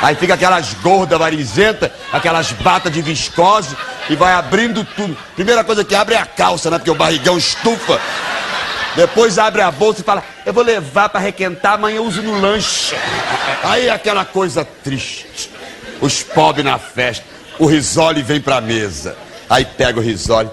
[0.00, 3.76] Aí fica aquelas gordas varizentas, aquelas batas de viscose
[4.08, 5.16] e vai abrindo tudo.
[5.34, 6.78] Primeira coisa que abre é a calça, né?
[6.78, 8.00] Porque o barrigão estufa.
[8.96, 12.40] Depois abre a bolsa e fala: Eu vou levar pra requentar, amanhã eu uso no
[12.40, 12.94] lanche.
[13.62, 15.50] Aí é aquela coisa triste.
[16.00, 17.24] Os pobres na festa.
[17.58, 19.16] O risole vem pra mesa.
[19.48, 20.50] Aí pega o risole.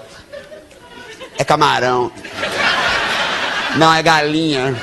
[1.38, 2.12] É camarão.
[3.76, 4.76] Não, é galinha.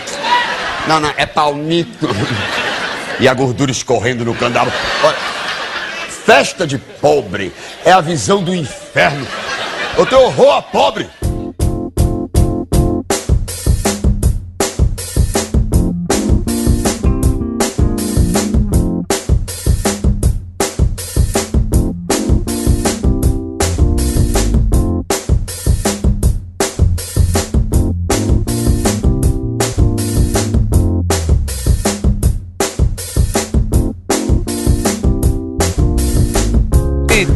[0.87, 2.07] Não, não, é palmito.
[3.21, 4.77] E a gordura escorrendo no canto da boca.
[5.03, 5.17] Olha,
[6.29, 7.51] festa de pobre
[7.83, 9.25] é a visão do inferno.
[9.97, 11.09] Eu tenho horror a pobre.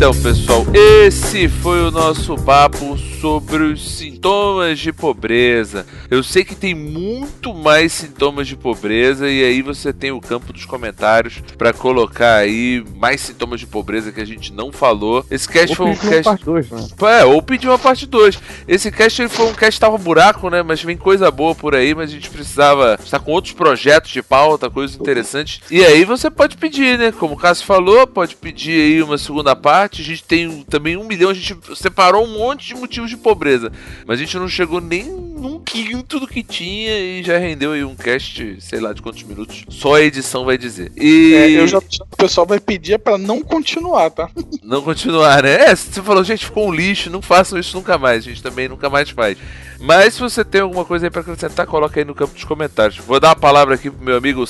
[0.04, 5.86] Então, pessoal, esse foi o nosso papo sobre os sintomas de pobreza.
[6.12, 10.52] Eu sei que tem muito mais sintomas de pobreza e aí você tem o campo
[10.52, 15.26] dos comentários para colocar aí mais sintomas de pobreza que a gente não falou.
[15.32, 16.88] Esse cast Ou foi um cast parte 2, né?
[17.18, 18.38] é, ou pedir uma parte 2.
[18.68, 20.62] Esse cast ele foi um cast que tava buraco, né?
[20.62, 24.22] Mas vem coisa boa por aí, mas a gente precisava estar com outros projetos de
[24.22, 25.62] pauta, coisas interessantes.
[25.72, 27.14] E aí você pode pedir, né?
[27.14, 30.02] Como o Cássio falou, pode pedir aí uma segunda parte.
[30.02, 33.72] A gente tem também um milhão, a gente separou um monte de motivos de pobreza.
[34.06, 37.84] Mas a gente não chegou nem num quinto do que tinha e já rendeu aí
[37.84, 39.66] um cast, sei lá de quantos minutos.
[39.70, 40.92] Só a edição vai dizer.
[40.96, 44.30] E É, eu já o pessoal vai pedir pra não continuar, tá?
[44.64, 45.72] não continuar, né?
[45.72, 48.26] É, você falou, gente, ficou um lixo, não façam isso nunca mais.
[48.26, 49.38] A gente também nunca mais faz.
[49.80, 52.98] Mas se você tem alguma coisa aí pra acrescentar, coloca aí no campo dos comentários.
[52.98, 54.46] Vou dar a palavra aqui pro meu amigo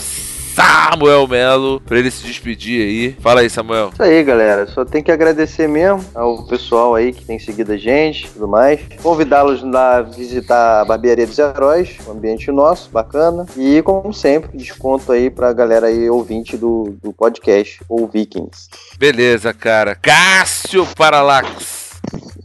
[0.54, 3.18] Samuel Melo, pra ele se despedir aí.
[3.20, 3.90] Fala aí, Samuel.
[3.94, 4.68] Isso aí, galera.
[4.68, 8.48] Só tem que agradecer mesmo ao pessoal aí que tem seguido a gente e tudo
[8.48, 8.80] mais.
[9.02, 13.46] Convidá-los a visitar a Barbearia dos Heróis, um ambiente nosso, bacana.
[13.58, 18.70] E, como sempre, desconto aí pra galera aí ouvinte do, do podcast, ou Vikings.
[18.98, 19.96] Beleza, cara.
[19.96, 21.73] Cássio Paralax.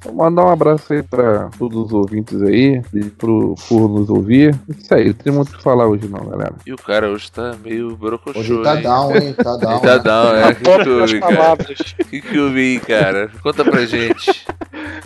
[0.03, 4.59] Vou mandar um abraço aí pra todos os ouvintes aí, e pro, por nos ouvir.
[4.69, 6.55] Isso aí, não tem muito o que falar hoje não, galera.
[6.67, 8.83] E o cara hoje tá meio brocochô, Hoje tá hein?
[8.83, 9.35] down, hein?
[9.35, 9.81] Tá down.
[9.81, 10.03] Tá né?
[10.03, 10.49] down, é.
[10.51, 11.53] O que que houve, cara?
[11.53, 13.31] O que que houve aí, cara?
[13.43, 14.47] Conta pra gente.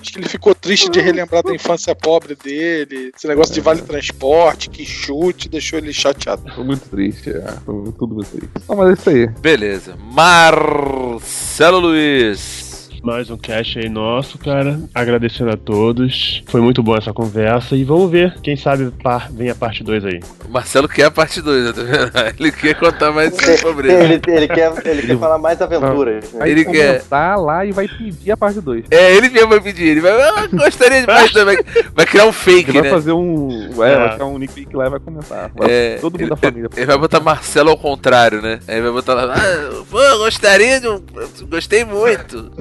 [0.00, 3.12] Acho que ele ficou triste de relembrar da infância pobre dele.
[3.16, 6.42] Esse negócio de vale transporte, que chute, deixou ele chateado.
[6.54, 7.52] Foi muito triste, é.
[7.64, 8.50] Foi tudo muito triste.
[8.68, 9.26] Não, mas é isso aí.
[9.40, 9.96] Beleza.
[10.12, 12.61] Marcelo Luiz.
[13.02, 14.78] Mais um cast aí nosso, cara.
[14.94, 16.40] Agradecendo a todos.
[16.46, 17.74] Foi muito bom essa conversa.
[17.74, 18.36] E vamos ver.
[18.42, 20.20] Quem sabe par- vem a parte 2 aí.
[20.48, 22.12] O Marcelo quer a parte 2, tá vendo?
[22.38, 24.04] Ele quer contar mais sobre pobreza.
[24.04, 26.32] Ele, ele quer, ele quer falar mais aventuras.
[26.32, 26.38] né?
[26.38, 28.84] Vai Ele quer- comentar lá e vai pedir a parte 2.
[28.90, 29.88] É, ele mesmo vai pedir.
[29.88, 30.12] Ele vai.
[30.12, 31.58] Ah, gostaria de mais também.
[31.94, 32.94] Vai criar um fake, Ele vai né?
[32.94, 33.50] fazer um.
[33.82, 33.96] É, É.
[33.98, 35.50] vai criar um nick lá e vai comentar.
[35.56, 36.70] Vai- É, todo mundo ele, da família.
[36.76, 38.60] Ele vai botar Marcelo ao contrário, né?
[38.68, 39.34] Aí vai botar lá.
[39.34, 41.02] Ah, pô, gostaria de um.
[41.50, 42.52] Gostei muito.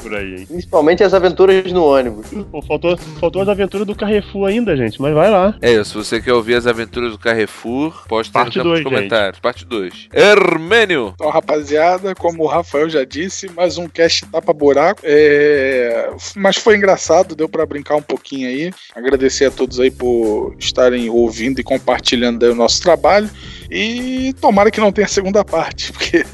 [0.00, 0.46] Por aí, hein?
[0.46, 2.26] Principalmente as aventuras no ônibus.
[2.50, 5.00] Pô, faltou, faltou as aventuras do Carrefour ainda, gente.
[5.02, 5.54] Mas vai lá.
[5.60, 8.82] É, se você quer ouvir as aventuras do Carrefour, posta aí no Parte campo dos
[8.82, 9.40] dois, comentários.
[9.40, 10.08] Parte 2.
[10.12, 11.12] Hermênio.
[11.14, 15.00] Então, rapaziada, como o Rafael já disse, mais um cast tapa buraco.
[15.04, 18.72] É, Mas foi engraçado, deu pra brincar um pouquinho aí.
[18.94, 23.28] Agradecer a todos aí por estarem ouvindo e compartilhando aí o nosso trabalho.
[23.70, 26.24] E tomara que não tenha segunda parte, porque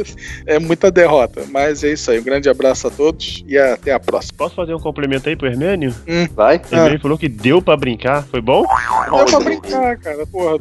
[0.46, 1.44] é muita derrota.
[1.50, 2.20] Mas é isso aí.
[2.20, 4.34] Um grande abraço a todos e até a próxima.
[4.36, 5.94] Posso fazer um complemento aí pro Hermênio?
[6.34, 6.60] Vai?
[6.70, 8.24] O Hermênio falou que deu pra brincar.
[8.24, 8.64] Foi bom?
[8.64, 10.26] Dá pra brincar, cara.
[10.26, 10.58] Porra,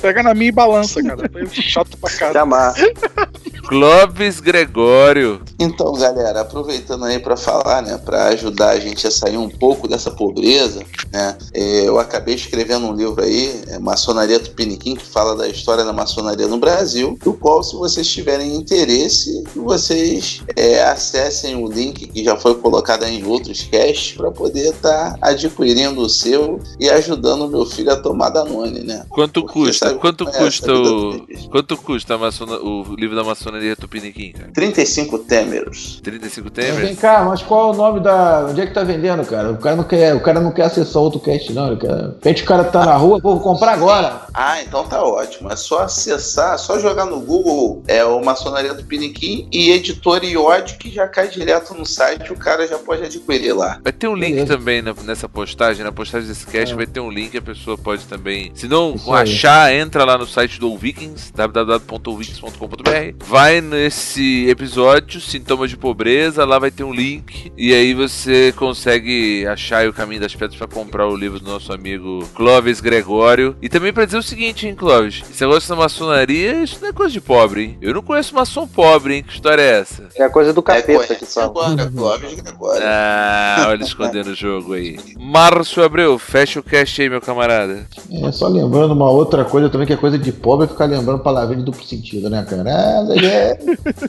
[0.00, 1.28] pega na minha e balança, cara.
[1.30, 2.34] Foi chato pra caralho.
[2.34, 2.74] Chamar.
[3.68, 5.40] Clóvis Gregório.
[5.58, 9.88] Então, galera, aproveitando aí para falar, né, para ajudar a gente a sair um pouco
[9.88, 15.34] dessa pobreza, né, é, eu acabei escrevendo um livro aí, é, Maçonaria Tupiniquim, que fala
[15.34, 16.05] da história da maçonaria
[16.48, 22.36] no Brasil, do qual, se vocês tiverem interesse, vocês é, acessem o link que já
[22.36, 27.48] foi colocado aí em outros casts para poder estar adquirindo o seu e ajudando o
[27.48, 29.04] meu filho a tomar Danone, né?
[29.08, 29.94] Quanto Porque custa?
[29.94, 31.26] Quanto é essa custa o.
[31.50, 34.50] Quanto custa a maçona- o livro da maçonaria maçonaria Tupiniquim, cara?
[34.52, 36.00] 35 Temeros.
[36.02, 36.80] 35 Mas temas?
[36.80, 38.46] Vem cá, mas qual é o nome da.
[38.50, 39.52] Onde é que tá vendendo, cara?
[39.52, 41.68] O cara não quer, o cara não quer acessar outro cast, não.
[41.68, 41.88] Ele quer...
[41.88, 44.22] De repente o cara tá na rua, vou comprar agora.
[44.32, 45.50] Ah, então tá ótimo.
[45.50, 50.74] É só acessar, só jogar no Google é o Maçonaria do Piniquim e editor IOD
[50.78, 53.80] que já cai direto no site, o cara já pode adquirir lá.
[53.82, 54.46] Vai ter um link Beleza.
[54.56, 58.04] também na- nessa postagem, na postagem desse cast vai ter um link, a pessoa pode
[58.04, 59.22] também, se não Isso aí.
[59.22, 66.58] achar, entra lá no site do Vikings, www.vikings.com.br, vai nesse episódio, sintomas de pobreza, lá
[66.58, 70.66] vai ter um link e aí você consegue achar aí o caminho das pedras para
[70.68, 73.56] comprar o livro do nosso amigo Clóvis Gregório.
[73.62, 76.92] E também pra dizer o seguinte, hein, Clóvis, esse negócio da maçonaria, isso não é
[76.92, 77.78] coisa de pobre, hein?
[77.80, 79.22] Eu não conheço maçom pobre, hein?
[79.22, 80.04] Que história é essa?
[80.16, 81.48] É a coisa do É, capeta que conhece fala.
[81.80, 82.82] agora, Gregório.
[82.84, 84.98] Ah, olha escondendo o jogo aí.
[85.18, 87.86] Márcio Abreu, fecha o cast aí, meu camarada.
[88.10, 91.20] É, só lembrando uma outra coisa também, que é coisa de pobre, é ficar lembrando
[91.22, 92.68] palavrinha de duplo sentido, né, cara?
[92.68, 93.58] É, é,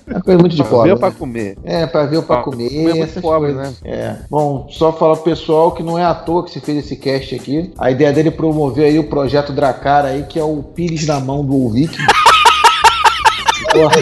[0.08, 0.88] é uma coisa muito de Pra pobre.
[0.88, 1.16] ver ou pra né?
[1.18, 1.58] comer?
[1.64, 2.70] É, pra ver ou pra Ah, comer.
[2.70, 3.76] comer é muito essas pobre, coisas.
[3.84, 4.16] É.
[4.30, 7.36] Bom, só falar pro pessoal que não é à toa que se fez esse cast
[7.36, 7.72] aqui.
[7.78, 11.20] A ideia dele é promover aí o projeto Dracara aí, que é o Pires na
[11.20, 11.98] mão do ouvinte.
[13.72, 14.02] Porra,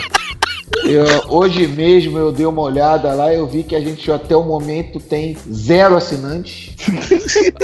[0.86, 4.36] eu- hoje mesmo eu dei uma olhada lá e eu vi que a gente até
[4.36, 6.75] o momento tem zero assinantes.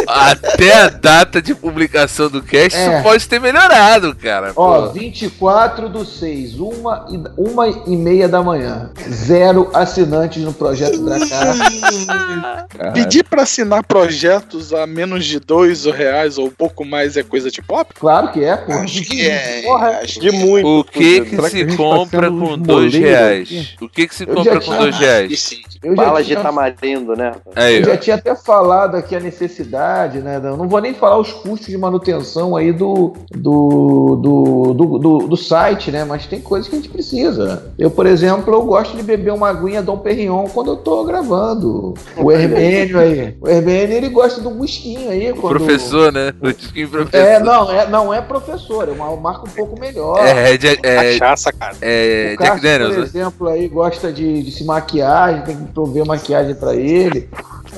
[0.08, 2.94] Até a data de publicação do cast, É.
[2.96, 4.52] isso pode ter melhorado, cara.
[4.56, 4.90] Ó, Pô.
[4.94, 8.92] 24 do 6, uma e, uma e meia da manhã.
[9.10, 12.66] Zero assinantes no projeto Dracara.
[12.70, 12.94] Caralho.
[12.94, 17.50] Pedir pra assinar projetos a menos de dois reais ou um pouco mais é coisa
[17.52, 17.94] de pop?
[18.00, 18.72] Claro que é, pô.
[18.74, 19.62] Acho que é.
[19.64, 20.40] Porra, acho De que é.
[20.40, 20.68] muito.
[20.68, 23.76] O que que se tá compra com dois moleiros reais?
[23.82, 25.50] O que que se Eu compra com tinha- dois reais?
[25.84, 27.32] Eu já Bala de tinha- tamarindo, né?
[27.56, 27.86] Aí, Eu ó.
[27.86, 30.40] já tinha até falado aqui a necessidade, né?
[30.44, 35.28] Eu não vou nem falar os custos de manutenção aí do, do, do, do, do-
[35.28, 36.04] do site, né?
[36.06, 37.72] Mas tem coisas que a gente precisa.
[37.78, 41.94] Eu, por exemplo, eu gosto de beber uma aguinha Dom Perignon quando eu tô gravando.
[42.18, 43.36] O Hermênio aí.
[43.42, 45.32] O Hermênio, ele gosta do whiskinho aí.
[45.32, 46.34] O quando- professor, né?
[46.42, 47.26] O disquinho professor.
[47.26, 50.20] É, não, é, não é professor, é uma marca um pouco melhor.
[50.26, 51.76] É, é, de- é, Cachaça, cara.
[51.82, 53.01] é Jack Daniels?
[53.04, 57.30] Exemplo, aí gosta de, de se maquiar, tem que prover maquiagem pra ele.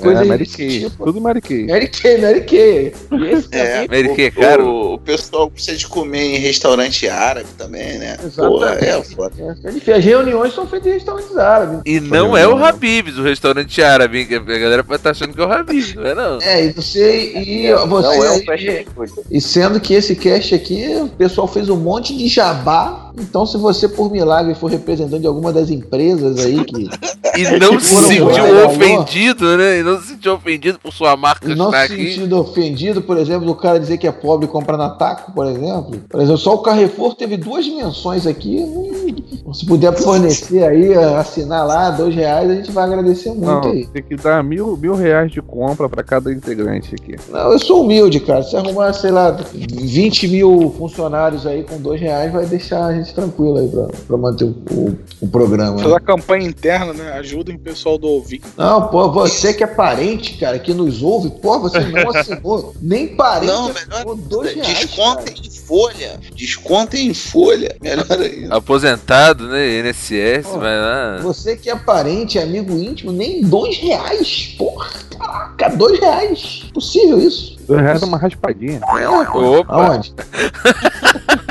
[0.02, 0.80] Coisa É, Mary Kay.
[0.90, 1.06] tipo.
[1.06, 1.68] Tudo Mary Kay.
[1.68, 2.94] Mary Kay, Mary Kay.
[3.12, 3.84] E esse É.
[3.84, 4.66] também, Mary Kay é caro?
[4.68, 8.18] O, o pessoal precisa de comer em restaurante árabe também, né?
[8.36, 8.86] Porra, Exatamente.
[8.86, 9.34] é foda.
[9.38, 9.96] É, é.
[9.96, 11.80] As reuniões são feitas em restaurantes árabes.
[11.86, 14.26] E não é o Habib's, o restaurante árabe, hein?
[14.26, 16.42] Que a galera pode estar achando que é o Habib's, não é não?
[16.42, 19.12] É, e você e Não, você não é um aí- fast food.
[19.30, 23.03] e sendo que esse cast aqui, o pessoal fez um monte de jabá.
[23.18, 26.90] Então, se você por milagre for representante de alguma das empresas aí que
[27.36, 29.80] E não se sentiu lá, ofendido, né?
[29.80, 32.14] E não se sentiu ofendido por sua marca E não estar se aqui.
[32.14, 35.48] sentindo ofendido, por exemplo, do cara dizer que é pobre e comprar na Taco, por
[35.48, 36.00] exemplo.
[36.08, 38.60] Por exemplo, só o Carrefour teve duas menções aqui.
[38.60, 43.62] Hum, Se puder fornecer aí, assinar lá, dois reais, a gente vai agradecer muito Não,
[43.64, 43.88] aí.
[43.88, 47.16] tem que dar mil, mil reais de compra pra cada integrante aqui.
[47.32, 48.44] Não, eu sou humilde, cara.
[48.44, 53.03] Se arrumar, sei lá, 20 mil funcionários aí com dois reais, vai deixar a gente
[53.12, 55.78] tranquilo aí pra, pra manter o, o- o programa.
[55.78, 55.96] Fazer né?
[55.96, 57.12] a campanha interna, né?
[57.14, 58.42] Ajudem o pessoal do ouvir.
[58.58, 62.74] Não, pô, você que é parente, cara, que nos ouve, pô, você não assinou.
[62.82, 64.80] Nem parente Não, assinou melhor dois reais.
[64.80, 66.20] Descontem em folha.
[66.36, 67.76] Descontem em folha.
[67.82, 68.56] Melhor ainda.
[68.56, 69.80] Aposentado, né?
[69.80, 70.60] INSS, Pô.
[70.60, 71.20] vai lá.
[71.24, 74.56] Você que é parente, amigo íntimo, nem dois reais.
[74.58, 76.66] Porra, caraca, dois reais.
[76.74, 77.58] Possível isso?
[77.68, 78.82] Dois reais é uma raspadinha.
[78.84, 79.74] Opa!
[79.74, 80.14] Aonde?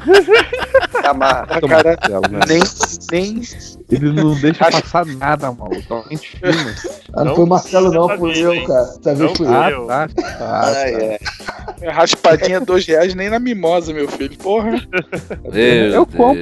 [1.05, 1.42] Amarra.
[1.47, 2.41] Cara, né?
[2.49, 2.63] nem,
[3.11, 3.43] nem.
[3.91, 5.83] Ele não deixa passar nada, maluco.
[5.89, 6.75] Tá gente fina.
[7.15, 8.67] Ah, não, foi o Marcelo, não, dessa fui eu, hein?
[8.67, 8.85] cara.
[9.05, 9.47] Vez Não fui.
[9.49, 9.87] Ah, eu.
[9.87, 10.09] tá.
[10.17, 10.89] Ah, Ah, tá.
[10.89, 11.19] é.
[11.91, 14.37] Raspadinha dois reais nem na mimosa, meu filho.
[14.39, 14.81] Porra.
[15.53, 15.63] Meu
[15.93, 16.41] Eu compro.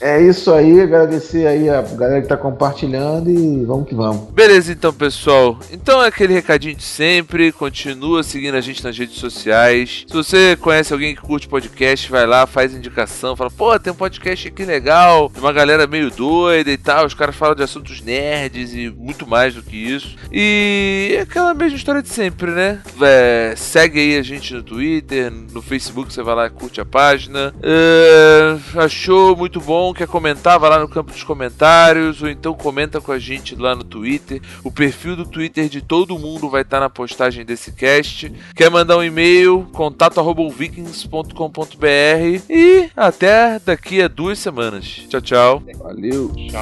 [0.00, 4.30] É isso aí, agradecer aí a galera que tá compartilhando e vamos que vamos.
[4.30, 5.58] Beleza, então, pessoal.
[5.72, 7.50] Então é aquele recadinho de sempre.
[7.50, 10.04] Continua seguindo a gente nas redes sociais.
[10.06, 13.34] Se você conhece alguém que curte podcast, vai lá, faz indicação.
[13.34, 15.28] Fala, pô, tem um podcast aqui legal.
[15.34, 17.06] de Uma galera meio doida e tal.
[17.06, 20.16] Os caras falam de assuntos nerds e muito mais do que isso.
[20.32, 22.80] E é aquela mesma história de sempre, né?
[23.00, 26.84] É, segue aí a gente no Twitter, no Facebook, você vai lá e curte a
[26.84, 27.54] página.
[27.62, 29.92] É, achou muito bom?
[29.92, 30.58] Quer comentar?
[30.58, 32.22] Vai lá no campo dos comentários.
[32.22, 34.40] Ou então comenta com a gente lá no Twitter.
[34.62, 38.32] O perfil do Twitter de todo mundo vai estar na postagem desse cast.
[38.54, 39.68] Quer mandar um e-mail?
[39.72, 45.02] contato.vikings.com.br E até daqui a duas semanas.
[45.08, 45.62] Tchau, tchau.
[45.78, 46.32] Valeu.
[46.50, 46.57] Tchau.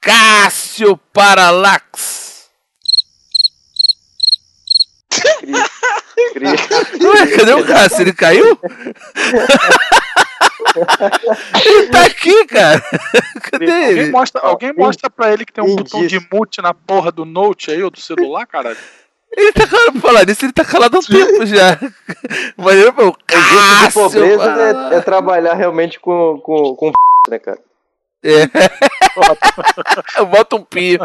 [0.00, 1.80] Cássio para lá
[6.38, 6.60] Cris.
[7.02, 8.02] Ué, cadê o Cássio?
[8.02, 8.58] Ele caiu?
[11.64, 12.82] ele tá aqui, cara.
[13.42, 14.10] Cadê Alguém ele?
[14.10, 17.70] mostra, alguém mostra pra ele que tem um botão de mute na porra do Note
[17.70, 18.76] aí, ou do celular, caralho.
[19.36, 21.78] Ele tá calado pra falar nisso, ele tá calado há um tempo já.
[22.56, 26.92] Mas eu, meu, O jeito de Cássio pobreza é, é trabalhar realmente com, com, com
[27.28, 27.58] né, cara?
[28.22, 28.48] É.
[30.18, 30.98] Eu boto um pi.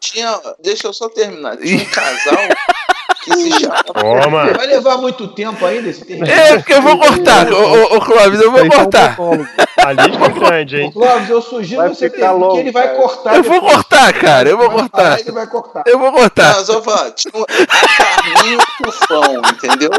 [0.00, 0.38] Tinha.
[0.62, 1.56] Deixa eu só terminar.
[1.56, 2.36] Tinha um casal
[3.24, 3.84] que se chamava.
[3.84, 4.52] Toma!
[4.52, 6.02] Vai levar muito tempo ainda esse.
[6.24, 7.50] É, porque eu vou cortar.
[7.52, 9.16] Ô, ô, ô Clóvis, eu vou tá cortar.
[9.84, 10.92] A lista é grande, Ô, hein?
[10.92, 12.98] Clóvis, eu sugiro Vai você ter, longo, que ele vai cara.
[12.98, 13.36] cortar.
[13.36, 13.72] Eu vou depois.
[13.74, 14.48] cortar, cara.
[14.48, 14.98] Eu vou Vai cortar.
[15.02, 15.82] parar, Ele vai cortar.
[15.86, 16.54] Eu vou cortar.
[16.56, 17.44] Não, só falar, tinha um-
[17.96, 19.90] Carminho Tufão, entendeu?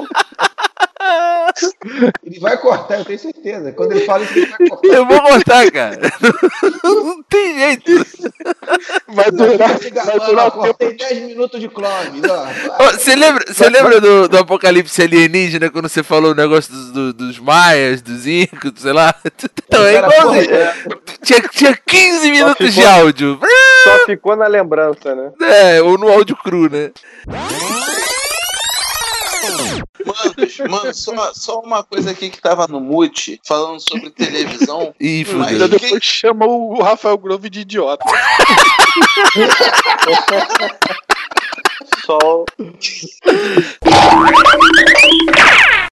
[2.24, 3.72] Ele vai cortar, eu tenho certeza.
[3.74, 4.88] Quando ele fala isso, ele vai cortar.
[4.88, 6.00] Eu vou cortar, cara.
[6.84, 7.92] Não tem jeito.
[9.08, 10.64] Vai durar, vai durar o tempo.
[10.66, 11.68] cortei 10 minutos de.
[11.68, 11.72] Ô,
[12.92, 17.14] Você lembra, você lembra do, do apocalipse alienígena quando você falou o negócio dos, do-
[17.14, 19.14] dos maias, dos incas, sei lá?
[19.74, 20.50] Então é igualzinho.
[20.50, 23.40] porra, Tinha, tinha 15 minutos de ficou- áudio.
[23.84, 25.32] Só ficou na lembrança, né?
[25.42, 26.92] É, ou no áudio cru, né?
[30.06, 34.94] Mano, mano só, só uma coisa aqui que tava no mute, falando sobre televisão.
[35.38, 38.04] Mas Ainda depois chama o Rafael Grove de idiota.
[42.06, 42.18] Só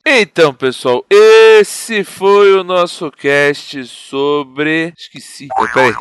[0.06, 4.94] Então, pessoal, esse foi o nosso cast sobre.
[4.98, 5.48] Esqueci.
[5.58, 5.94] Oh, peraí.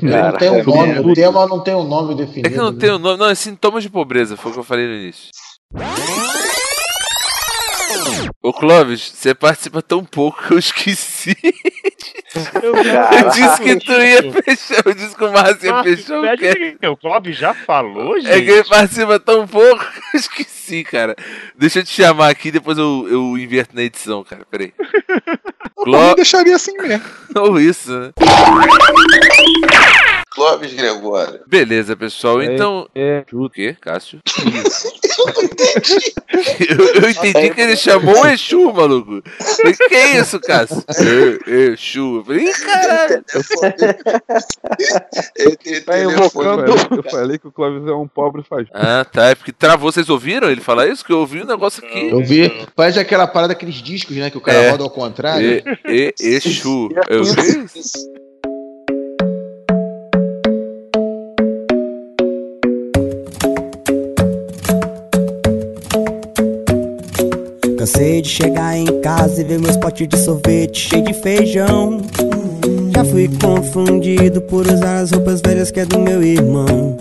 [0.00, 2.48] Não tem um nome, o tema não tem um nome definido.
[2.48, 2.78] É que não né?
[2.78, 3.18] tem o nome.
[3.18, 5.28] Não, é sintomas de pobreza, foi o que eu falei no início.
[8.42, 11.36] Ô Clóvis, você participa tão pouco que eu esqueci.
[12.62, 14.82] Eu, Eu disse que tu ia fechar.
[14.84, 16.22] Eu disse que o Márcio ia fechar o.
[16.22, 18.32] Pede O Clóvis já falou, gente?
[18.32, 21.14] É que ele participa tão pouco que eu esqueci, cara.
[21.56, 24.44] Deixa eu te chamar aqui, depois eu, eu inverto na edição, cara.
[24.50, 24.72] Peraí.
[25.76, 26.14] Eu Cló...
[26.14, 27.04] deixaria assim mesmo.
[27.36, 28.12] Ou isso, né?
[30.30, 31.40] Clóvis Gregório.
[31.46, 32.40] Beleza, pessoal.
[32.40, 32.88] É, Então.
[32.94, 34.20] É, O quê, Cássio?
[36.68, 39.22] eu, eu entendi que ele chamou o Exu, maluco.
[39.56, 40.82] Falei, que é isso, Cássio?
[40.88, 42.16] É, Exu.
[42.18, 43.24] Eu falei, ih, caralho.
[45.84, 46.64] Tá invocando.
[46.64, 48.66] eu falei, eu falei que o Clóvis é um pobre faz.
[48.72, 49.26] Ah, tá.
[49.30, 49.90] É porque travou.
[49.90, 51.04] Vocês ouviram ele falar isso?
[51.04, 52.08] Que eu ouvi um negócio aqui.
[52.10, 54.30] Eu vi, faz aquela parada, aqueles discos, né?
[54.30, 54.70] Que o cara É.
[54.70, 55.62] roda ao contrário.
[55.86, 56.88] E, e, Exu.
[57.08, 57.66] Eu vi.
[67.80, 72.02] Cansei de chegar em casa e ver meus potes de sorvete cheio de feijão.
[72.94, 76.98] Já fui confundido por usar as roupas velhas que é do meu irmão.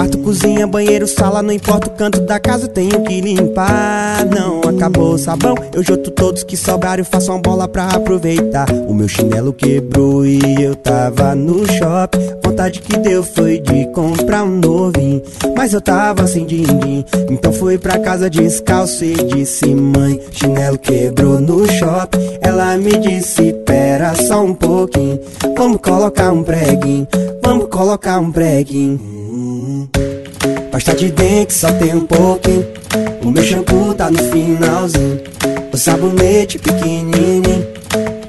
[0.00, 4.24] Quarto, cozinha, banheiro, sala, não importa o canto da casa, tenho que limpar.
[4.24, 8.66] Não acabou o sabão, eu joto todos que sobraram e faço uma bola pra aproveitar.
[8.88, 12.18] O meu chinelo quebrou e eu tava no shopping.
[12.42, 15.20] Vontade que deu foi de comprar um novinho,
[15.54, 17.04] mas eu tava sem din-din.
[17.30, 22.38] Então fui pra casa descalço e disse: Mãe, chinelo quebrou no shopping.
[22.40, 25.20] Ela me disse: Pera só um pouquinho,
[25.54, 27.06] vamos colocar um preguinho,
[27.44, 29.20] vamos colocar um preguinho.
[30.70, 32.66] Pasta de dente só tem um pouquinho.
[33.22, 35.20] O meu shampoo tá no finalzinho.
[35.72, 37.66] O sabonete pequenininho.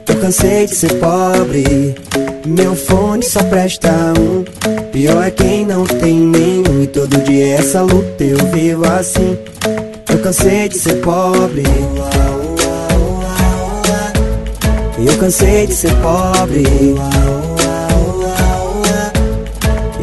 [0.08, 1.96] Eu cansei de ser pobre.
[2.46, 3.90] Meu fone só presta
[4.20, 4.44] um.
[4.92, 6.84] Pior é quem não tem nenhum.
[6.84, 9.38] E todo dia essa luta eu vivo assim.
[10.10, 11.64] Eu cansei de ser pobre.
[15.04, 16.64] Eu cansei de ser pobre.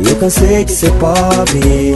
[0.09, 1.95] Eu cansei de ser pobre.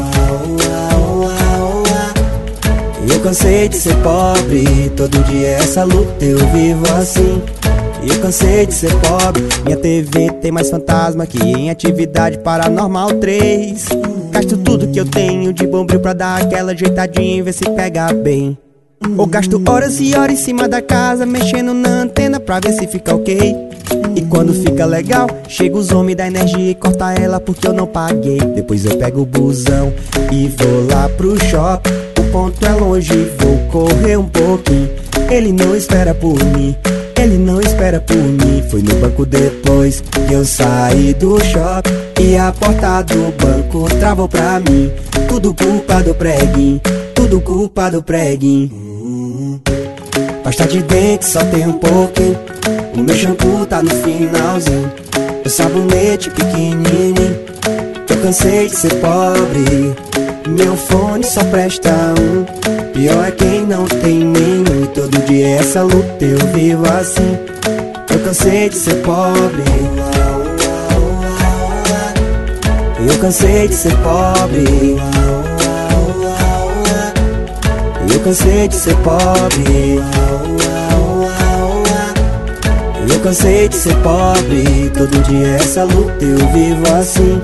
[3.10, 4.90] Eu cansei de ser pobre.
[4.96, 7.42] Todo dia essa luta eu vivo assim.
[8.06, 9.42] Eu cansei de ser pobre.
[9.64, 13.88] Minha TV tem mais fantasma que em atividade paranormal 3.
[14.30, 18.12] Gasto tudo que eu tenho de bombril pra dar aquela ajeitadinha e ver se pega
[18.12, 18.58] bem.
[19.16, 22.86] Ou gasto horas e horas em cima da casa, mexendo na antena pra ver se
[22.86, 23.54] fica ok.
[24.16, 27.86] E quando fica legal, chega os homens da energia e corta ela porque eu não
[27.86, 28.38] paguei.
[28.38, 29.92] Depois eu pego o busão
[30.30, 31.90] e vou lá pro shopping.
[32.18, 34.88] O ponto é longe, vou correr um pouquinho.
[35.30, 36.76] Ele não espera por mim,
[37.20, 38.62] ele não espera por mim.
[38.70, 41.90] Foi no banco depois que eu saí do shopping.
[42.20, 44.90] E a porta do banco travou pra mim.
[45.28, 46.80] Tudo culpa do preguinho,
[47.22, 49.60] tudo culpa do preguinho.
[50.42, 52.36] Pasta de dente só tem um pouquinho.
[52.96, 54.92] O meu shampoo tá no finalzinho.
[55.44, 57.38] O sabonete pequenininho.
[58.10, 59.94] Eu cansei de ser pobre.
[60.48, 62.44] Meu fone só presta um.
[62.92, 64.82] Pior é quem não tem nenhum.
[64.82, 67.38] E todo dia é essa luta eu vivo assim.
[68.12, 69.62] Eu cansei de ser pobre.
[73.06, 75.51] Eu cansei de ser pobre.
[78.10, 80.00] Eu cansei de ser pobre.
[83.08, 84.90] Eu cansei de ser pobre.
[84.96, 87.40] Todo dia é essa luta eu vivo assim.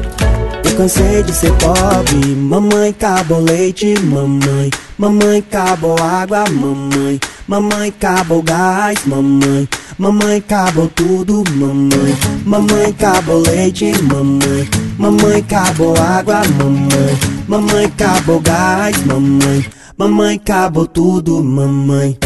[0.64, 2.34] Eu cansei de ser pobre.
[2.36, 4.70] Mamãe acabou leite, mamãe.
[4.98, 7.20] Mamãe acabou água, mamãe.
[7.46, 9.68] Mamãe acabou gás, mamãe.
[9.96, 12.16] Mamãe acabou tudo, mamãe.
[12.44, 14.68] Mamãe acabou leite, mamãe.
[14.98, 17.18] Mamãe acabou água, mamãe.
[17.48, 19.64] Mamãe acabou gás, mamãe.
[19.98, 22.16] Mamãe acabou tudo, mamãe.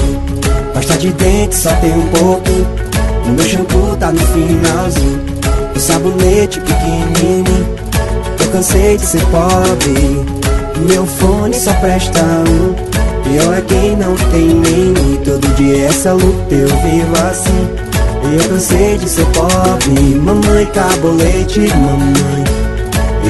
[0.75, 2.67] Pasta de dente só tem um pouquinho.
[3.25, 5.21] O meu shampoo tá no finalzinho.
[5.75, 7.67] O sabonete pequenininho.
[8.41, 10.21] Eu cansei de ser pobre.
[10.87, 12.75] Meu fone só presta um.
[13.23, 15.15] Pior é quem não tem nenhum.
[15.15, 17.69] E todo dia essa luta eu vivo assim.
[18.35, 20.15] Eu cansei de ser pobre.
[20.17, 22.45] Mamãe acabou leite, mamãe.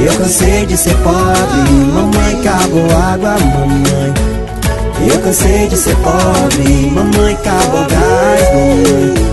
[0.05, 1.71] Eu cansei de ser pobre.
[1.95, 4.32] Mamãe acabou água, mamãe.
[5.09, 6.91] Eu cansei de ser pobre.
[6.91, 9.33] Mamãe acabou mamãe.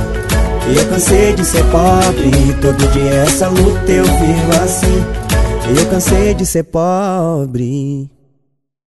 [0.76, 5.04] Eu cansei de ser pobre, todo dia essa luta eu vivo assim.
[5.76, 8.19] Eu cansei de ser pobre.